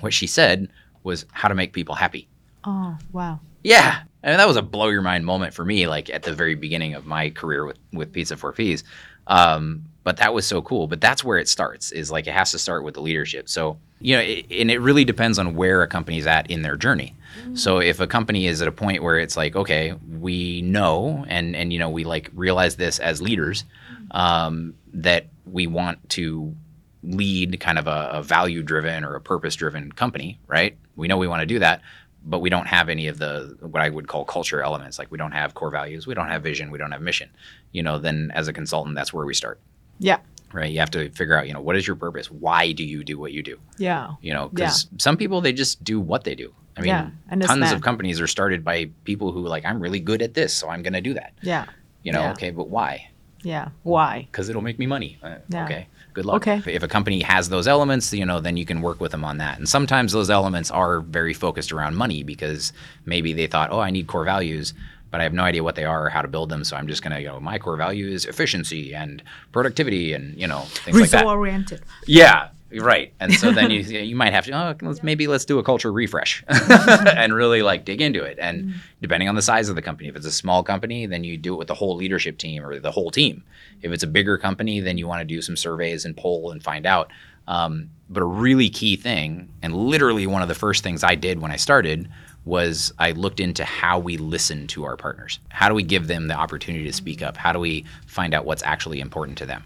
What 0.00 0.14
she 0.14 0.26
said 0.26 0.68
was 1.02 1.26
how 1.32 1.48
to 1.48 1.54
make 1.54 1.74
people 1.74 1.94
happy. 1.94 2.26
Oh, 2.64 2.96
wow. 3.12 3.40
yeah. 3.62 4.02
And 4.22 4.38
that 4.38 4.48
was 4.48 4.56
a 4.56 4.62
blow 4.62 4.88
your 4.88 5.02
mind 5.02 5.24
moment 5.26 5.54
for 5.54 5.64
me 5.64 5.86
like 5.86 6.10
at 6.10 6.22
the 6.22 6.34
very 6.34 6.54
beginning 6.54 6.94
of 6.94 7.06
my 7.06 7.30
career 7.30 7.66
with 7.66 7.78
with 7.92 8.12
Pizza 8.12 8.36
4Ps 8.36 8.82
um, 9.30 9.84
but 10.02 10.16
that 10.18 10.34
was 10.34 10.46
so 10.46 10.60
cool. 10.60 10.86
But 10.88 11.00
that's 11.00 11.22
where 11.24 11.38
it 11.38 11.48
starts 11.48 11.92
is 11.92 12.10
like 12.10 12.26
it 12.26 12.34
has 12.34 12.50
to 12.50 12.58
start 12.58 12.84
with 12.84 12.94
the 12.94 13.00
leadership. 13.00 13.48
So 13.48 13.78
you 14.00 14.16
know 14.16 14.22
it, 14.22 14.46
and 14.50 14.70
it 14.70 14.80
really 14.80 15.04
depends 15.04 15.38
on 15.38 15.54
where 15.54 15.82
a 15.82 15.86
company's 15.86 16.26
at 16.26 16.50
in 16.50 16.62
their 16.62 16.76
journey 16.76 17.14
so 17.54 17.78
if 17.78 18.00
a 18.00 18.06
company 18.06 18.46
is 18.46 18.60
at 18.62 18.68
a 18.68 18.72
point 18.72 19.02
where 19.02 19.18
it's 19.18 19.36
like 19.36 19.56
okay 19.56 19.94
we 20.18 20.62
know 20.62 21.24
and 21.28 21.54
and 21.56 21.72
you 21.72 21.78
know 21.78 21.88
we 21.88 22.04
like 22.04 22.30
realize 22.34 22.76
this 22.76 22.98
as 22.98 23.20
leaders 23.22 23.64
um, 24.12 24.74
that 24.92 25.26
we 25.46 25.66
want 25.66 26.08
to 26.10 26.54
lead 27.02 27.58
kind 27.60 27.78
of 27.78 27.86
a, 27.86 28.10
a 28.12 28.22
value 28.22 28.62
driven 28.62 29.04
or 29.04 29.14
a 29.14 29.20
purpose 29.20 29.54
driven 29.54 29.90
company 29.92 30.38
right 30.46 30.76
we 30.96 31.08
know 31.08 31.16
we 31.16 31.26
want 31.28 31.40
to 31.40 31.46
do 31.46 31.58
that 31.58 31.80
but 32.24 32.40
we 32.40 32.50
don't 32.50 32.66
have 32.66 32.88
any 32.88 33.06
of 33.06 33.18
the 33.18 33.56
what 33.60 33.82
I 33.82 33.88
would 33.88 34.06
call 34.06 34.24
culture 34.26 34.62
elements. 34.62 34.98
Like 34.98 35.10
we 35.10 35.16
don't 35.16 35.32
have 35.32 35.54
core 35.54 35.70
values, 35.70 36.06
we 36.06 36.12
don't 36.12 36.28
have 36.28 36.42
vision, 36.42 36.70
we 36.70 36.76
don't 36.76 36.92
have 36.92 37.00
mission. 37.00 37.30
You 37.72 37.82
know, 37.82 37.98
then 37.98 38.30
as 38.34 38.46
a 38.46 38.52
consultant, 38.52 38.94
that's 38.94 39.10
where 39.12 39.24
we 39.24 39.32
start, 39.32 39.58
Yeah, 39.98 40.18
right? 40.52 40.70
You 40.70 40.80
have 40.80 40.90
to 40.90 41.08
figure 41.12 41.34
out, 41.34 41.46
you 41.46 41.54
know, 41.54 41.62
what 41.62 41.76
is 41.76 41.86
your 41.86 41.96
purpose? 41.96 42.30
Why 42.30 42.72
do 42.72 42.84
you 42.84 43.04
do 43.04 43.18
what 43.18 43.32
you 43.32 43.42
do? 43.42 43.58
yeah. 43.78 44.10
You 44.20 44.34
know, 44.34 44.50
because 44.50 44.86
some 44.98 45.16
people 45.16 45.40
they 45.40 45.54
just 45.54 45.82
do 45.82 45.98
what 45.98 46.24
they 46.24 46.34
do. 46.34 46.52
I 46.80 46.82
mean, 46.82 47.40
Yeah, 47.40 47.46
tons 47.46 47.72
of 47.72 47.80
companies 47.82 48.20
are 48.20 48.26
started 48.26 48.64
by 48.64 48.90
people 49.04 49.32
who 49.32 49.46
like 49.46 49.64
I'm 49.64 49.80
really 49.80 50.00
good 50.00 50.22
at 50.22 50.34
this, 50.34 50.52
so 50.54 50.68
I'm 50.68 50.82
going 50.82 50.92
to 50.94 51.00
do 51.00 51.14
that. 51.14 51.32
Yeah, 51.42 51.66
You 52.02 52.12
know, 52.12 52.20
Yeah. 52.22 52.32
okay, 52.32 52.50
but 52.50 52.68
why? 52.68 53.08
yeah. 53.42 53.68
Why? 53.84 54.26
Because 54.30 54.48
it'll 54.50 54.60
make 54.62 54.78
me 54.78 54.86
money. 54.86 55.18
Uh, 55.22 55.36
Yeah. 55.48 55.64
Okay, 55.64 55.86
good 56.12 56.26
luck. 56.26 56.36
Okay. 56.42 56.56
If, 56.58 56.68
if 56.68 56.82
a 56.82 56.88
company 56.88 57.20
has 57.22 57.48
those 57.48 57.66
elements, 57.66 58.12
you 58.12 58.26
know, 58.26 58.38
then 58.40 58.56
you 58.58 58.66
can 58.66 58.82
work 58.82 59.00
with 59.00 59.12
them 59.12 59.24
on 59.24 59.38
that. 59.38 59.58
And 59.58 59.66
sometimes 59.68 60.12
those 60.12 60.28
elements 60.30 60.70
are 60.70 61.00
very 61.00 61.32
focused 61.34 61.72
around 61.72 61.96
money 61.96 62.22
because 62.22 62.72
maybe 63.06 63.32
they 63.32 63.46
thought, 63.46 63.70
oh, 63.72 63.80
I 63.80 63.90
need 63.90 64.06
core 64.08 64.24
values, 64.26 64.74
but 65.10 65.20
I 65.20 65.24
have 65.24 65.32
no 65.32 65.42
idea 65.44 65.62
what 65.64 65.74
they 65.74 65.84
are 65.86 66.04
or 66.06 66.10
how 66.10 66.20
to 66.22 66.28
build 66.28 66.50
them. 66.50 66.64
So 66.64 66.76
I'm 66.76 66.86
just 66.86 67.02
going 67.02 67.14
to, 67.16 67.20
you 67.20 67.28
know, 67.28 67.40
my 67.40 67.58
core 67.58 67.76
value 67.76 68.08
is 68.08 68.26
efficiency 68.26 68.94
and 68.94 69.22
productivity 69.52 70.12
and, 70.12 70.38
you 70.38 70.46
know, 70.46 70.60
things 70.84 70.94
like 70.96 71.04
Result 71.04 71.24
that. 71.24 71.30
oriented. 71.30 71.80
Yeah, 72.06 72.48
right. 72.78 73.12
And 73.20 73.34
so 73.34 73.52
then 73.52 73.70
you 73.70 73.80
you 73.80 74.16
might 74.16 74.32
have 74.32 74.44
to 74.46 74.52
oh 74.52 74.74
let's 74.82 75.02
maybe 75.02 75.26
let's 75.26 75.44
do 75.44 75.58
a 75.58 75.62
culture 75.62 75.92
refresh 75.92 76.44
and 76.48 77.34
really 77.34 77.62
like 77.62 77.84
dig 77.84 78.00
into 78.00 78.22
it. 78.22 78.38
And 78.40 78.74
depending 79.00 79.28
on 79.28 79.34
the 79.34 79.42
size 79.42 79.68
of 79.68 79.76
the 79.76 79.82
company, 79.82 80.08
if 80.08 80.16
it's 80.16 80.26
a 80.26 80.32
small 80.32 80.62
company, 80.62 81.06
then 81.06 81.24
you 81.24 81.36
do 81.36 81.54
it 81.54 81.58
with 81.58 81.68
the 81.68 81.74
whole 81.74 81.96
leadership 81.96 82.38
team 82.38 82.64
or 82.64 82.78
the 82.78 82.90
whole 82.90 83.10
team. 83.10 83.42
If 83.82 83.92
it's 83.92 84.02
a 84.02 84.06
bigger 84.06 84.38
company, 84.38 84.80
then 84.80 84.98
you 84.98 85.06
want 85.06 85.20
to 85.20 85.24
do 85.24 85.42
some 85.42 85.56
surveys 85.56 86.04
and 86.04 86.16
poll 86.16 86.50
and 86.50 86.62
find 86.62 86.86
out. 86.86 87.10
Um, 87.48 87.90
but 88.08 88.22
a 88.22 88.26
really 88.26 88.68
key 88.70 88.96
thing, 88.96 89.48
and 89.62 89.74
literally 89.74 90.26
one 90.26 90.42
of 90.42 90.48
the 90.48 90.54
first 90.54 90.82
things 90.82 91.02
I 91.02 91.14
did 91.14 91.40
when 91.40 91.50
I 91.50 91.56
started 91.56 92.08
was 92.44 92.92
I 92.98 93.12
looked 93.12 93.40
into 93.40 93.64
how 93.64 93.98
we 93.98 94.16
listen 94.16 94.66
to 94.68 94.84
our 94.84 94.96
partners. 94.96 95.38
How 95.48 95.68
do 95.68 95.74
we 95.74 95.82
give 95.82 96.06
them 96.06 96.28
the 96.28 96.34
opportunity 96.34 96.84
to 96.84 96.92
speak 96.92 97.22
up? 97.22 97.36
How 97.36 97.52
do 97.52 97.58
we 97.58 97.84
find 98.06 98.34
out 98.34 98.44
what's 98.44 98.62
actually 98.62 99.00
important 99.00 99.38
to 99.38 99.46
them? 99.46 99.64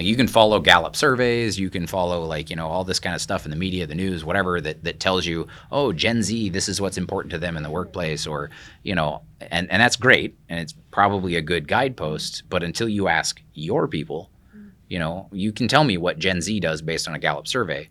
Like 0.00 0.06
you 0.06 0.16
can 0.16 0.28
follow 0.28 0.60
Gallup 0.60 0.96
surveys, 0.96 1.60
you 1.60 1.68
can 1.68 1.86
follow 1.86 2.24
like 2.24 2.48
you 2.48 2.56
know 2.56 2.68
all 2.68 2.84
this 2.84 2.98
kind 2.98 3.14
of 3.14 3.20
stuff 3.20 3.44
in 3.44 3.50
the 3.50 3.56
media, 3.58 3.86
the 3.86 3.94
news, 3.94 4.24
whatever 4.24 4.58
that 4.58 4.82
that 4.82 4.98
tells 4.98 5.26
you, 5.26 5.46
oh, 5.70 5.92
Gen 5.92 6.22
Z, 6.22 6.48
this 6.48 6.70
is 6.70 6.80
what's 6.80 6.96
important 6.96 7.32
to 7.32 7.38
them 7.38 7.54
in 7.54 7.62
the 7.62 7.70
workplace, 7.70 8.26
or 8.26 8.48
you 8.82 8.94
know, 8.94 9.20
and 9.42 9.70
and 9.70 9.82
that's 9.82 9.96
great, 9.96 10.38
and 10.48 10.58
it's 10.58 10.72
probably 10.90 11.36
a 11.36 11.42
good 11.42 11.68
guidepost. 11.68 12.44
But 12.48 12.62
until 12.62 12.88
you 12.88 13.08
ask 13.08 13.42
your 13.52 13.86
people, 13.86 14.30
you 14.88 14.98
know, 14.98 15.28
you 15.32 15.52
can 15.52 15.68
tell 15.68 15.84
me 15.84 15.98
what 15.98 16.18
Gen 16.18 16.40
Z 16.40 16.58
does 16.60 16.80
based 16.80 17.06
on 17.06 17.14
a 17.14 17.18
Gallup 17.18 17.46
survey, 17.46 17.90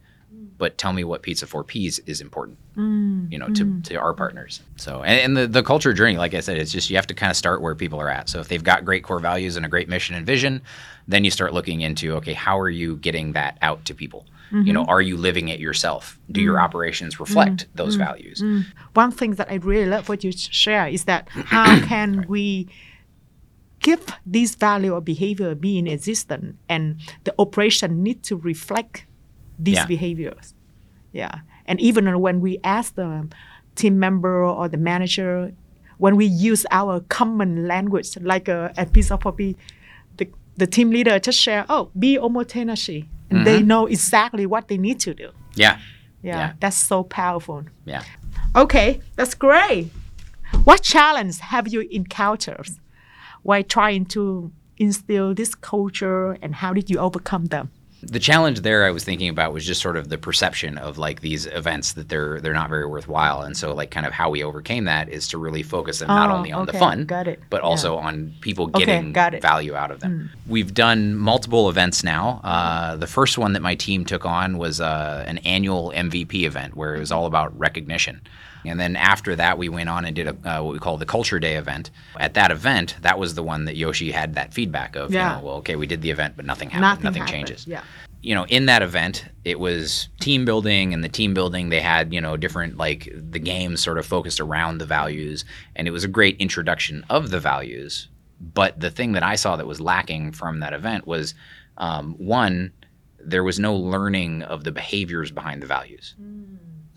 but 0.60 0.78
tell 0.78 0.94
me 0.94 1.04
what 1.04 1.24
Pizza 1.24 1.48
4Ps 1.48 2.02
is 2.06 2.22
important, 2.22 2.58
mm, 2.76 3.32
you 3.32 3.40
know, 3.40 3.48
to, 3.48 3.66
mm. 3.66 3.84
to 3.86 3.96
our 3.96 4.14
partners. 4.14 4.62
So, 4.76 5.02
and, 5.02 5.20
and 5.22 5.38
the, 5.38 5.48
the 5.48 5.64
culture 5.64 5.94
journey, 5.94 6.18
like 6.18 6.36
I 6.36 6.42
said, 6.42 6.58
it's 6.58 6.72
just 6.72 6.90
you 6.90 6.98
have 6.98 7.08
to 7.08 7.16
kind 7.16 7.32
of 7.32 7.38
start 7.38 7.62
where 7.62 7.74
people 7.74 8.00
are 8.00 8.10
at. 8.10 8.30
So 8.30 8.40
if 8.40 8.50
they've 8.50 8.64
got 8.64 8.86
great 8.86 9.04
core 9.04 9.20
values 9.20 9.56
and 9.56 9.66
a 9.66 9.70
great 9.70 9.90
mission 9.90 10.16
and 10.16 10.26
vision, 10.26 10.62
then 11.08 11.24
you 11.24 11.32
start 11.32 11.54
looking 11.54 11.82
into, 11.82 12.14
okay, 12.18 12.34
how 12.34 12.60
are 12.60 12.70
you 12.70 12.98
getting 12.98 13.32
that 13.34 13.58
out 13.64 13.86
to 13.86 13.96
people? 13.96 14.26
You 14.52 14.74
know, 14.74 14.82
mm-hmm. 14.82 14.90
are 14.90 15.02
you 15.02 15.16
living 15.16 15.50
it 15.50 15.60
yourself? 15.60 16.18
Do 16.32 16.42
your 16.42 16.56
mm. 16.56 16.64
operations 16.64 17.20
reflect 17.20 17.68
those 17.76 17.94
values? 17.96 18.44
One 18.96 19.12
thing 19.12 19.36
that 19.36 19.52
I 19.52 19.58
really 19.58 19.86
love 19.86 20.10
what 20.10 20.24
you 20.24 20.32
share 20.32 20.88
is 20.88 21.04
that 21.04 21.30
how 21.30 21.80
can 21.86 22.26
we 22.28 22.68
give 23.80 24.04
this 24.26 24.56
value 24.56 24.94
or 24.94 25.02
behavior 25.02 25.54
being 25.56 25.88
existent 25.88 26.58
and 26.68 27.00
the 27.24 27.34
operation 27.38 28.02
need 28.04 28.24
to 28.24 28.38
reflect 28.38 29.06
these 29.60 29.76
Yeah. 29.76 29.86
behaviors. 29.86 30.54
Yeah. 31.12 31.40
And 31.66 31.80
even 31.80 32.20
when 32.22 32.42
we 32.42 32.58
ask 32.64 32.96
the 32.96 33.28
team 33.76 34.00
member 34.00 34.44
or 34.44 34.68
the 34.70 34.78
manager, 34.78 35.52
when 35.98 36.16
we 36.16 36.26
use 36.26 36.66
our 36.72 37.02
common 37.02 37.68
language, 37.68 38.18
like 38.22 38.48
a, 38.48 38.74
at 38.78 38.94
Pizza 38.94 39.18
4Ps, 39.18 39.56
the, 40.18 40.28
the 40.58 40.66
team 40.66 40.90
leader 40.90 41.20
just 41.20 41.40
share, 41.40 41.66
oh, 41.70 41.92
be 41.98 42.18
omotenashi. 42.18 43.08
And 43.30 43.46
they 43.46 43.60
mm-hmm. 43.60 43.68
know 43.68 43.86
exactly 43.86 44.46
what 44.48 44.70
they 44.70 44.78
need 44.78 45.00
to 45.02 45.14
do. 45.14 45.30
Yeah. 45.56 45.78
Yeah, 46.24 46.38
Yeah. 46.38 46.54
that's 46.60 46.78
so 46.78 47.04
powerful. 47.04 47.66
Yeah. 47.86 48.04
Okay, 48.56 49.02
that's 49.16 49.36
great. 49.36 49.92
What 50.64 50.82
challenge 50.82 51.40
have 51.40 51.68
you 51.68 51.82
encountered 51.92 52.70
while 53.44 53.64
trying 53.64 54.06
to 54.06 54.52
instill 54.78 55.34
this 55.36 55.54
culture 55.54 56.38
and 56.42 56.56
how 56.56 56.74
did 56.74 56.90
you 56.90 56.98
overcome 56.98 57.46
them? 57.46 57.70
The 58.02 58.20
challenge 58.20 58.62
there 58.62 58.86
I 58.86 58.92
was 58.92 59.04
thinking 59.04 59.28
about 59.28 59.52
was 59.52 59.66
just 59.66 59.82
sort 59.82 59.98
of 59.98 60.08
the 60.08 60.18
perception 60.18 60.78
of 60.78 60.98
like 60.98 61.20
these 61.20 61.46
events 61.48 61.94
that 61.94 62.08
they're 62.08 62.40
they're 62.40 62.54
not 62.54 62.70
very 62.70 62.86
worthwhile, 62.86 63.42
and 63.42 63.58
so 63.58 63.74
like 63.74 63.92
kind 63.92 64.06
of 64.06 64.14
how 64.14 64.30
we 64.30 64.42
overcame 64.44 64.86
that 64.86 65.10
is 65.10 65.28
to 65.30 65.38
really 65.38 65.64
focus 65.64 66.00
them 66.00 66.08
not 66.08 66.30
Oh, 66.30 66.36
only 66.36 66.52
on 66.54 66.66
the 66.66 66.72
fun, 66.74 67.06
got 67.06 67.28
it. 67.28 67.42
but 67.50 67.62
Yeah. 67.62 67.68
also 67.68 67.98
on 67.98 68.34
people 68.40 68.66
Okay, 68.74 68.86
getting. 68.86 69.14
Hmm. 69.14 69.40
value 69.42 69.76
out 69.76 69.92
of 69.92 70.00
them. 70.00 70.30
We've 70.48 70.74
done 70.74 71.16
multiple 71.18 71.70
events 71.70 72.04
now. 72.04 72.40
Uh, 72.44 72.96
the 72.96 73.08
first 73.08 73.38
one 73.38 73.52
that 73.54 73.62
my 73.62 73.76
team 73.76 74.06
took 74.06 74.26
on 74.26 74.58
was 74.58 74.80
uh, 74.80 75.26
an 75.28 75.40
annual 75.40 75.92
MVP 75.94 76.46
event 76.46 76.76
where 76.78 76.96
it 76.96 77.00
was 77.00 77.12
all 77.12 77.26
about 77.26 77.58
recognition. 77.60 78.22
And 78.66 78.80
then 78.80 78.96
after 78.96 79.36
that, 79.36 79.58
we 79.58 79.70
went 79.70 79.90
on 79.90 80.06
and 80.06 80.16
did 80.16 80.28
a, 80.28 80.36
uh, 80.60 80.62
what 80.64 80.74
we 80.74 80.80
call 80.80 80.98
the 80.98 81.06
Culture 81.06 81.40
Day 81.40 81.56
event. 81.56 81.92
At 82.20 82.34
that 82.34 82.52
event, 82.52 82.96
that 83.02 83.18
was 83.18 83.36
the 83.36 83.44
one 83.44 83.66
that 83.66 83.76
Yoshi 83.78 84.12
had 84.12 84.36
that 84.36 84.54
feedback 84.54 84.96
of, 84.96 85.12
Yeah. 85.14 85.36
you 85.36 85.42
know, 85.42 85.46
well, 85.48 85.56
okay, 85.58 85.76
we 85.76 85.88
did 85.88 86.02
the 86.02 86.12
event, 86.12 86.36
but 86.36 86.46
nothing 86.46 86.70
happened, 86.70 86.82
Nothing 86.82 87.04
nothing, 87.06 87.22
happened. 87.24 87.48
changes. 87.48 87.68
Yeah. 87.68 87.82
you 88.22 88.36
know, 88.36 88.46
in 88.50 88.66
that 88.66 88.82
event, 88.82 89.24
it 89.46 89.62
was 89.62 90.10
team 90.20 90.44
building, 90.44 90.94
and 90.94 91.02
the 91.04 91.08
team 91.10 91.34
building 91.34 91.70
they 91.70 91.80
had 91.80 92.14
you 92.14 92.20
know 92.20 92.36
different 92.36 92.76
like 92.76 93.08
the 93.16 93.40
games 93.40 93.80
sort 93.82 93.98
of 93.98 94.06
focused 94.06 94.42
around 94.42 94.78
the 94.80 94.86
values, 94.86 95.46
and 95.78 95.88
it 95.88 95.92
was 95.92 96.04
a 96.04 96.08
great 96.10 96.36
introduction 96.38 97.06
of 97.10 97.30
the 97.30 97.40
values. 97.40 98.10
But 98.42 98.78
the 98.80 98.90
thing 98.92 99.14
that 99.14 99.24
I 99.24 99.36
saw 99.36 99.56
that 99.56 99.66
was 99.68 99.80
lacking 99.80 100.34
from 100.34 100.60
that 100.60 100.74
event 100.74 101.08
was 101.08 101.34
um, 101.78 102.16
one, 102.18 102.72
there 103.24 103.44
was 103.46 103.58
no 103.58 103.74
learning 103.74 104.42
of 104.44 104.66
the 104.66 104.72
behaviors 104.74 105.32
behind 105.32 105.62
the 105.64 105.68
values. 105.68 106.16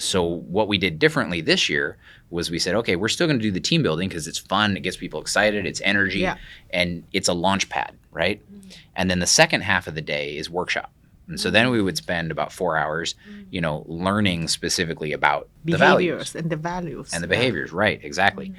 So 0.03 0.25
what 0.25 0.69
we 0.69 0.79
did 0.79 0.99
differently 0.99 1.41
this 1.41 1.69
year 1.69 1.97
was 2.31 2.51
we 2.51 2.59
said, 2.59 2.75
okay, 2.77 2.97
we're 2.97 3.09
still 3.09 3.27
going 3.27 3.39
to 3.39 3.43
do 3.43 3.53
the 3.53 3.61
team 3.61 3.83
building 3.83 4.09
because 4.09 4.27
it's 4.27 4.39
fun, 4.39 4.77
it 4.77 4.81
gets 4.81 4.97
people 4.97 5.21
excited, 5.21 5.67
it's 5.67 5.81
energy, 5.83 6.21
Yeah. 6.21 6.37
and 6.71 7.05
it's 7.13 7.29
a 7.29 7.33
launch 7.35 7.69
pad, 7.69 7.97
right? 8.11 8.41
Mm-hmm. 8.53 8.71
And 8.97 9.11
then 9.11 9.21
the 9.21 9.27
second 9.27 9.61
half 9.61 9.87
of 9.87 9.95
the 9.95 10.01
day 10.01 10.37
is 10.37 10.51
workshop. 10.51 10.93
And 11.29 11.39
so 11.39 11.51
then 11.51 11.71
we 11.71 11.81
would 11.81 11.95
mm-hmm. 11.95 12.03
spend 12.03 12.31
about 12.33 12.53
four 12.53 12.77
hours, 12.77 13.15
mm-hmm. 13.29 13.43
you 13.51 13.61
know, 13.61 13.85
learning 13.87 14.49
specifically 14.49 15.13
about 15.13 15.49
the 15.65 15.77
values 15.77 16.35
and 16.35 16.51
the 16.51 16.57
values. 16.57 17.13
and 17.13 17.23
the 17.23 17.29
Yeah. 17.29 17.39
behaviors, 17.39 17.73
right? 17.73 18.01
Exactly. 18.03 18.53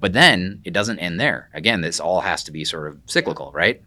But 0.00 0.12
then 0.12 0.60
it 0.64 0.72
doesn't 0.72 0.98
end 0.98 1.20
there. 1.20 1.48
Again, 1.54 1.80
this 1.80 2.00
all 2.00 2.20
has 2.22 2.42
to 2.44 2.52
be 2.52 2.64
sort 2.64 2.88
of 2.88 2.98
cyclical, 3.06 3.52
right? 3.52 3.82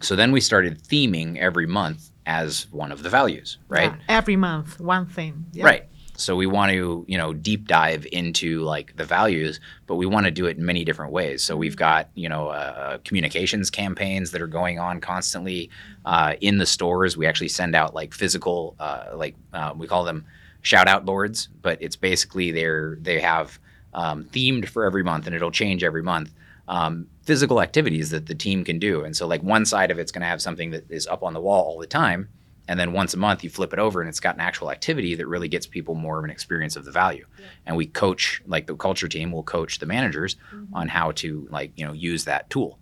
So 0.00 0.16
then 0.16 0.32
we 0.32 0.40
started 0.40 0.82
theming 0.82 1.38
every 1.38 1.66
month 1.66 2.10
as 2.26 2.66
one 2.70 2.92
of 2.92 3.02
the 3.02 3.10
values, 3.10 3.58
right? 3.68 3.92
Yeah, 3.92 4.16
Every 4.16 4.36
month, 4.36 4.80
one 4.80 5.06
thing. 5.06 5.46
Yeah. 5.52 5.64
Right. 5.64 5.84
So 6.16 6.36
we 6.36 6.46
want 6.46 6.70
to, 6.70 7.04
you 7.08 7.18
know, 7.18 7.32
deep 7.32 7.66
dive 7.66 8.06
into 8.12 8.60
like 8.60 8.96
the 8.96 9.04
values, 9.04 9.58
but 9.86 9.96
we 9.96 10.06
want 10.06 10.26
to 10.26 10.30
do 10.30 10.46
it 10.46 10.56
in 10.56 10.64
many 10.64 10.84
different 10.84 11.12
ways. 11.12 11.42
So 11.42 11.56
we've 11.56 11.76
got, 11.76 12.08
you 12.14 12.28
know, 12.28 12.48
uh, 12.48 12.98
communications 13.04 13.68
campaigns 13.68 14.30
that 14.30 14.40
are 14.40 14.46
going 14.46 14.78
on 14.78 15.00
constantly 15.00 15.70
uh, 16.04 16.34
in 16.40 16.58
the 16.58 16.66
stores. 16.66 17.16
We 17.16 17.26
actually 17.26 17.48
send 17.48 17.74
out 17.74 17.94
like 17.94 18.14
physical, 18.14 18.76
uh, 18.78 19.06
like 19.14 19.34
uh, 19.52 19.74
we 19.76 19.88
call 19.88 20.04
them 20.04 20.24
shout 20.62 20.88
out 20.88 21.04
boards, 21.04 21.48
but 21.62 21.78
it's 21.80 21.96
basically 21.96 22.50
they're 22.50 22.96
they 23.00 23.20
have 23.20 23.58
um, 23.92 24.24
themed 24.24 24.68
for 24.68 24.84
every 24.84 25.04
month, 25.04 25.26
and 25.26 25.36
it'll 25.36 25.50
change 25.50 25.84
every 25.84 26.02
month. 26.02 26.34
Um, 26.66 27.06
physical 27.22 27.60
activities 27.60 28.10
that 28.10 28.26
the 28.26 28.34
team 28.34 28.64
can 28.64 28.78
do, 28.78 29.04
and 29.04 29.14
so 29.14 29.26
like 29.26 29.42
one 29.42 29.64
side 29.66 29.90
of 29.90 29.98
it's 29.98 30.10
going 30.10 30.22
to 30.22 30.28
have 30.28 30.42
something 30.42 30.70
that 30.70 30.90
is 30.90 31.06
up 31.06 31.22
on 31.22 31.34
the 31.34 31.40
wall 31.40 31.64
all 31.64 31.78
the 31.78 31.86
time, 31.86 32.28
and 32.68 32.80
then 32.80 32.92
once 32.92 33.14
a 33.14 33.18
month 33.18 33.44
you 33.44 33.50
flip 33.50 33.72
it 33.72 33.78
over 33.78 34.00
and 34.00 34.08
it's 34.08 34.20
got 34.20 34.34
an 34.34 34.40
actual 34.40 34.70
activity 34.70 35.14
that 35.16 35.26
really 35.26 35.48
gets 35.48 35.66
people 35.66 35.94
more 35.94 36.18
of 36.18 36.24
an 36.24 36.30
experience 36.30 36.76
of 36.76 36.84
the 36.84 36.90
value. 36.90 37.26
And 37.66 37.76
we 37.76 37.86
coach 37.86 38.42
like 38.46 38.66
the 38.66 38.76
culture 38.76 39.08
team 39.08 39.32
will 39.32 39.42
coach 39.42 39.78
the 39.78 39.86
managers 39.86 40.36
on 40.72 40.88
how 40.88 41.12
to 41.12 41.46
like 41.50 41.72
you 41.76 41.86
know 41.86 41.92
use 41.92 42.24
that 42.24 42.48
tool. 42.50 42.78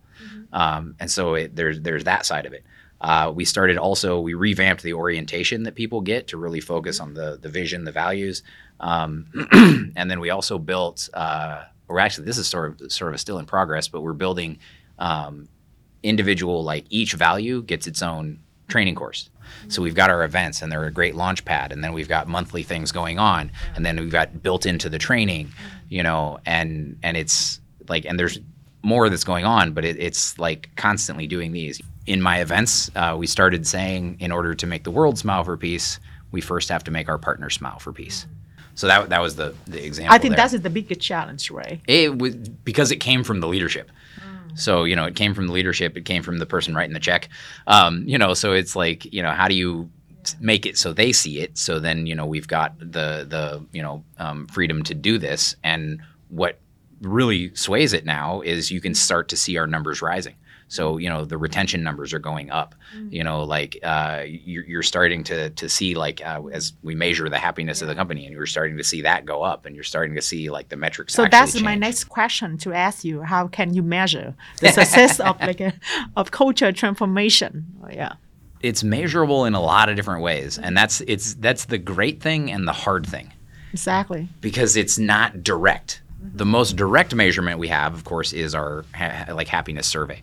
Um, 0.53 0.95
and 1.01 1.11
so 1.11 1.35
it, 1.35 1.57
there's 1.57 1.81
there's 1.81 2.05
that 2.05 2.27
side 2.27 2.47
of 2.47 2.53
it. 2.53 2.65
Uh, 3.01 3.33
we 3.35 3.45
started 3.45 3.77
also 3.77 4.21
we 4.21 4.35
revamped 4.35 4.83
the 4.83 4.93
orientation 4.93 5.65
that 5.65 5.75
people 5.75 6.01
get 6.01 6.29
to 6.29 6.37
really 6.37 6.61
focus 6.61 7.01
on 7.01 7.15
the 7.15 7.39
the 7.41 7.49
vision 7.49 7.85
the 7.85 7.93
values. 7.93 8.43
Um, 8.79 9.27
and 9.97 10.11
then 10.11 10.21
we 10.21 10.31
also 10.31 10.59
built 10.59 11.09
uh, 11.15 11.65
or 11.89 12.01
actually 12.01 12.27
this 12.27 12.39
is 12.39 12.49
sort 12.49 12.81
of 12.81 12.93
sort 12.93 13.15
of 13.15 13.21
still 13.21 13.39
in 13.39 13.47
progress 13.47 13.87
but 13.87 14.01
we're 14.01 14.13
building 14.13 14.59
um, 14.99 15.49
individual 16.03 16.65
like 16.65 16.85
each 16.91 17.13
value 17.13 17.63
gets 17.63 17.87
its 17.87 18.03
own 18.03 18.41
training 18.73 18.95
course 18.95 19.29
so 19.69 19.83
we've 19.83 19.95
got 19.95 20.09
our 20.09 20.25
events 20.25 20.63
and 20.63 20.73
they're 20.73 20.85
a 20.85 20.91
great 20.91 21.15
launch 21.15 21.45
pad 21.45 21.73
and 21.73 21.85
then 21.85 21.93
we've 21.93 22.09
got 22.09 22.27
monthly 22.27 22.63
things 22.63 22.91
going 22.91 23.19
on 23.19 23.51
and 23.77 23.85
then 23.85 24.01
we've 24.01 24.11
got 24.11 24.43
built 24.43 24.65
into 24.65 24.89
the 24.89 24.99
training 24.99 25.53
you 25.91 26.03
know 26.03 26.39
and 26.47 26.99
and 27.03 27.17
it's 27.17 27.61
like 27.89 28.07
and 28.07 28.19
there's 28.19 28.41
more 28.83 29.11
that's 29.11 29.25
going 29.25 29.45
on 29.45 29.73
but 29.73 29.85
it, 29.85 29.97
it's 29.99 30.39
like 30.39 30.71
constantly 30.77 31.27
doing 31.27 31.53
these 31.53 31.81
in 32.07 32.21
my 32.21 32.41
events 32.41 32.91
uh, 32.97 33.15
we 33.17 33.27
started 33.27 33.67
saying 33.67 34.17
in 34.19 34.33
order 34.33 34.55
to 34.55 34.67
make 34.67 34.85
the 34.85 34.91
world 34.91 35.19
smile 35.19 35.45
for 35.45 35.57
peace 35.57 36.01
we 36.31 36.41
first 36.41 36.71
have 36.71 36.83
to 36.83 36.91
make 36.91 37.11
our 37.11 37.19
partners 37.19 37.55
smile 37.55 37.79
for 37.79 37.93
peace 37.93 38.27
so 38.75 38.87
that, 38.87 39.11
that 39.11 39.21
was 39.21 39.37
the, 39.37 39.55
the 39.67 39.85
example 39.85 40.15
I 40.15 40.19
think 40.19 40.35
there. 40.35 40.49
that's 40.49 40.63
the 40.63 40.71
biggest 40.71 41.01
challenge, 41.01 41.51
right? 41.51 41.81
It 41.87 42.19
was 42.19 42.35
because 42.37 42.91
it 42.91 42.97
came 42.97 43.23
from 43.23 43.41
the 43.41 43.49
leadership. 43.49 43.91
So 44.55 44.85
you 44.85 44.97
know, 44.97 45.05
it 45.05 45.17
came 45.17 45.35
from 45.35 45.47
the 45.47 45.53
leadership. 45.53 45.97
It 45.97 46.05
came 46.05 46.23
from 46.23 46.39
the 46.39 46.47
person 46.47 46.75
writing 46.75 46.95
the 46.95 47.01
check. 47.01 47.29
Um, 47.67 48.05
you 48.07 48.19
know, 48.19 48.35
so 48.35 48.53
it's 48.53 48.77
like 48.77 49.13
you 49.13 49.23
know, 49.23 49.33
how 49.33 49.49
do 49.49 49.55
you 49.55 49.91
make 50.41 50.67
it 50.67 50.79
so 50.79 50.93
they 50.93 51.13
see 51.13 51.41
it? 51.41 51.59
So 51.59 51.81
then 51.81 52.07
you 52.07 52.15
know, 52.15 52.27
we've 52.27 52.49
got 52.49 52.79
the 52.79 53.27
the 53.29 53.65
you 53.73 53.83
know 53.83 54.05
um, 54.19 54.47
freedom 54.49 54.83
to 54.85 54.95
do 54.95 55.19
this. 55.19 55.57
And 55.63 56.01
what 56.29 56.59
really 57.01 57.55
sways 57.55 57.93
it 57.93 58.05
now 58.05 58.41
is 58.43 58.71
you 58.71 58.81
can 58.81 58.95
start 58.95 59.29
to 59.31 59.37
see 59.37 59.57
our 59.57 59.67
numbers 59.67 60.03
rising. 60.03 60.37
So 60.73 60.97
you 60.97 61.09
know 61.09 61.25
the 61.25 61.37
retention 61.37 61.83
numbers 61.83 62.13
are 62.15 62.19
going 62.19 62.51
up. 62.51 62.75
You 63.11 63.23
know, 63.25 63.45
like 63.45 63.79
uh, 63.83 64.23
you're, 64.27 64.65
you're 64.65 64.83
starting 64.83 65.23
to 65.25 65.51
to 65.51 65.69
see 65.69 65.95
like 65.95 66.25
uh, 66.25 66.43
as 66.53 66.73
we 66.83 66.95
measure 66.95 67.29
the 67.29 67.39
happiness 67.39 67.83
of 67.83 67.89
the 67.89 67.95
company, 67.95 68.25
and 68.25 68.35
you're 68.35 68.47
starting 68.47 68.77
to 68.79 68.85
see 68.85 69.03
that 69.03 69.27
go 69.27 69.43
up, 69.43 69.67
and 69.67 69.75
you're 69.75 69.85
starting 69.85 70.15
to 70.15 70.23
see 70.23 70.51
like 70.51 70.69
the 70.71 70.77
metrics. 70.77 71.15
So 71.15 71.27
that's 71.31 71.61
my 71.61 71.75
next 71.75 72.05
question 72.05 72.57
to 72.59 72.73
ask 72.73 73.05
you. 73.05 73.23
How 73.23 73.49
can 73.49 73.75
you 73.75 73.83
measure 73.83 74.35
the 74.61 74.71
success 74.73 75.21
of 75.21 75.39
like 75.41 75.61
a, 75.61 75.73
of 76.17 76.31
culture 76.31 76.73
transformation? 76.73 77.67
Oh, 77.85 77.89
yeah. 77.93 78.15
it's 78.61 78.83
measurable 78.85 79.45
in 79.45 79.55
a 79.55 79.61
lot 79.61 79.89
of 79.89 79.97
different 79.97 80.23
ways 80.23 80.57
and 80.59 80.77
that's 80.77 81.01
it's 81.09 81.35
that's 81.35 81.65
the 81.67 81.79
great 81.79 82.21
thing 82.23 82.51
and 82.51 82.67
the 82.69 82.73
hard 82.73 83.05
thing 83.07 83.33
Exactly. 83.73 84.29
because 84.41 84.77
it's 84.77 84.99
not 84.99 85.43
direct 85.43 86.02
the 86.35 86.45
most 86.47 86.77
direct 86.77 87.15
measurement 87.15 87.59
we 87.59 87.69
have 87.69 87.95
of 87.95 88.05
course 88.05 88.33
is 88.33 88.55
our 88.55 88.85
ha- 88.95 89.27
like 89.35 89.49
happiness 89.49 89.87
survey. 89.87 90.23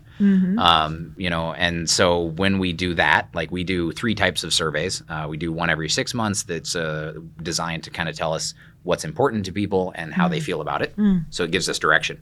Um, 0.58 1.14
you 1.18 1.30
know 1.30 1.54
and 1.54 1.90
so 1.90 2.24
when 2.24 2.60
we 2.60 2.74
do 2.74 2.94
that 2.96 3.30
like 3.34 3.52
we 3.52 3.64
do 3.64 3.92
three 3.92 4.16
types 4.16 4.44
of 4.44 4.54
surveys. 4.54 5.04
Uh, 5.10 5.28
we 5.30 5.38
do 5.38 5.52
one 5.52 5.70
every 5.70 5.90
six 5.90 6.14
months 6.14 6.44
that's 6.44 6.76
uh, 6.76 7.14
designed 7.42 7.84
to 7.84 7.90
kind 7.90 8.10
of 8.10 8.16
tell 8.16 8.34
us 8.34 8.54
what's 8.84 9.04
important 9.04 9.46
to 9.46 9.52
people 9.52 9.92
and 9.96 10.14
how 10.14 10.28
they 10.28 10.40
feel 10.40 10.62
about 10.62 10.82
it. 10.82 10.96
So 11.30 11.44
it 11.44 11.52
gives 11.52 11.68
us 11.70 11.78
direction. 11.80 12.22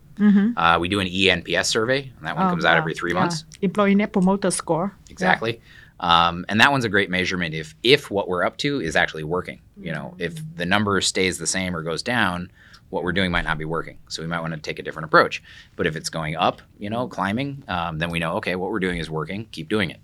Uh, 0.58 0.78
we 0.80 0.88
do 0.90 1.00
an 1.00 1.08
enps 1.08 1.66
survey 1.68 2.12
and 2.18 2.26
that 2.28 2.36
one 2.36 2.48
Oh, 2.48 2.50
comes 2.50 2.66
out 2.66 2.74
wow. 2.74 2.78
every 2.80 2.94
three 2.96 3.14
Yeah. 3.14 3.20
months. 3.20 3.46
Employee 3.62 3.96
Net 3.96 4.12
Promoter 4.12 4.52
Score. 4.52 4.92
exactly. 5.10 5.62
Um, 6.00 6.46
and 6.50 6.62
that 6.62 6.72
one's 6.72 6.86
a 6.86 6.90
great 6.90 7.10
measurement 7.10 7.56
if 7.56 7.74
if 7.82 8.12
what 8.12 8.28
we're 8.28 8.44
up 8.44 8.58
to 8.58 8.80
is 8.82 8.96
actually 8.96 9.24
working. 9.24 9.60
You 9.82 9.92
know 9.92 10.16
if 10.20 10.34
the 10.56 10.66
number 10.66 11.00
stays 11.02 11.38
the 11.40 11.48
same 11.48 11.76
or 11.76 11.82
goes 11.82 12.04
down 12.04 12.52
what 12.90 13.04
we're 13.04 13.14
doing 13.14 13.32
might 13.32 13.44
not 13.44 13.58
be 13.58 13.66
working. 13.66 13.98
So 14.08 14.22
we 14.22 14.28
might 14.28 14.40
want 14.40 14.54
to 14.54 14.60
take 14.60 14.80
a 14.80 14.84
different 14.84 15.06
approach. 15.06 15.44
But 15.76 15.88
if 15.88 15.96
it's 15.96 16.10
going 16.10 16.36
up 16.36 16.62
you 16.80 16.90
know 16.90 17.08
climbing 17.08 17.64
um, 17.68 17.98
then 18.00 18.10
we 18.10 18.20
know 18.20 18.38
okay 18.38 18.56
what 18.56 18.72
we're 18.72 18.80
doing 18.80 18.98
is 18.98 19.10
working 19.10 19.48
keep 19.52 19.70
doing 19.70 19.90
it. 19.90 20.00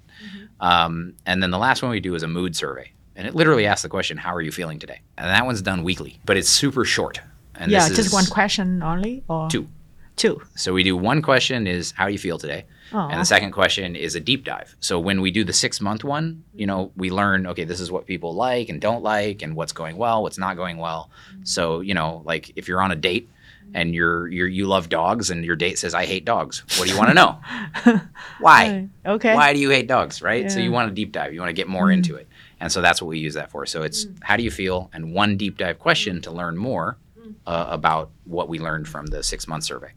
Um, 0.59 1.15
and 1.25 1.41
then 1.41 1.51
the 1.51 1.57
last 1.57 1.81
one 1.81 1.91
we 1.91 1.99
do 1.99 2.15
is 2.15 2.23
a 2.23 2.27
mood 2.27 2.55
survey. 2.55 2.91
And 3.15 3.27
it 3.27 3.35
literally 3.35 3.65
asks 3.65 3.83
the 3.83 3.89
question 3.89 4.17
how 4.17 4.33
are 4.33 4.41
you 4.41 4.51
feeling 4.51 4.79
today? 4.79 5.01
And 5.17 5.27
that 5.27 5.45
one's 5.45 5.61
done 5.61 5.83
weekly 5.83 6.19
but 6.25 6.37
it's 6.37 6.49
super 6.49 6.85
short. 6.85 7.19
And 7.55 7.71
yeah, 7.71 7.87
just 7.89 8.11
one 8.11 8.25
question 8.25 8.81
only, 8.81 9.23
or? 9.27 9.47
Two. 9.49 9.67
Two. 10.15 10.41
so 10.55 10.73
we 10.73 10.83
do 10.83 10.95
one 10.95 11.21
question 11.21 11.65
is 11.65 11.91
how 11.91 12.05
do 12.05 12.11
you 12.11 12.19
feel 12.19 12.37
today? 12.37 12.65
Oh. 12.91 13.07
And 13.09 13.19
the 13.19 13.25
second 13.25 13.51
question 13.51 13.95
is 13.95 14.15
a 14.15 14.19
deep 14.19 14.43
dive. 14.43 14.75
So 14.79 14.99
when 14.99 15.21
we 15.21 15.31
do 15.31 15.43
the 15.43 15.53
six 15.53 15.79
month 15.79 16.03
one, 16.03 16.43
you 16.53 16.65
know, 16.65 16.91
we 16.95 17.09
learn, 17.09 17.47
okay, 17.47 17.63
this 17.63 17.79
is 17.79 17.91
what 17.91 18.05
people 18.05 18.33
like 18.33 18.69
and 18.69 18.81
don't 18.81 19.03
like 19.03 19.41
and 19.41 19.55
what's 19.55 19.71
going 19.71 19.97
well, 19.97 20.21
what's 20.21 20.37
not 20.37 20.57
going 20.57 20.77
well. 20.77 21.09
So, 21.43 21.79
you 21.79 21.93
know, 21.93 22.21
like 22.25 22.51
if 22.55 22.67
you're 22.67 22.81
on 22.81 22.91
a 22.91 22.95
date 22.95 23.29
and 23.73 23.95
you're 23.95 24.27
you're 24.27 24.47
you 24.47 24.65
love 24.65 24.89
dogs 24.89 25.29
and 25.29 25.43
your 25.45 25.55
date 25.55 25.79
says 25.79 25.93
I 25.93 26.05
hate 26.05 26.25
dogs, 26.25 26.63
what 26.77 26.87
do 26.87 26.91
you 26.91 26.97
want 26.97 27.09
to 27.09 27.15
know? 27.15 28.01
Why? 28.39 28.87
Okay. 29.05 29.33
Why 29.33 29.53
do 29.53 29.59
you 29.59 29.69
hate 29.69 29.87
dogs, 29.87 30.21
right? 30.21 30.51
So 30.51 30.59
you 30.59 30.71
want 30.71 30.89
to 30.89 30.93
deep 30.93 31.11
dive, 31.11 31.33
you 31.33 31.39
want 31.39 31.49
to 31.49 31.53
get 31.53 31.67
more 31.67 31.91
into 31.91 32.13
mm. 32.13 32.19
it. 32.19 32.27
And 32.59 32.71
so 32.71 32.81
that's 32.81 33.01
what 33.01 33.07
we 33.07 33.19
use 33.19 33.33
that 33.33 33.51
for. 33.51 33.65
So 33.65 33.81
it's 33.83 34.05
mm. 34.05 34.17
how 34.21 34.37
do 34.37 34.43
you 34.43 34.51
feel 34.51 34.89
and 34.93 35.13
one 35.13 35.37
deep 35.37 35.57
dive 35.57 35.79
question 35.79 36.21
to 36.21 36.31
learn 36.31 36.57
more 36.57 36.97
mm. 37.19 37.33
uh, 37.47 37.65
about 37.69 38.11
what 38.25 38.49
we 38.49 38.59
learned 38.59 38.87
from 38.87 39.07
the 39.07 39.23
6 39.23 39.47
month 39.47 39.63
survey. 39.63 39.91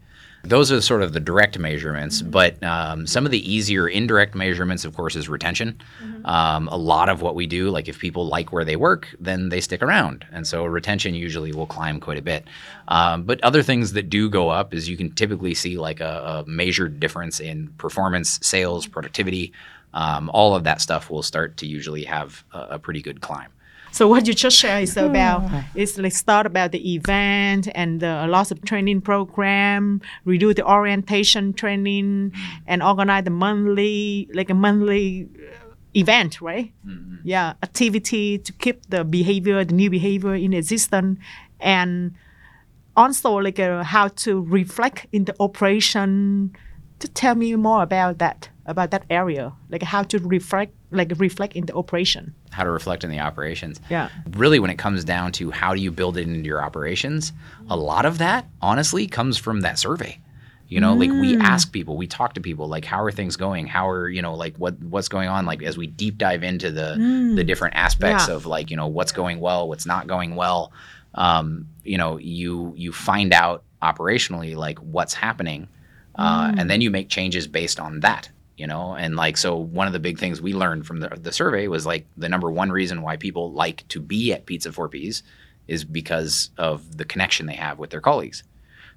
Those 0.49 0.71
are 0.71 0.81
sort 0.81 1.03
of 1.03 1.13
the 1.13 1.19
direct 1.19 1.59
measurements, 1.59 2.23
but 2.23 2.63
um, 2.63 3.05
some 3.07 3.25
of 3.27 3.33
the 3.33 3.53
easier 3.53 3.89
indirect 3.89 4.37
measurements, 4.37 4.85
of 4.85 4.95
course, 4.95 5.17
is 5.17 5.29
retention. 5.29 5.81
Um, 6.25 6.69
a 6.69 6.77
lot 6.77 7.09
of 7.09 7.21
what 7.21 7.35
we 7.35 7.47
do, 7.47 7.69
like 7.71 7.89
if 7.89 7.99
people 7.99 8.27
like 8.29 8.53
where 8.53 8.65
they 8.65 8.77
work, 8.77 9.09
then 9.19 9.49
they 9.49 9.61
stick 9.61 9.83
around, 9.83 10.25
and 10.31 10.47
so 10.47 10.65
retention 10.65 11.15
usually 11.15 11.53
will 11.53 11.67
climb 11.67 11.99
quite 11.99 12.19
a 12.19 12.23
bit. 12.23 12.47
Um, 12.87 13.25
but 13.25 13.43
other 13.43 13.63
things 13.63 13.93
that 13.95 14.09
do 14.09 14.31
go 14.31 14.49
up 14.49 14.73
is 14.73 14.89
you 14.89 14.97
can 14.97 15.11
typically 15.13 15.55
see 15.55 15.79
like 15.79 16.01
a, 16.01 16.45
a 16.47 16.49
measured 16.49 17.01
difference 17.01 17.41
in 17.41 17.69
performance, 17.79 18.39
sales, 18.43 18.87
productivity. 18.87 19.53
Um, 19.95 20.31
all 20.33 20.55
of 20.55 20.63
that 20.65 20.81
stuff 20.81 21.11
will 21.11 21.23
start 21.23 21.57
to 21.59 21.67
usually 21.67 22.05
have 22.05 22.45
a, 22.53 22.59
a 22.71 22.79
pretty 22.79 23.03
good 23.03 23.21
climb. 23.21 23.51
So 23.97 24.07
what 24.09 24.27
you 24.29 24.35
just 24.35 24.59
shared 24.59 24.83
is 24.83 24.95
about 24.99 25.51
is 25.75 25.97
like 25.97 26.13
start 26.13 26.45
about 26.45 26.73
the 26.73 26.95
event 26.97 27.67
and 27.75 27.99
the 27.99 28.27
lots 28.29 28.51
of 28.51 28.63
training 28.63 29.01
program, 29.01 30.03
redo 30.27 30.55
the 30.55 30.69
orientation 30.69 31.55
training, 31.55 32.33
and 32.67 32.83
organize 32.83 33.25
the 33.25 33.31
monthly 33.31 34.29
like 34.35 34.51
a 34.51 34.55
monthly 34.55 35.31
uh, 35.39 35.73
event, 35.95 36.43
right? 36.43 36.75
Yeah, 37.25 37.55
activity 37.63 38.37
to 38.37 38.53
keep 38.53 38.85
the 38.91 39.03
behavior, 39.03 39.65
the 39.65 39.73
new 39.73 39.89
behavior 39.89 40.35
in 40.35 40.53
existence, 40.53 41.19
and 41.59 42.13
also 42.99 43.31
like 43.37 43.59
uh, 43.59 43.83
how 43.83 44.09
to 44.09 44.43
reflect 44.43 45.07
in 45.11 45.25
the 45.25 45.35
operation. 45.41 46.53
To 46.99 47.09
tell 47.09 47.35
me 47.35 47.57
more 47.57 47.83
about 47.83 48.19
that. 48.19 48.51
About 48.67 48.91
that 48.91 49.05
area, 49.11 49.53
like 49.71 49.83
how 49.83 50.03
to 50.03 50.19
reflect, 50.19 50.73
like 50.91 51.13
reflect 51.19 51.55
in 51.57 51.67
the 51.67 51.75
operation. 51.75 52.35
how 52.51 52.65
to 52.65 52.71
reflect 52.71 53.05
in 53.05 53.11
the 53.11 53.21
operations. 53.21 53.81
Yeah. 53.91 54.09
Really, 54.33 54.59
when 54.59 54.71
it 54.71 54.77
comes 54.79 55.05
down 55.05 55.33
to 55.33 55.51
how 55.51 55.75
do 55.75 55.81
you 55.81 55.91
build 55.91 56.17
it 56.17 56.27
into 56.27 56.41
your 56.47 56.63
operations, 56.63 57.33
a 57.71 57.77
lot 57.77 58.05
of 58.07 58.19
that 58.19 58.47
honestly 58.61 59.07
comes 59.07 59.39
from 59.39 59.61
that 59.61 59.79
survey. 59.79 60.19
You 60.69 60.81
know, 60.81 60.95
like 60.95 61.11
we 61.11 61.37
ask 61.37 61.71
people, 61.71 61.97
we 61.97 62.09
talk 62.09 62.35
to 62.35 62.41
people, 62.41 62.67
like 62.67 62.85
how 62.85 63.01
are 63.05 63.13
things 63.13 63.37
going? 63.37 63.69
How 63.69 63.89
are 63.89 64.09
you 64.09 64.21
know, 64.21 64.35
like 64.35 64.57
what 64.57 64.75
what's 64.83 65.07
going 65.09 65.29
on? 65.29 65.47
Like 65.47 65.63
as 65.63 65.79
we 65.79 65.87
deep 65.87 66.19
dive 66.19 66.43
into 66.43 66.73
the 66.73 67.33
the 67.37 67.45
different 67.45 67.77
aspects 67.77 68.27
Yeah. 68.27 68.35
of 68.35 68.47
like 68.47 68.69
you 68.73 68.77
know 68.77 68.89
what's 68.89 69.13
going 69.13 69.39
well, 69.39 69.69
what's 69.69 69.87
not 69.87 70.09
going 70.09 70.35
well. 70.35 70.73
Um, 71.15 71.69
you 71.85 71.97
know, 71.99 72.19
you 72.19 72.73
you 72.77 72.91
find 72.93 73.33
out 73.33 73.63
operationally 73.81 74.57
like 74.57 74.79
what's 74.81 75.15
happening, 75.15 75.69
uh, 76.17 76.53
and 76.59 76.69
then 76.69 76.81
you 76.81 76.91
make 76.91 77.09
changes 77.09 77.47
based 77.47 77.79
on 77.79 78.01
that 78.01 78.29
you 78.57 78.67
know 78.67 78.95
and 78.95 79.17
like 79.17 79.37
so 79.37 79.57
one 79.57 79.87
of 79.87 79.93
the 79.93 79.99
big 79.99 80.19
things 80.19 80.41
we 80.41 80.55
learned 80.55 80.87
from 80.87 81.01
the, 81.01 81.09
the 81.09 81.33
survey 81.33 81.69
was 81.69 81.87
like 81.87 82.07
the 82.17 82.29
number 82.29 82.51
one 82.51 82.71
reason 82.71 83.03
why 83.03 83.17
people 83.17 83.53
like 83.53 83.87
to 83.89 84.01
be 84.01 84.33
at 84.33 84.47
pizza 84.47 84.73
4 84.73 84.89
ps 84.89 85.23
is 85.69 85.85
because 85.85 86.51
of 86.59 86.97
the 86.97 87.05
connection 87.05 87.47
they 87.47 87.55
have 87.55 87.79
with 87.79 87.91
their 87.91 88.01
colleagues 88.01 88.43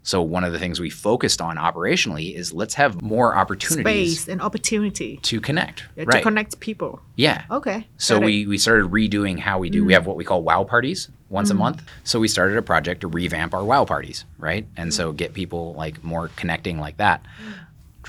so 0.02 0.22
one 0.22 0.44
of 0.44 0.54
the 0.54 0.60
things 0.60 0.80
we 0.80 0.90
focused 0.90 1.42
on 1.42 1.58
operationally 1.58 2.34
is 2.34 2.54
let's 2.54 2.74
have 2.76 3.02
more 3.02 3.36
opportunities 3.36 4.22
Space 4.22 4.28
and 4.32 4.42
opportunity 4.42 5.18
to 5.24 5.42
connect 5.42 5.86
yeah, 5.96 6.06
right 6.08 6.18
to 6.18 6.22
connect 6.22 6.60
people. 6.60 7.02
yeah 7.16 7.44
Okay. 7.52 7.86
so 7.98 8.20
we, 8.20 8.48
we 8.48 8.58
started 8.58 8.92
redoing 8.92 9.38
how 9.38 9.60
we 9.60 9.70
do. 9.70 9.84
We 9.84 9.92
mm. 9.92 9.96
have 9.96 10.08
what 10.08 10.16
we 10.16 10.24
call 10.24 10.42
wow 10.42 10.64
parties 10.64 11.10
once 11.30 11.50
a 11.50 11.54
mm. 11.54 11.60
month. 11.60 11.84
So 12.04 12.20
we 12.20 12.28
started 12.28 12.58
a 12.58 12.62
project 12.62 13.02
to 13.02 13.08
revamp 13.08 13.54
our 13.54 13.64
wow 13.64 13.86
parties, 13.86 14.26
right? 14.38 14.66
And 14.78 14.92
mm. 14.92 14.94
so 14.94 15.12
get 15.12 15.34
people 15.34 15.74
like 15.74 16.04
more 16.04 16.30
connecting 16.36 16.80
like 16.80 16.98
that. 16.98 17.26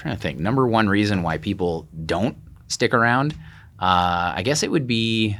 I'm 0.01 0.03
trying 0.03 0.17
to 0.17 0.23
think. 0.23 0.39
Number 0.39 0.67
one 0.67 0.89
reason 0.89 1.23
why 1.23 1.37
people 1.37 1.87
don't 2.07 2.39
stick 2.69 2.95
around, 2.95 3.35
uh, 3.81 4.33
I 4.35 4.43
guess 4.43 4.63
it 4.63 4.71
would 4.71 4.87
be 4.87 5.37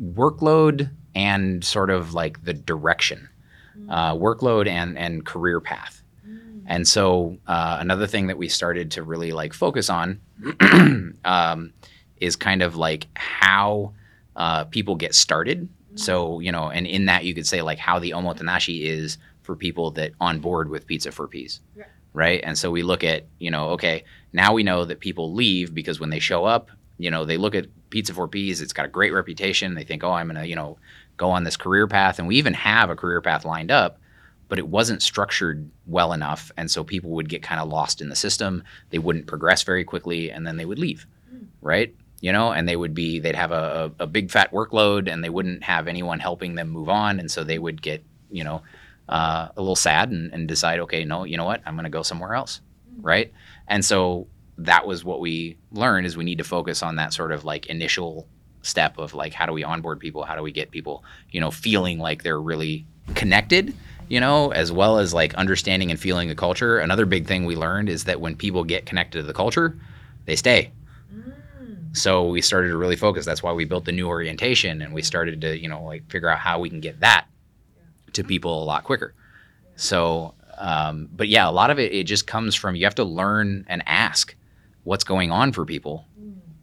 workload 0.00 0.90
and 1.16 1.64
sort 1.64 1.90
of 1.90 2.14
like 2.14 2.44
the 2.44 2.52
direction, 2.52 3.28
uh, 3.88 4.14
workload 4.14 4.68
and 4.68 4.96
and 4.96 5.26
career 5.26 5.60
path. 5.60 6.00
And 6.66 6.86
so 6.86 7.38
uh, 7.48 7.78
another 7.80 8.06
thing 8.06 8.28
that 8.28 8.38
we 8.38 8.48
started 8.48 8.92
to 8.92 9.02
really 9.02 9.32
like 9.32 9.52
focus 9.52 9.90
on 9.90 10.20
um, 11.24 11.72
is 12.18 12.36
kind 12.36 12.62
of 12.62 12.76
like 12.76 13.06
how 13.14 13.94
uh, 14.36 14.64
people 14.64 14.94
get 14.94 15.14
started. 15.14 15.68
So 15.96 16.38
you 16.38 16.52
know, 16.52 16.70
and 16.70 16.86
in 16.86 17.06
that 17.06 17.24
you 17.24 17.34
could 17.34 17.48
say 17.48 17.62
like 17.62 17.78
how 17.78 17.98
the 17.98 18.10
omotenashi 18.10 18.82
is 18.82 19.18
for 19.42 19.56
people 19.56 19.90
that 19.92 20.12
on 20.20 20.38
board 20.38 20.68
with 20.68 20.86
Pizza 20.86 21.08
4Ps, 21.10 21.60
right? 21.74 21.88
And 22.44 22.56
so 22.56 22.70
we 22.70 22.82
look 22.82 23.04
at 23.04 23.26
you 23.38 23.50
know, 23.50 23.70
okay, 23.70 24.04
now 24.32 24.52
we 24.52 24.62
know 24.62 24.84
that 24.84 25.00
people 25.00 25.32
leave 25.32 25.74
because 25.74 26.00
when 26.00 26.10
they 26.10 26.18
show 26.18 26.44
up, 26.44 26.70
you 26.98 27.10
know, 27.10 27.24
they 27.24 27.36
look 27.36 27.54
at 27.54 27.66
Pizza 27.90 28.12
4Ps. 28.12 28.60
It's 28.60 28.72
got 28.72 28.86
a 28.86 28.88
great 28.88 29.12
reputation. 29.12 29.74
They 29.74 29.84
think, 29.84 30.04
oh, 30.04 30.12
I'm 30.12 30.26
gonna 30.26 30.44
you 30.44 30.56
know 30.56 30.78
go 31.16 31.30
on 31.30 31.44
this 31.44 31.56
career 31.56 31.86
path, 31.86 32.18
and 32.18 32.28
we 32.28 32.36
even 32.36 32.54
have 32.54 32.90
a 32.90 32.96
career 32.96 33.20
path 33.20 33.44
lined 33.44 33.70
up 33.70 33.98
but 34.48 34.58
it 34.58 34.68
wasn't 34.68 35.02
structured 35.02 35.70
well 35.86 36.12
enough. 36.12 36.50
And 36.56 36.70
so 36.70 36.82
people 36.82 37.10
would 37.10 37.28
get 37.28 37.42
kind 37.42 37.60
of 37.60 37.68
lost 37.68 38.00
in 38.00 38.08
the 38.08 38.16
system. 38.16 38.64
They 38.90 38.98
wouldn't 38.98 39.26
progress 39.26 39.62
very 39.62 39.84
quickly 39.84 40.30
and 40.30 40.46
then 40.46 40.56
they 40.56 40.64
would 40.64 40.78
leave 40.78 41.06
hmm. 41.30 41.44
right? 41.60 41.94
You 42.20 42.32
know 42.32 42.50
and 42.50 42.68
they 42.68 42.74
would 42.74 42.94
be 42.94 43.20
they'd 43.20 43.36
have 43.36 43.52
a, 43.52 43.92
a 44.00 44.06
big 44.06 44.30
fat 44.30 44.50
workload 44.52 45.08
and 45.08 45.22
they 45.22 45.30
wouldn't 45.30 45.62
have 45.62 45.86
anyone 45.86 46.18
helping 46.18 46.56
them 46.56 46.70
move 46.70 46.88
on. 46.88 47.20
And 47.20 47.30
so 47.30 47.44
they 47.44 47.58
would 47.58 47.80
get 47.80 48.02
you 48.30 48.42
know 48.42 48.62
uh, 49.08 49.48
a 49.56 49.60
little 49.60 49.76
sad 49.76 50.10
and, 50.10 50.32
and 50.32 50.48
decide 50.48 50.80
okay 50.80 51.04
no 51.04 51.24
you 51.24 51.36
know 51.36 51.44
what? 51.44 51.62
I'm 51.66 51.74
going 51.74 51.84
to 51.84 51.90
go 51.90 52.02
somewhere 52.02 52.34
else 52.34 52.60
right? 53.00 53.32
And 53.66 53.84
so 53.84 54.26
that 54.58 54.86
was 54.86 55.04
what 55.04 55.20
we 55.20 55.56
learned 55.72 56.06
is 56.06 56.16
we 56.16 56.24
need 56.24 56.38
to 56.38 56.44
focus 56.44 56.82
on 56.82 56.96
that 56.96 57.12
sort 57.12 57.32
of 57.32 57.44
like 57.44 57.66
initial 57.66 58.26
step 58.62 58.98
of 58.98 59.14
like 59.14 59.32
how 59.32 59.46
do 59.46 59.52
we 59.52 59.62
onboard 59.62 60.00
people? 60.00 60.24
How 60.24 60.36
do 60.36 60.42
we 60.42 60.52
get 60.52 60.70
people 60.70 61.04
you 61.30 61.40
know 61.40 61.50
feeling 61.50 61.98
like 61.98 62.22
they're 62.22 62.40
really 62.40 62.86
connected 63.14 63.74
you 64.08 64.20
know 64.20 64.50
as 64.52 64.70
well 64.70 64.98
as 64.98 65.14
like 65.14 65.34
understanding 65.34 65.90
and 65.90 66.00
feeling 66.00 66.28
the 66.28 66.34
culture? 66.34 66.78
Another 66.78 67.06
big 67.06 67.26
thing 67.26 67.44
we 67.44 67.56
learned 67.56 67.88
is 67.88 68.04
that 68.04 68.20
when 68.20 68.36
people 68.36 68.64
get 68.64 68.86
connected 68.86 69.18
to 69.18 69.24
the 69.24 69.34
culture 69.34 69.78
they 70.26 70.36
stay. 70.36 70.72
So 71.94 72.28
we 72.28 72.42
started 72.42 72.68
to 72.68 72.76
really 72.76 72.96
focus. 72.96 73.24
That's 73.24 73.42
why 73.42 73.52
we 73.52 73.64
built 73.64 73.86
the 73.86 73.92
new 73.92 74.08
orientation 74.08 74.82
and 74.82 74.92
we 74.92 75.02
started 75.02 75.40
to 75.42 75.58
you 75.58 75.68
know 75.68 75.84
like 75.84 76.10
figure 76.10 76.28
out 76.28 76.38
how 76.38 76.58
we 76.58 76.68
can 76.68 76.80
get 76.80 77.00
that 77.00 77.26
to 78.12 78.24
people 78.24 78.62
a 78.62 78.64
lot 78.64 78.84
quicker. 78.84 79.14
So 79.76 80.34
um, 80.58 81.08
but 81.14 81.28
yeah 81.28 81.48
a 81.48 81.52
lot 81.52 81.70
of 81.70 81.78
it 81.78 81.92
it 81.92 82.04
just 82.04 82.26
comes 82.26 82.54
from 82.54 82.74
you 82.74 82.84
have 82.84 82.94
to 82.96 83.04
learn 83.04 83.64
and 83.68 83.82
ask 83.86 84.34
what's 84.84 85.04
going 85.04 85.30
on 85.30 85.52
for 85.52 85.64
people. 85.64 86.04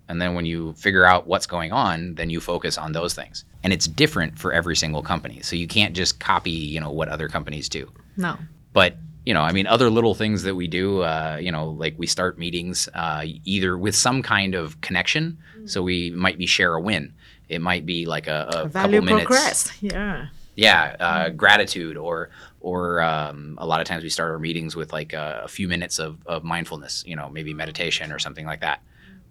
And 0.07 0.21
then 0.21 0.35
when 0.35 0.45
you 0.45 0.73
figure 0.73 1.05
out 1.05 1.25
what's 1.27 1.47
going 1.47 1.71
on 1.71 2.15
then 2.15 2.29
you 2.29 2.39
focus 2.41 2.77
on 2.77 2.91
those 2.91 3.13
things. 3.13 3.45
And 3.63 3.71
it's 3.73 3.87
different 3.87 4.37
for 4.37 4.53
every 4.53 4.75
single 4.75 5.01
company. 5.01 5.41
So 5.41 5.55
you 5.55 5.67
can't 5.67 5.95
just 5.95 6.19
copy 6.19 6.51
you 6.51 6.79
know 6.79 6.91
what 6.91 7.07
other 7.09 7.27
companies 7.29 7.69
do. 7.69 7.91
No. 8.17 8.37
but 8.73 8.97
you 9.25 9.33
know 9.33 9.41
i 9.41 9.51
mean 9.51 9.65
other 9.65 9.89
little 9.89 10.13
things 10.13 10.43
that 10.43 10.53
we 10.55 10.67
do 10.67 11.01
uh, 11.01 11.37
you 11.41 11.51
know 11.51 11.69
like 11.71 11.95
we 11.97 12.05
start 12.05 12.37
meetings 12.37 12.87
uh, 12.93 13.23
either 13.43 13.75
with 13.77 13.95
some 13.95 14.21
kind 14.21 14.55
of 14.55 14.79
connection. 14.81 15.37
So 15.65 15.81
we 15.81 16.11
might 16.11 16.37
be 16.37 16.45
share 16.45 16.75
a 16.75 16.81
win. 16.81 17.13
It 17.49 17.59
might 17.59 17.85
be 17.85 18.05
like 18.05 18.27
a, 18.27 18.39
a 18.49 18.67
Value 18.67 18.99
couple 18.99 19.05
minutes. 19.05 19.25
progress. 19.25 19.71
Yeah. 19.81 20.27
Yeah 20.55 20.95
uh, 20.99 21.29
gratitude 21.29 21.97
or 21.97 22.29
or 22.59 23.01
um, 23.01 23.57
a 23.59 23.65
lot 23.65 23.79
of 23.79 23.87
times 23.87 24.03
we 24.03 24.09
start 24.09 24.31
our 24.31 24.39
meetings 24.39 24.75
with 24.75 24.91
like 24.91 25.13
a, 25.13 25.41
a 25.43 25.47
few 25.47 25.67
minutes 25.67 25.99
of, 25.99 26.17
of 26.25 26.43
mindfulness 26.43 27.03
you 27.05 27.15
know 27.15 27.29
maybe 27.29 27.53
meditation 27.53 28.11
or 28.11 28.19
something 28.19 28.45
like 28.45 28.61
that 28.61 28.81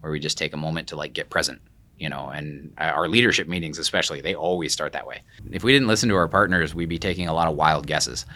where 0.00 0.12
we 0.12 0.20
just 0.20 0.38
take 0.38 0.52
a 0.52 0.56
moment 0.56 0.88
to 0.88 0.96
like 0.96 1.12
get 1.12 1.30
present 1.30 1.60
you 1.98 2.08
know 2.08 2.28
and 2.28 2.72
our 2.78 3.08
leadership 3.08 3.48
meetings 3.48 3.78
especially 3.78 4.20
they 4.20 4.34
always 4.34 4.72
start 4.72 4.92
that 4.92 5.06
way. 5.06 5.22
If 5.50 5.64
we 5.64 5.72
didn't 5.72 5.88
listen 5.88 6.08
to 6.10 6.16
our 6.16 6.28
partners 6.28 6.74
we'd 6.74 6.88
be 6.88 6.98
taking 6.98 7.28
a 7.28 7.34
lot 7.34 7.48
of 7.48 7.56
wild 7.56 7.86
guesses 7.86 8.26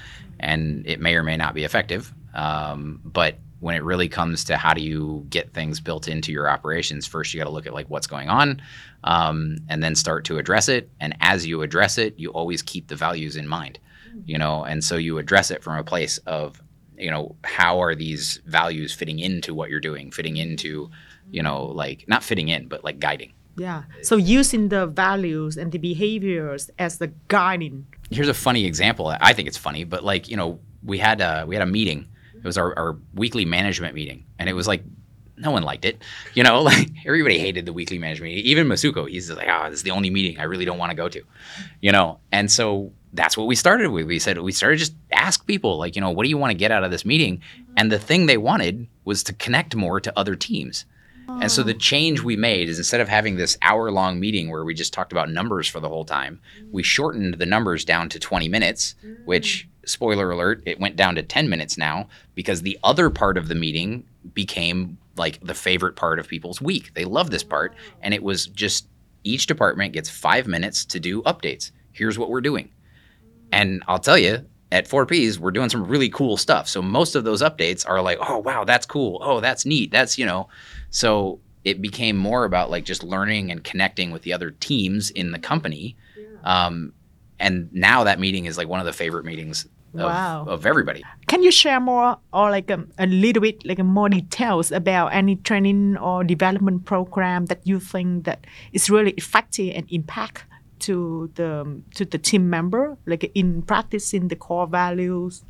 and 0.40 0.86
it 0.86 1.00
may 1.00 1.14
or 1.14 1.22
may 1.22 1.36
not 1.36 1.54
be 1.54 1.64
effective 1.64 2.12
um, 2.34 3.00
but 3.04 3.36
when 3.60 3.74
it 3.74 3.82
really 3.82 4.08
comes 4.08 4.44
to 4.44 4.56
how 4.56 4.72
do 4.72 4.80
you 4.80 5.26
get 5.30 5.52
things 5.52 5.80
built 5.80 6.08
into 6.08 6.32
your 6.32 6.48
operations 6.48 7.06
first 7.06 7.32
you 7.32 7.40
got 7.40 7.44
to 7.44 7.50
look 7.50 7.66
at 7.66 7.74
like 7.74 7.88
what's 7.90 8.06
going 8.06 8.28
on 8.28 8.60
um, 9.04 9.56
and 9.68 9.82
then 9.82 9.94
start 9.94 10.24
to 10.24 10.38
address 10.38 10.68
it 10.68 10.90
and 11.00 11.16
as 11.20 11.46
you 11.46 11.62
address 11.62 11.98
it 11.98 12.18
you 12.18 12.30
always 12.30 12.62
keep 12.62 12.88
the 12.88 12.96
values 12.96 13.36
in 13.36 13.46
mind 13.46 13.78
you 14.24 14.38
know 14.38 14.64
and 14.64 14.82
so 14.82 14.96
you 14.96 15.18
address 15.18 15.50
it 15.50 15.62
from 15.62 15.76
a 15.78 15.84
place 15.84 16.18
of 16.18 16.62
you 16.96 17.10
know 17.10 17.36
how 17.44 17.80
are 17.80 17.94
these 17.94 18.40
values 18.46 18.92
fitting 18.92 19.18
into 19.18 19.54
what 19.54 19.70
you're 19.70 19.80
doing 19.80 20.10
fitting 20.10 20.36
into 20.36 20.90
you 21.30 21.42
know 21.42 21.66
like 21.66 22.04
not 22.08 22.22
fitting 22.22 22.48
in 22.48 22.68
but 22.68 22.84
like 22.84 22.98
guiding 22.98 23.32
Yeah. 23.56 23.82
So 24.02 24.14
using 24.16 24.68
the 24.68 24.86
values 24.86 25.56
and 25.56 25.72
the 25.72 25.78
behaviors 25.78 26.70
as 26.78 26.98
the 26.98 27.08
guiding. 27.26 27.86
here's 28.10 28.28
a 28.28 28.34
funny 28.34 28.64
example 28.64 29.04
i 29.20 29.32
think 29.32 29.48
it's 29.48 29.58
funny 29.58 29.84
but 29.84 30.02
like 30.04 30.28
you 30.30 30.36
know 30.36 30.60
we 30.82 30.98
had 30.98 31.20
a 31.20 31.44
we 31.48 31.54
had 31.56 31.62
a 31.62 31.72
meeting 31.78 32.06
it 32.38 32.44
was 32.44 32.58
our, 32.58 32.78
our 32.78 32.96
weekly 33.14 33.44
management 33.44 33.94
meeting 33.94 34.24
and 34.38 34.48
it 34.48 34.54
was 34.54 34.66
like 34.66 34.82
no 35.36 35.50
one 35.50 35.62
liked 35.62 35.84
it 35.84 36.02
you 36.34 36.42
know 36.42 36.62
like 36.72 36.88
everybody 37.06 37.38
hated 37.38 37.66
the 37.66 37.72
weekly 37.72 37.98
management 37.98 38.32
meeting. 38.32 38.46
Even 38.46 38.66
masuko 38.66 39.08
he's 39.08 39.30
like 39.30 39.48
oh 39.48 39.70
this 39.70 39.78
is 39.78 39.82
the 39.82 39.90
only 39.90 40.10
meeting 40.10 40.38
i 40.38 40.44
really 40.44 40.64
don't 40.64 40.78
want 40.78 40.90
to 40.90 40.96
go 40.96 41.08
to 41.08 41.22
you 41.80 41.92
know? 41.92 42.18
And 42.32 42.50
so 42.50 42.92
that's 43.12 43.36
what 43.36 43.46
we 43.46 43.54
started 43.54 43.90
with. 43.90 44.06
We 44.06 44.18
said 44.18 44.38
we 44.38 44.52
started 44.52 44.78
just 44.78 44.94
ask 45.12 45.46
people 45.46 45.78
like 45.78 45.96
you 45.96 46.02
know 46.02 46.10
what 46.10 46.24
do 46.24 46.28
you 46.28 46.38
want 46.38 46.50
to 46.50 46.58
get 46.58 46.70
out 46.70 46.84
of 46.84 46.90
this 46.90 47.04
meeting? 47.04 47.42
And 47.76 47.90
the 47.90 47.98
thing 47.98 48.26
they 48.26 48.36
wanted 48.36 48.86
was 49.04 49.22
to 49.24 49.32
connect 49.32 49.74
more 49.74 50.00
to 50.00 50.18
other 50.18 50.36
teams. 50.36 50.84
And 51.28 51.52
so 51.52 51.62
the 51.62 51.74
change 51.74 52.22
we 52.22 52.36
made 52.36 52.70
is 52.70 52.78
instead 52.78 53.02
of 53.02 53.08
having 53.08 53.36
this 53.36 53.58
hour 53.60 53.90
long 53.90 54.18
meeting 54.18 54.50
where 54.50 54.64
we 54.64 54.72
just 54.72 54.94
talked 54.94 55.12
about 55.12 55.28
numbers 55.28 55.68
for 55.68 55.78
the 55.78 55.88
whole 55.88 56.06
time, 56.06 56.40
we 56.72 56.82
shortened 56.82 57.34
the 57.34 57.44
numbers 57.44 57.84
down 57.84 58.08
to 58.08 58.18
20 58.18 58.48
minutes, 58.48 58.94
which, 59.26 59.68
spoiler 59.88 60.30
alert, 60.30 60.62
it 60.66 60.80
went 60.80 60.96
down 60.96 61.14
to 61.16 61.22
10 61.22 61.48
minutes 61.48 61.78
now 61.78 62.08
because 62.34 62.62
the 62.62 62.78
other 62.84 63.10
part 63.10 63.36
of 63.36 63.48
the 63.48 63.54
meeting 63.54 64.04
became 64.34 64.98
like 65.16 65.40
the 65.40 65.54
favorite 65.54 65.96
part 65.96 66.18
of 66.18 66.28
people's 66.28 66.60
week. 66.60 66.94
They 66.94 67.04
love 67.04 67.30
this 67.30 67.42
part. 67.42 67.74
And 68.02 68.14
it 68.14 68.22
was 68.22 68.46
just 68.46 68.86
each 69.24 69.46
department 69.46 69.92
gets 69.92 70.08
five 70.08 70.46
minutes 70.46 70.84
to 70.86 71.00
do 71.00 71.22
updates. 71.22 71.72
Here's 71.92 72.18
what 72.18 72.30
we're 72.30 72.40
doing. 72.40 72.70
And 73.52 73.82
I'll 73.88 73.98
tell 73.98 74.18
you, 74.18 74.44
at 74.70 74.88
4Ps, 74.88 75.38
we're 75.38 75.50
doing 75.50 75.70
some 75.70 75.86
really 75.86 76.10
cool 76.10 76.36
stuff. 76.36 76.68
So 76.68 76.82
most 76.82 77.14
of 77.14 77.24
those 77.24 77.42
updates 77.42 77.88
are 77.88 78.02
like, 78.02 78.18
oh, 78.20 78.38
wow, 78.38 78.64
that's 78.64 78.86
cool. 78.86 79.18
Oh, 79.22 79.40
that's 79.40 79.64
neat. 79.64 79.90
That's, 79.90 80.18
you 80.18 80.26
know, 80.26 80.48
so 80.90 81.40
it 81.64 81.80
became 81.82 82.16
more 82.16 82.44
about 82.44 82.70
like 82.70 82.84
just 82.84 83.02
learning 83.02 83.50
and 83.50 83.64
connecting 83.64 84.10
with 84.10 84.22
the 84.22 84.32
other 84.32 84.50
teams 84.50 85.10
in 85.10 85.32
the 85.32 85.38
company. 85.38 85.96
Um, 86.44 86.92
and 87.40 87.68
now 87.72 88.04
that 88.04 88.18
meeting 88.18 88.46
is 88.46 88.56
like 88.58 88.68
one 88.68 88.80
of 88.80 88.86
the 88.86 88.92
favorite 88.92 89.24
meetings 89.24 89.66
of, 89.94 90.00
Wow. 90.00 90.44
of 90.46 90.66
everybody. 90.66 91.02
Can 91.28 91.42
you 91.42 91.50
share 91.50 91.80
more 91.80 92.18
or 92.32 92.50
like 92.50 92.70
um, 92.70 92.88
a 92.98 93.06
little 93.06 93.40
bit 93.40 93.64
like 93.64 93.78
more 93.78 94.08
details 94.08 94.70
about 94.72 95.08
any 95.14 95.36
training 95.36 95.96
or 95.96 96.24
development 96.24 96.84
program 96.84 97.46
that 97.46 97.60
you 97.64 97.80
think 97.80 98.24
that 98.24 98.46
is 98.72 98.90
really 98.90 99.12
effective 99.12 99.72
and 99.74 99.86
impact 99.90 100.44
to 100.80 101.30
the 101.34 101.80
to 101.94 102.04
the 102.04 102.18
team 102.18 102.48
member 102.50 102.96
like 103.06 103.30
in 103.34 103.62
practicing 103.62 104.28
the 104.28 104.36
core 104.36 104.66
values 104.66 105.42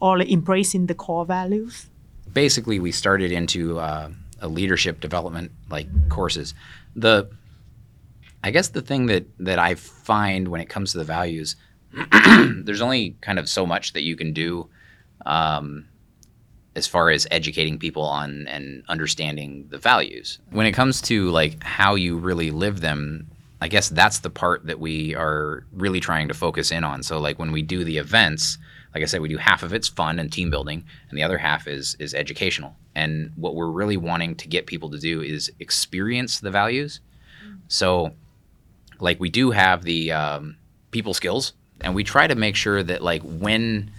or 0.00 0.18
like 0.18 0.30
embracing 0.30 0.86
the 0.86 0.94
core 0.94 1.24
values? 1.24 1.88
basically 2.32 2.80
we 2.80 2.90
started 2.90 3.30
into 3.30 3.78
uh, 3.78 4.08
a 4.40 4.48
leadership 4.48 5.00
development 5.00 5.52
like 5.70 5.86
courses. 6.08 6.52
The 6.96 7.28
I 8.44 8.50
guess 8.50 8.68
the 8.68 8.82
thing 8.82 9.06
that 9.06 9.24
that 9.38 9.58
I 9.58 9.74
find 9.74 10.48
when 10.48 10.60
it 10.60 10.68
comes 10.68 10.92
to 10.92 10.98
the 10.98 11.04
values, 11.04 11.56
there's 12.62 12.82
only 12.82 13.16
kind 13.22 13.38
of 13.38 13.48
so 13.48 13.64
much 13.64 13.94
that 13.94 14.02
you 14.02 14.16
can 14.16 14.34
do 14.34 14.68
um, 15.24 15.86
as 16.76 16.86
far 16.86 17.08
as 17.08 17.26
educating 17.30 17.78
people 17.78 18.02
on 18.02 18.46
and 18.46 18.84
understanding 18.86 19.66
the 19.70 19.78
values. 19.78 20.40
When 20.50 20.66
it 20.66 20.72
comes 20.72 21.00
to 21.02 21.30
like 21.30 21.62
how 21.62 21.94
you 21.94 22.18
really 22.18 22.50
live 22.50 22.82
them, 22.82 23.28
I 23.62 23.68
guess 23.68 23.88
that's 23.88 24.18
the 24.18 24.28
part 24.28 24.66
that 24.66 24.78
we 24.78 25.14
are 25.14 25.64
really 25.72 26.00
trying 26.00 26.28
to 26.28 26.34
focus 26.34 26.70
in 26.70 26.84
on. 26.84 27.02
So 27.02 27.18
like 27.18 27.38
when 27.38 27.50
we 27.50 27.62
do 27.62 27.82
the 27.82 27.96
events, 27.96 28.58
like 28.94 29.02
I 29.02 29.06
said, 29.06 29.22
we 29.22 29.30
do 29.30 29.38
half 29.38 29.62
of 29.62 29.72
it's 29.72 29.88
fun 29.88 30.18
and 30.18 30.30
team 30.30 30.50
building, 30.50 30.84
and 31.08 31.16
the 31.16 31.22
other 31.22 31.38
half 31.38 31.66
is 31.66 31.96
is 31.98 32.12
educational. 32.12 32.76
And 32.94 33.32
what 33.36 33.54
we're 33.54 33.70
really 33.70 33.96
wanting 33.96 34.34
to 34.36 34.48
get 34.48 34.66
people 34.66 34.90
to 34.90 34.98
do 34.98 35.22
is 35.22 35.50
experience 35.60 36.40
the 36.40 36.50
values. 36.50 37.00
So, 37.68 38.12
like 39.04 39.20
we 39.20 39.30
do 39.30 39.50
have 39.52 39.82
the 39.84 40.12
um, 40.12 40.56
people 40.90 41.14
skills, 41.14 41.52
and 41.80 41.94
we 41.94 42.02
try 42.04 42.26
to 42.26 42.34
make 42.34 42.56
sure 42.56 42.82
that 42.82 43.00
like 43.02 43.22
when 43.22 43.90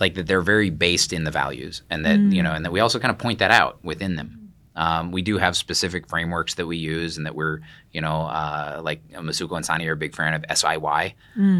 like 0.00 0.14
that 0.14 0.26
they're 0.26 0.40
very 0.54 0.70
based 0.70 1.12
in 1.12 1.24
the 1.24 1.30
values, 1.30 1.82
and 1.90 2.04
that 2.06 2.18
you 2.18 2.42
know, 2.42 2.52
and 2.52 2.64
that 2.64 2.72
we 2.72 2.80
also 2.80 2.98
kind 2.98 3.10
of 3.12 3.18
point 3.18 3.38
that 3.40 3.50
out 3.50 3.78
within 3.84 4.16
them. 4.16 4.40
Um, 4.76 5.12
we 5.12 5.22
do 5.22 5.38
have 5.38 5.56
specific 5.56 6.08
frameworks 6.08 6.54
that 6.54 6.66
we 6.66 6.76
use, 6.76 7.16
and 7.16 7.26
that 7.26 7.34
we're, 7.36 7.60
you 7.92 8.00
know, 8.00 8.22
uh, 8.22 8.80
like 8.82 9.06
Masuko 9.12 9.54
and 9.56 9.64
Sanae 9.64 9.86
are 9.86 9.92
a 9.92 9.96
big 9.96 10.16
fan 10.16 10.34
of 10.34 10.42
SIY, 10.50 11.12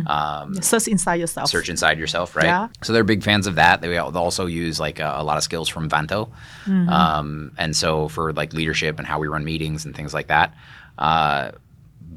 um, 0.08 0.54
Search 0.60 0.88
inside 0.88 1.20
yourself. 1.20 1.48
search 1.48 1.68
inside 1.68 1.96
yourself, 1.96 2.34
right? 2.34 2.46
Yeah. 2.46 2.68
So 2.82 2.92
they're 2.92 3.04
big 3.04 3.22
fans 3.22 3.46
of 3.46 3.54
that. 3.54 3.80
They 3.82 3.96
also 3.98 4.46
use 4.46 4.80
like 4.80 4.98
a, 4.98 5.14
a 5.18 5.22
lot 5.22 5.36
of 5.36 5.44
skills 5.44 5.68
from 5.68 5.88
Vanto, 5.88 6.30
Mm-hmm. 6.66 6.88
um, 6.88 7.52
and 7.56 7.76
so 7.76 8.08
for 8.08 8.32
like 8.32 8.52
leadership 8.52 8.98
and 8.98 9.06
how 9.06 9.20
we 9.20 9.28
run 9.28 9.44
meetings 9.44 9.84
and 9.84 9.94
things 9.94 10.12
like 10.12 10.26
that. 10.26 10.52
Uh, 10.98 11.52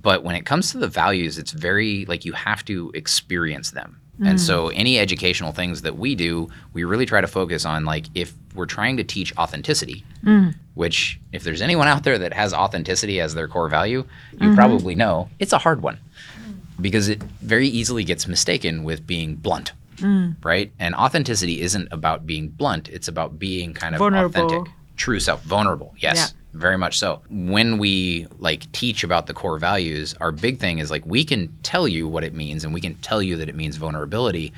but 0.02 0.24
when 0.24 0.36
it 0.36 0.46
comes 0.46 0.72
to 0.72 0.78
the 0.78 0.88
values, 0.88 1.38
it's 1.38 1.52
very 1.52 2.06
like 2.06 2.26
you 2.26 2.34
have 2.34 2.64
to 2.66 2.92
experience 2.94 3.72
them. 3.72 4.00
And 4.26 4.42
so 4.42 4.70
mm. 4.70 4.74
any 4.76 4.98
educational 4.98 5.52
things 5.52 5.84
that 5.84 5.98
we 5.98 6.16
do, 6.16 6.50
we 6.74 6.84
really 6.84 7.06
try 7.06 7.22
to 7.22 7.28
focus 7.28 7.66
on 7.66 7.86
like 7.86 8.08
if 8.16 8.34
we're 8.56 8.66
trying 8.66 8.98
to 8.98 9.04
teach 9.04 9.36
authenticity, 9.38 10.04
mm. 10.24 10.56
which 10.74 11.20
if 11.34 11.44
there's 11.44 11.62
anyone 11.62 11.88
out 11.88 12.04
there 12.04 12.18
that 12.18 12.34
has 12.34 12.54
authenticity 12.54 13.22
as 13.22 13.36
their 13.36 13.48
core 13.48 13.70
value, 13.70 14.06
you 14.32 14.40
mm-hmm. 14.40 14.56
probably 14.56 14.96
know 14.96 15.30
it's 15.38 15.54
a 15.54 15.60
hard 15.60 15.82
one 15.82 16.00
because 16.82 17.10
it 17.10 17.22
very 17.42 17.68
easily 17.68 18.04
gets 18.04 18.28
mistaken 18.28 18.84
with 18.84 19.06
being 19.06 19.36
blunt, 19.36 19.74
mm. 19.98 20.36
right? 20.44 20.72
And 20.80 20.96
authenticity 20.96 21.62
isn't 21.62 21.88
about 21.92 22.26
being 22.26 22.50
blunt; 22.50 22.90
it's 22.90 23.08
about 23.08 23.38
being 23.38 23.74
kind 23.74 23.94
of 23.94 24.00
Vulnerable. 24.00 24.46
authentic, 24.46 24.74
true 24.96 25.20
self, 25.20 25.44
vulnerable. 25.44 25.94
Yes, 26.00 26.18
Yeah. 26.18 26.28
Very 26.58 26.78
much 26.78 26.98
so. 26.98 27.22
When 27.30 27.78
we 27.78 28.28
like 28.40 28.72
teach 28.72 29.04
about 29.04 29.28
the 29.28 29.34
core 29.34 29.60
values, 29.60 30.16
our 30.20 30.32
big 30.32 30.60
thing 30.60 30.80
is 30.80 30.92
like 30.92 31.06
we 31.06 31.24
can 31.24 31.56
tell 31.64 31.88
you 31.88 32.08
what 32.08 32.24
it 32.24 32.34
means, 32.34 32.64
and 32.64 32.74
we 32.74 32.82
can 32.82 32.96
tell 32.96 33.22
you 33.22 33.38
that 33.38 33.50
it 33.50 33.56
means 33.56 33.78
vulnerability. 33.78 34.54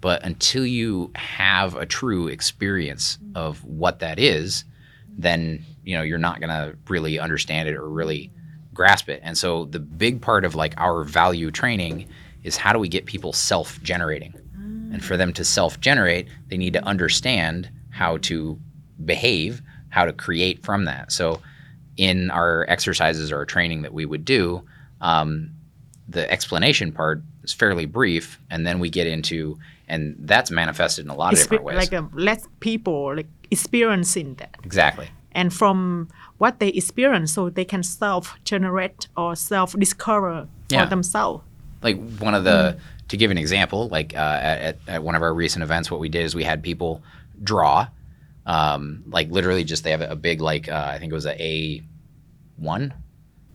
But 0.00 0.22
until 0.22 0.66
you 0.66 1.10
have 1.14 1.74
a 1.76 1.86
true 1.86 2.28
experience 2.28 3.18
of 3.34 3.64
what 3.64 4.00
that 4.00 4.18
is, 4.18 4.64
then 5.08 5.64
you 5.84 5.96
know 5.96 6.02
you're 6.02 6.18
not 6.18 6.40
going 6.40 6.50
to 6.50 6.76
really 6.88 7.18
understand 7.18 7.68
it 7.68 7.76
or 7.76 7.88
really 7.88 8.30
grasp 8.74 9.08
it. 9.08 9.20
And 9.22 9.38
so 9.38 9.66
the 9.66 9.78
big 9.78 10.20
part 10.20 10.44
of 10.44 10.54
like 10.54 10.74
our 10.78 11.04
value 11.04 11.50
training 11.50 12.08
is 12.42 12.56
how 12.56 12.72
do 12.72 12.78
we 12.78 12.88
get 12.88 13.06
people 13.06 13.32
self-generating? 13.32 14.34
And 14.92 15.02
for 15.02 15.16
them 15.16 15.32
to 15.32 15.44
self-generate, 15.44 16.28
they 16.48 16.56
need 16.56 16.72
to 16.74 16.84
understand 16.84 17.70
how 17.90 18.18
to 18.18 18.58
behave, 19.04 19.62
how 19.94 20.04
to 20.04 20.12
create 20.12 20.58
from 20.64 20.80
that. 20.86 21.12
So 21.12 21.40
in 21.96 22.30
our 22.30 22.66
exercises 22.68 23.30
or 23.32 23.36
our 23.38 23.46
training 23.46 23.82
that 23.82 23.92
we 23.98 24.04
would 24.04 24.24
do, 24.24 24.62
um, 25.00 25.50
the 26.08 26.24
explanation 26.30 26.92
part 26.92 27.22
is 27.44 27.52
fairly 27.52 27.86
brief, 27.86 28.38
and 28.50 28.66
then 28.66 28.76
we 28.80 28.88
get 28.90 29.06
into, 29.06 29.58
and 29.88 30.16
that's 30.30 30.50
manifested 30.50 31.04
in 31.04 31.10
a 31.10 31.14
lot 31.14 31.32
of 31.32 31.38
Expe- 31.38 31.42
different 31.42 31.64
ways. 31.64 31.76
like 31.76 31.92
uh, 31.92 32.02
let 32.28 32.40
people 32.60 33.14
like 33.16 33.28
experiencing 33.50 34.34
that. 34.40 34.54
exactly. 34.64 35.08
and 35.40 35.52
from 35.52 36.08
what 36.38 36.58
they 36.60 36.68
experience 36.82 37.32
so 37.32 37.50
they 37.50 37.64
can 37.64 37.82
self-generate 37.82 39.08
or 39.16 39.34
self-discover 39.36 40.46
Yeah. 40.70 40.84
for 40.84 40.90
themselves 40.90 41.42
like 41.82 41.96
one 42.26 42.34
of 42.34 42.44
the 42.44 42.76
to 43.10 43.16
give 43.16 43.30
an 43.30 43.38
example 43.38 43.80
like 43.96 44.10
uh, 44.14 44.38
at, 44.68 44.76
at 44.88 45.02
one 45.08 45.14
of 45.18 45.22
our 45.22 45.34
recent 45.34 45.62
events 45.62 45.90
what 45.90 46.00
we 46.00 46.08
did 46.08 46.22
is 46.24 46.34
we 46.34 46.44
had 46.44 46.62
people 46.62 47.02
draw 47.50 47.86
um, 48.46 49.02
like 49.08 49.30
literally 49.30 49.64
just 49.64 49.84
they 49.84 49.90
have 49.90 50.00
a 50.02 50.16
big 50.16 50.40
like 50.40 50.68
uh, 50.68 50.88
i 50.92 50.98
think 50.98 51.10
it 51.12 51.14
was 51.14 51.26
a 51.26 51.42
a 51.42 51.82
one 52.56 52.92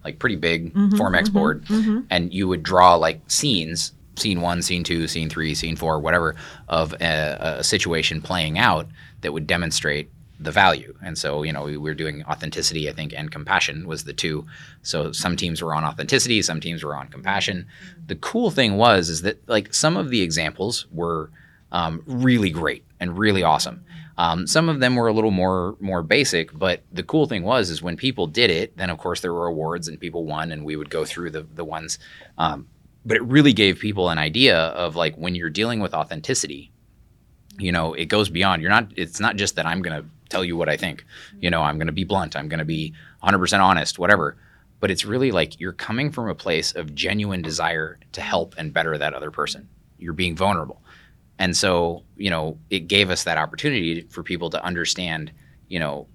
like 0.04 0.19
pretty 0.19 0.36
big 0.36 0.73
formex 0.97 1.32
board 1.32 1.63
and 2.10 2.34
you 2.34 2.47
would 2.47 2.63
draw 2.63 2.95
like 2.95 3.21
scenes 3.28 3.93
scene 4.15 4.41
one 4.41 4.62
scene 4.62 4.84
two 4.84 5.08
scene 5.08 5.30
three 5.30 5.54
scene 5.56 5.75
four 5.75 5.99
whatever 5.99 6.36
of 6.67 6.93
a, 7.02 7.56
a 7.60 7.63
situation 7.63 8.21
playing 8.21 8.58
out 8.58 8.88
that 9.21 9.32
would 9.34 9.47
demonstrate 9.47 10.10
the 10.41 10.52
value. 10.52 10.95
And 11.04 11.17
so 11.17 11.43
you 11.43 11.52
know 11.52 11.63
we 11.63 11.78
were 11.78 11.93
doing 11.93 12.23
authenticity 12.23 12.89
i 12.89 12.93
think 12.93 13.13
and 13.15 13.30
compassion 13.30 13.86
was 13.88 14.06
the 14.06 14.13
two. 14.13 14.45
So 14.84 15.12
some 15.12 15.36
teams 15.36 15.62
were 15.62 15.73
on 15.73 15.84
authenticity 15.84 16.41
some 16.41 16.60
teams 16.62 16.84
were 16.84 16.95
on 16.95 17.10
compassion. 17.10 17.67
The 18.08 18.15
cool 18.15 18.49
thing 18.52 18.78
was 18.78 19.10
is 19.10 19.21
that 19.23 19.47
like 19.49 19.73
some 19.73 19.97
of 19.97 20.10
the 20.10 20.21
examples 20.21 20.88
were 20.91 21.30
um, 21.71 22.02
really 22.08 22.49
great 22.49 22.84
and 22.99 23.17
really 23.17 23.43
awesome 23.43 23.84
um, 24.19 24.45
some 24.47 24.67
of 24.67 24.82
them 24.82 24.97
were 24.97 25.08
a 25.08 25.13
little 25.13 25.32
more 25.32 25.77
more 25.79 26.03
basic, 26.03 26.51
but 26.51 26.84
the 26.91 27.03
cool 27.03 27.25
thing 27.25 27.43
was 27.43 27.69
is 27.69 27.82
when 27.82 27.95
people 27.95 28.27
did 28.27 28.49
it, 28.49 28.75
then 28.75 28.89
of 28.89 28.97
course 28.97 29.21
there 29.21 29.34
were 29.34 29.47
awards 29.47 29.88
and 29.88 29.97
people 29.97 30.25
won, 30.25 30.51
and 30.51 30.65
we 30.65 30.75
would 30.75 30.89
go 30.89 31.05
through 31.05 31.29
the 31.29 31.43
the 31.55 31.63
ones. 31.63 31.97
Um, 32.38 32.67
but 33.05 33.15
it 33.15 33.23
really 33.23 33.53
gave 33.53 33.79
people 33.79 34.10
an 34.10 34.17
idea 34.17 34.58
of 34.58 34.97
like 34.97 35.15
when 35.15 35.36
you're 35.36 35.49
dealing 35.49 35.79
with 35.79 35.93
authenticity, 35.93 36.69
you 37.58 37.71
know, 37.71 37.93
it 37.93 38.05
goes 38.05 38.27
beyond. 38.27 38.62
You're 38.62 38.71
not. 38.71 38.91
It's 38.97 39.21
not 39.21 39.38
just 39.38 39.55
that 39.55 39.65
I'm 39.65 39.82
to 39.84 40.03
tell 40.27 40.43
you 40.43 40.58
what 40.58 40.67
I 40.67 40.75
think. 40.75 41.05
You 41.39 41.49
know, 41.49 41.62
I'm 41.62 41.79
to 41.79 41.93
be 41.93 42.03
blunt. 42.03 42.36
I'm 42.36 42.49
to 42.60 42.65
be 42.65 42.93
100% 43.23 43.60
honest. 43.62 43.99
Whatever. 43.99 44.36
But 44.82 44.91
it's 44.91 45.05
really 45.05 45.32
like 45.32 45.62
you're 45.62 45.71
coming 45.71 46.12
from 46.12 46.27
a 46.27 46.36
place 46.36 46.73
of 46.73 46.93
genuine 46.93 47.41
desire 47.41 47.97
to 48.12 48.19
help 48.19 48.53
and 48.58 48.73
better 48.73 48.97
that 48.97 49.13
other 49.13 49.32
person. 49.32 49.69
You're 49.97 50.12
being 50.12 50.36
vulnerable. 50.36 50.82
And 51.39 51.58
so, 51.58 52.04
you 52.17 52.30
know, 52.30 52.60
it 52.69 52.88
gave 52.88 53.10
us 53.10 53.23
that 53.23 53.38
opportunity 53.38 54.02
for 54.10 54.21
people 54.23 54.49
to 54.52 54.63
understand, 54.63 55.32
you 55.69 55.80
know, 55.80 56.06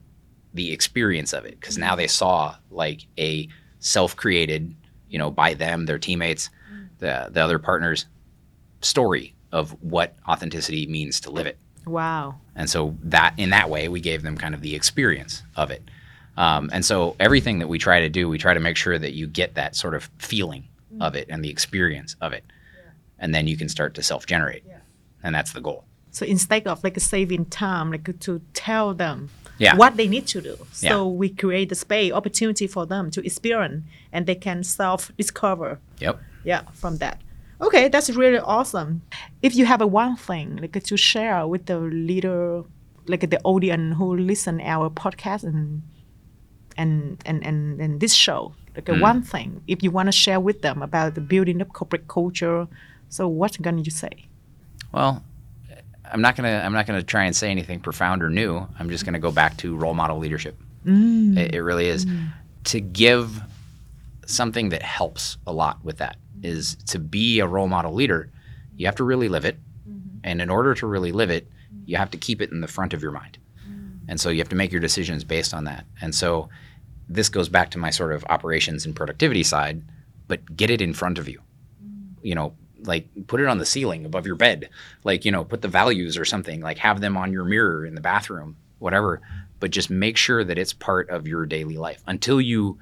the 0.53 0.71
experience 0.71 1.33
of 1.33 1.45
it. 1.47 1.59
Because 1.59 1.77
now 1.77 1.91
mm-hmm. 1.93 1.99
they 1.99 2.07
saw 2.07 2.57
like 2.71 3.07
a 3.19 3.49
self-created, 3.81 4.75
you 5.09 5.19
know, 5.19 5.31
by 5.31 5.55
them, 5.55 5.87
their 5.87 5.99
teammates, 5.99 6.51
mm. 6.73 6.89
the 6.99 7.31
the 7.33 7.43
other 7.43 7.59
partners 7.59 8.07
story 8.81 9.35
of 9.51 9.71
what 9.83 10.15
authenticity 10.29 10.87
means 10.87 11.21
to 11.21 11.31
live 11.31 11.47
it. 11.47 11.59
wow. 11.87 12.35
And 12.55 12.69
so 12.69 12.95
that 13.05 13.35
in 13.39 13.51
that 13.51 13.71
way, 13.71 13.89
we 13.89 14.01
gave 14.01 14.23
them 14.23 14.37
kind 14.37 14.55
of 14.55 14.61
the 14.61 14.75
experience 14.75 15.43
of 15.57 15.71
it. 15.71 15.83
Um, 16.37 16.69
and 16.73 16.85
so 16.85 17.17
everything 17.19 17.61
that 17.61 17.69
we 17.69 17.79
try 17.79 18.01
to 18.01 18.09
do, 18.09 18.29
we 18.29 18.39
try 18.39 18.55
to 18.55 18.61
make 18.61 18.77
sure 18.77 18.99
that 18.99 19.13
you 19.13 19.27
get 19.27 19.55
that 19.55 19.77
sort 19.77 19.95
of 19.95 20.11
feeling 20.19 20.69
of 21.01 21.13
mm. 21.15 21.17
it 21.17 21.29
and 21.31 21.45
the 21.45 21.51
experience 21.51 22.17
of 22.21 22.33
it, 22.33 22.45
and 23.19 23.35
then 23.35 23.47
you 23.47 23.57
can 23.57 23.69
start 23.69 23.95
to 23.95 24.03
self-generate, 24.03 24.65
and 25.25 25.35
that's 25.35 25.53
the 25.57 25.61
goal. 25.69 25.81
so 26.19 26.23
instead 26.35 26.65
of 26.73 26.77
like 26.87 26.97
saving 27.15 27.45
time 27.65 27.87
like 27.95 28.09
to 28.27 28.33
tell 28.67 28.89
them 29.05 29.19
Yeah. 29.65 29.75
what 29.81 29.93
they 29.99 30.09
need 30.15 30.27
to 30.35 30.39
do 30.51 30.57
so 30.73 30.87
Yeah. 30.89 31.03
we 31.21 31.29
create 31.43 31.69
the 31.73 31.79
space 31.87 32.13
opportunity 32.21 32.67
for 32.75 32.85
them 32.93 33.05
to 33.15 33.19
experience 33.31 33.79
and 34.15 34.21
they 34.29 34.39
can 34.47 34.59
self-discover 34.81 35.71
Yep. 36.05 36.15
yeah 36.51 36.63
from 36.81 36.95
that 37.03 37.17
okay 37.67 37.85
that's 37.93 38.11
really 38.23 38.43
awesome 38.57 38.91
if 39.47 39.53
you 39.59 39.65
have 39.73 39.81
a 39.89 39.91
one 40.05 40.15
thing 40.29 40.49
like 40.63 40.77
to 40.91 40.97
share 41.11 41.41
with 41.53 41.63
the 41.71 41.79
leader 42.09 42.63
like 43.13 43.25
the 43.35 43.41
audience 43.53 43.97
who 43.99 44.09
listen 44.33 44.55
our 44.75 44.87
podcast 45.03 45.43
and 45.53 45.83
and 46.77 47.23
and 47.29 47.39
and, 47.49 47.81
and 47.85 47.93
this 48.03 48.15
show 48.15 48.41
like 48.77 48.89
a 48.89 48.97
one 49.11 49.21
thing 49.23 49.51
if 49.75 49.79
you 49.85 49.91
want 49.97 50.07
to 50.09 50.13
share 50.25 50.41
with 50.49 50.59
them 50.67 50.83
about 50.89 51.15
the 51.15 51.21
building 51.33 51.59
up 51.63 51.71
corporate 51.79 52.07
culture 52.09 52.61
so 53.09 53.23
what 53.41 53.53
gonna 53.63 53.83
you 53.89 53.91
say 54.05 54.15
Well, 54.95 55.25
I'm 56.05 56.21
not 56.21 56.37
gonna 56.37 56.63
I'm 56.65 56.73
not 56.73 56.87
gonna 56.87 57.03
try 57.03 57.25
and 57.25 57.35
say 57.35 57.51
anything 57.51 57.81
profound 57.81 58.23
or 58.23 58.31
new. 58.31 58.65
I'm 58.79 58.89
just 58.91 59.05
gonna 59.05 59.19
go 59.19 59.33
back 59.33 59.57
to 59.59 59.77
role 59.77 59.93
model 59.93 60.19
leadership. 60.19 60.57
Mm. 60.87 61.37
It, 61.37 61.55
it 61.57 61.63
really 61.63 61.89
is 61.89 62.07
mm. 62.07 62.33
to 62.65 62.81
give 62.81 63.43
something 64.25 64.69
that 64.69 64.83
helps 64.83 65.37
a 65.49 65.53
lot 65.53 65.85
with 65.85 65.99
that 65.99 66.17
is 66.43 66.77
to 66.87 67.01
be 67.01 67.41
a 67.41 67.47
role 67.47 67.67
model 67.67 67.93
leader. 67.93 68.31
You 68.77 68.87
have 68.87 68.95
to 68.97 69.05
really 69.05 69.29
live 69.29 69.45
it, 69.45 69.59
mm-hmm. 69.89 70.19
and 70.23 70.41
in 70.41 70.49
order 70.49 70.75
to 70.75 70.87
really 70.87 71.11
live 71.11 71.31
it, 71.31 71.51
you 71.87 71.97
have 71.97 72.13
to 72.13 72.17
keep 72.17 72.41
it 72.41 72.53
in 72.53 72.61
the 72.61 72.69
front 72.69 72.95
of 72.95 73.03
your 73.03 73.13
mind, 73.13 73.39
mm. 73.69 73.99
and 74.07 74.21
so 74.21 74.31
you 74.31 74.39
have 74.39 74.49
to 74.51 74.57
make 74.57 74.71
your 74.71 74.81
decisions 74.81 75.25
based 75.25 75.53
on 75.53 75.65
that. 75.65 75.87
And 76.01 76.15
so 76.15 76.49
this 77.09 77.29
goes 77.29 77.49
back 77.49 77.73
to 77.73 77.79
my 77.79 77.91
sort 77.91 78.13
of 78.13 78.25
operations 78.29 78.87
and 78.87 78.95
productivity 78.95 79.43
side, 79.43 79.83
but 80.29 80.57
get 80.57 80.71
it 80.71 80.81
in 80.81 80.95
front 80.95 81.19
of 81.19 81.29
you. 81.29 81.41
You 82.23 82.37
know, 82.37 82.55
like 82.85 83.09
put 83.27 83.41
it 83.41 83.47
on 83.47 83.59
the 83.59 83.67
ceiling 83.67 84.05
above 84.05 84.27
your 84.27 84.37
bed 84.37 84.69
like 85.05 85.25
you 85.25 85.33
know 85.33 85.45
put 85.45 85.63
the 85.63 85.69
values 85.69 86.17
or 86.19 86.25
something 86.25 86.61
like 86.61 86.79
have 86.79 87.01
them 87.01 87.17
on 87.17 87.33
your 87.33 87.45
mirror 87.45 87.87
in 87.87 87.95
the 87.95 88.01
bathroom 88.01 88.57
whatever. 88.85 89.21
But 89.61 89.71
just 89.71 89.91
make 89.91 90.17
sure 90.17 90.45
that 90.45 90.59
it's 90.59 90.73
part 90.73 91.09
of 91.09 91.27
your 91.27 91.47
daily 91.47 91.77
life 91.77 92.03
until 92.07 92.41
you, 92.41 92.79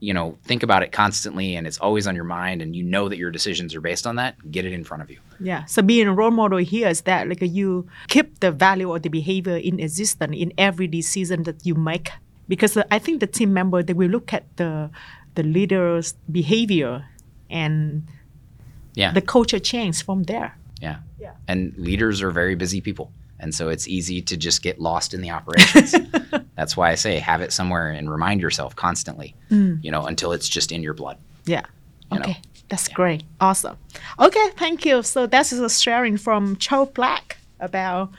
you 0.00 0.14
know, 0.14 0.38
think 0.44 0.62
about 0.62 0.82
it 0.82 0.90
constantly 0.90 1.54
and 1.54 1.66
it's 1.66 1.78
always 1.78 2.06
on 2.06 2.14
your 2.14 2.24
mind 2.24 2.62
and 2.62 2.74
you 2.74 2.82
know 2.82 3.08
that 3.08 3.18
your 3.18 3.30
decisions 3.30 3.74
are 3.74 3.80
based 3.80 4.06
on 4.06 4.16
that. 4.16 4.34
Get 4.50 4.64
it 4.64 4.72
in 4.72 4.84
front 4.84 5.02
of 5.02 5.10
you. 5.10 5.18
Yeah. 5.38 5.64
So 5.66 5.82
being 5.82 6.08
a 6.08 6.14
role 6.14 6.30
model 6.30 6.58
here 6.58 6.88
is 6.88 7.02
that 7.02 7.28
like 7.28 7.42
you 7.42 7.86
keep 8.08 8.40
the 8.40 8.50
value 8.50 8.88
or 8.88 8.98
the 8.98 9.10
behavior 9.10 9.56
in 9.56 9.78
existence 9.78 10.34
in 10.36 10.52
every 10.56 10.86
decision 10.86 11.42
that 11.44 11.66
you 11.66 11.74
make. 11.74 12.10
Because 12.48 12.78
I 12.90 12.98
think 12.98 13.20
the 13.20 13.26
team 13.26 13.52
member 13.52 13.82
they 13.82 13.92
will 13.92 14.08
look 14.08 14.32
at 14.32 14.44
the 14.56 14.90
the 15.34 15.42
leader's 15.42 16.14
behavior 16.32 17.04
and 17.50 18.08
Yeah. 18.94 19.12
the 19.12 19.20
culture 19.20 19.58
change 19.58 20.04
from 20.04 20.24
there. 20.24 20.56
yeah. 20.80 20.98
Yeah. 21.20 21.32
And 21.48 21.76
leaders 21.76 22.22
are 22.22 22.30
very 22.30 22.54
busy 22.54 22.80
people. 22.80 23.12
And 23.40 23.54
so 23.54 23.68
it's 23.68 23.86
easy 23.88 24.20
to 24.22 24.36
just 24.36 24.62
get 24.62 24.80
lost 24.80 25.14
in 25.14 25.20
the 25.20 25.30
operations. 25.30 25.94
That's 26.56 26.76
why 26.76 26.90
I 26.90 26.94
say 26.94 27.18
have 27.18 27.40
it 27.40 27.52
somewhere 27.52 27.90
and 27.90 28.10
remind 28.10 28.40
yourself 28.40 28.74
constantly, 28.74 29.34
mm. 29.50 29.82
you 29.82 29.90
know, 29.90 30.06
until 30.06 30.32
it's 30.32 30.48
just 30.48 30.72
in 30.72 30.82
your 30.82 30.94
blood. 30.94 31.18
Yeah. 31.44 31.62
You 32.10 32.18
know. 32.18 32.24
Okay. 32.24 32.40
That's 32.68 32.88
great. 32.88 33.22
Awesome. 33.40 33.78
Okay, 34.18 34.50
thank 34.56 34.84
you. 34.84 35.02
So 35.02 35.26
that's 35.26 35.52
a 35.52 35.70
sharing 35.70 36.16
from 36.18 36.56
Joe 36.56 36.86
Black 36.86 37.37
about 37.60 38.10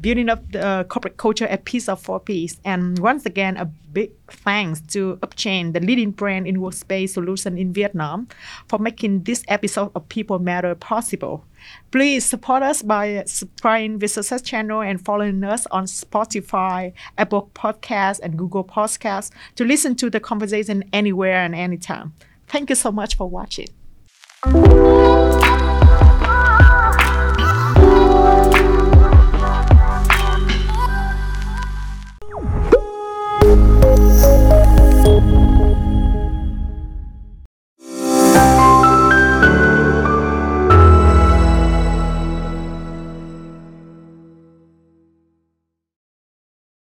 building 0.00 0.28
up 0.28 0.50
the 0.52 0.64
uh, 0.64 0.84
corporate 0.84 1.16
culture 1.16 1.46
at 1.46 1.64
Pizza 1.64 1.92
4Ps. 1.92 2.58
And 2.64 2.98
once 2.98 3.26
again, 3.26 3.56
a 3.56 3.66
big 3.92 4.10
thanks 4.28 4.80
to 4.92 5.16
UPGen, 5.22 5.72
the 5.72 5.80
leading 5.80 6.10
brand 6.10 6.46
in 6.46 6.56
workspace 6.56 7.10
solution 7.10 7.58
in 7.58 7.72
Vietnam, 7.72 8.28
for 8.68 8.78
making 8.78 9.24
this 9.24 9.42
episode 9.48 9.90
of 9.94 10.08
People 10.08 10.38
Matter 10.38 10.74
possible. 10.74 11.44
Please 11.90 12.24
support 12.24 12.62
us 12.62 12.82
by 12.82 13.24
subscribing 13.26 13.98
the 13.98 14.08
Success 14.08 14.42
Channel 14.42 14.82
and 14.82 15.04
following 15.04 15.42
us 15.44 15.66
on 15.66 15.84
Spotify, 15.84 16.92
Apple 17.16 17.50
Podcasts, 17.54 18.20
and 18.20 18.38
Google 18.38 18.64
Podcasts 18.64 19.30
to 19.56 19.64
listen 19.64 19.94
to 19.96 20.10
the 20.10 20.20
conversation 20.20 20.84
anywhere 20.92 21.38
and 21.38 21.54
anytime. 21.54 22.12
Thank 22.46 22.70
you 22.70 22.76
so 22.76 22.92
much 22.92 23.16
for 23.16 23.28
watching. 23.28 23.68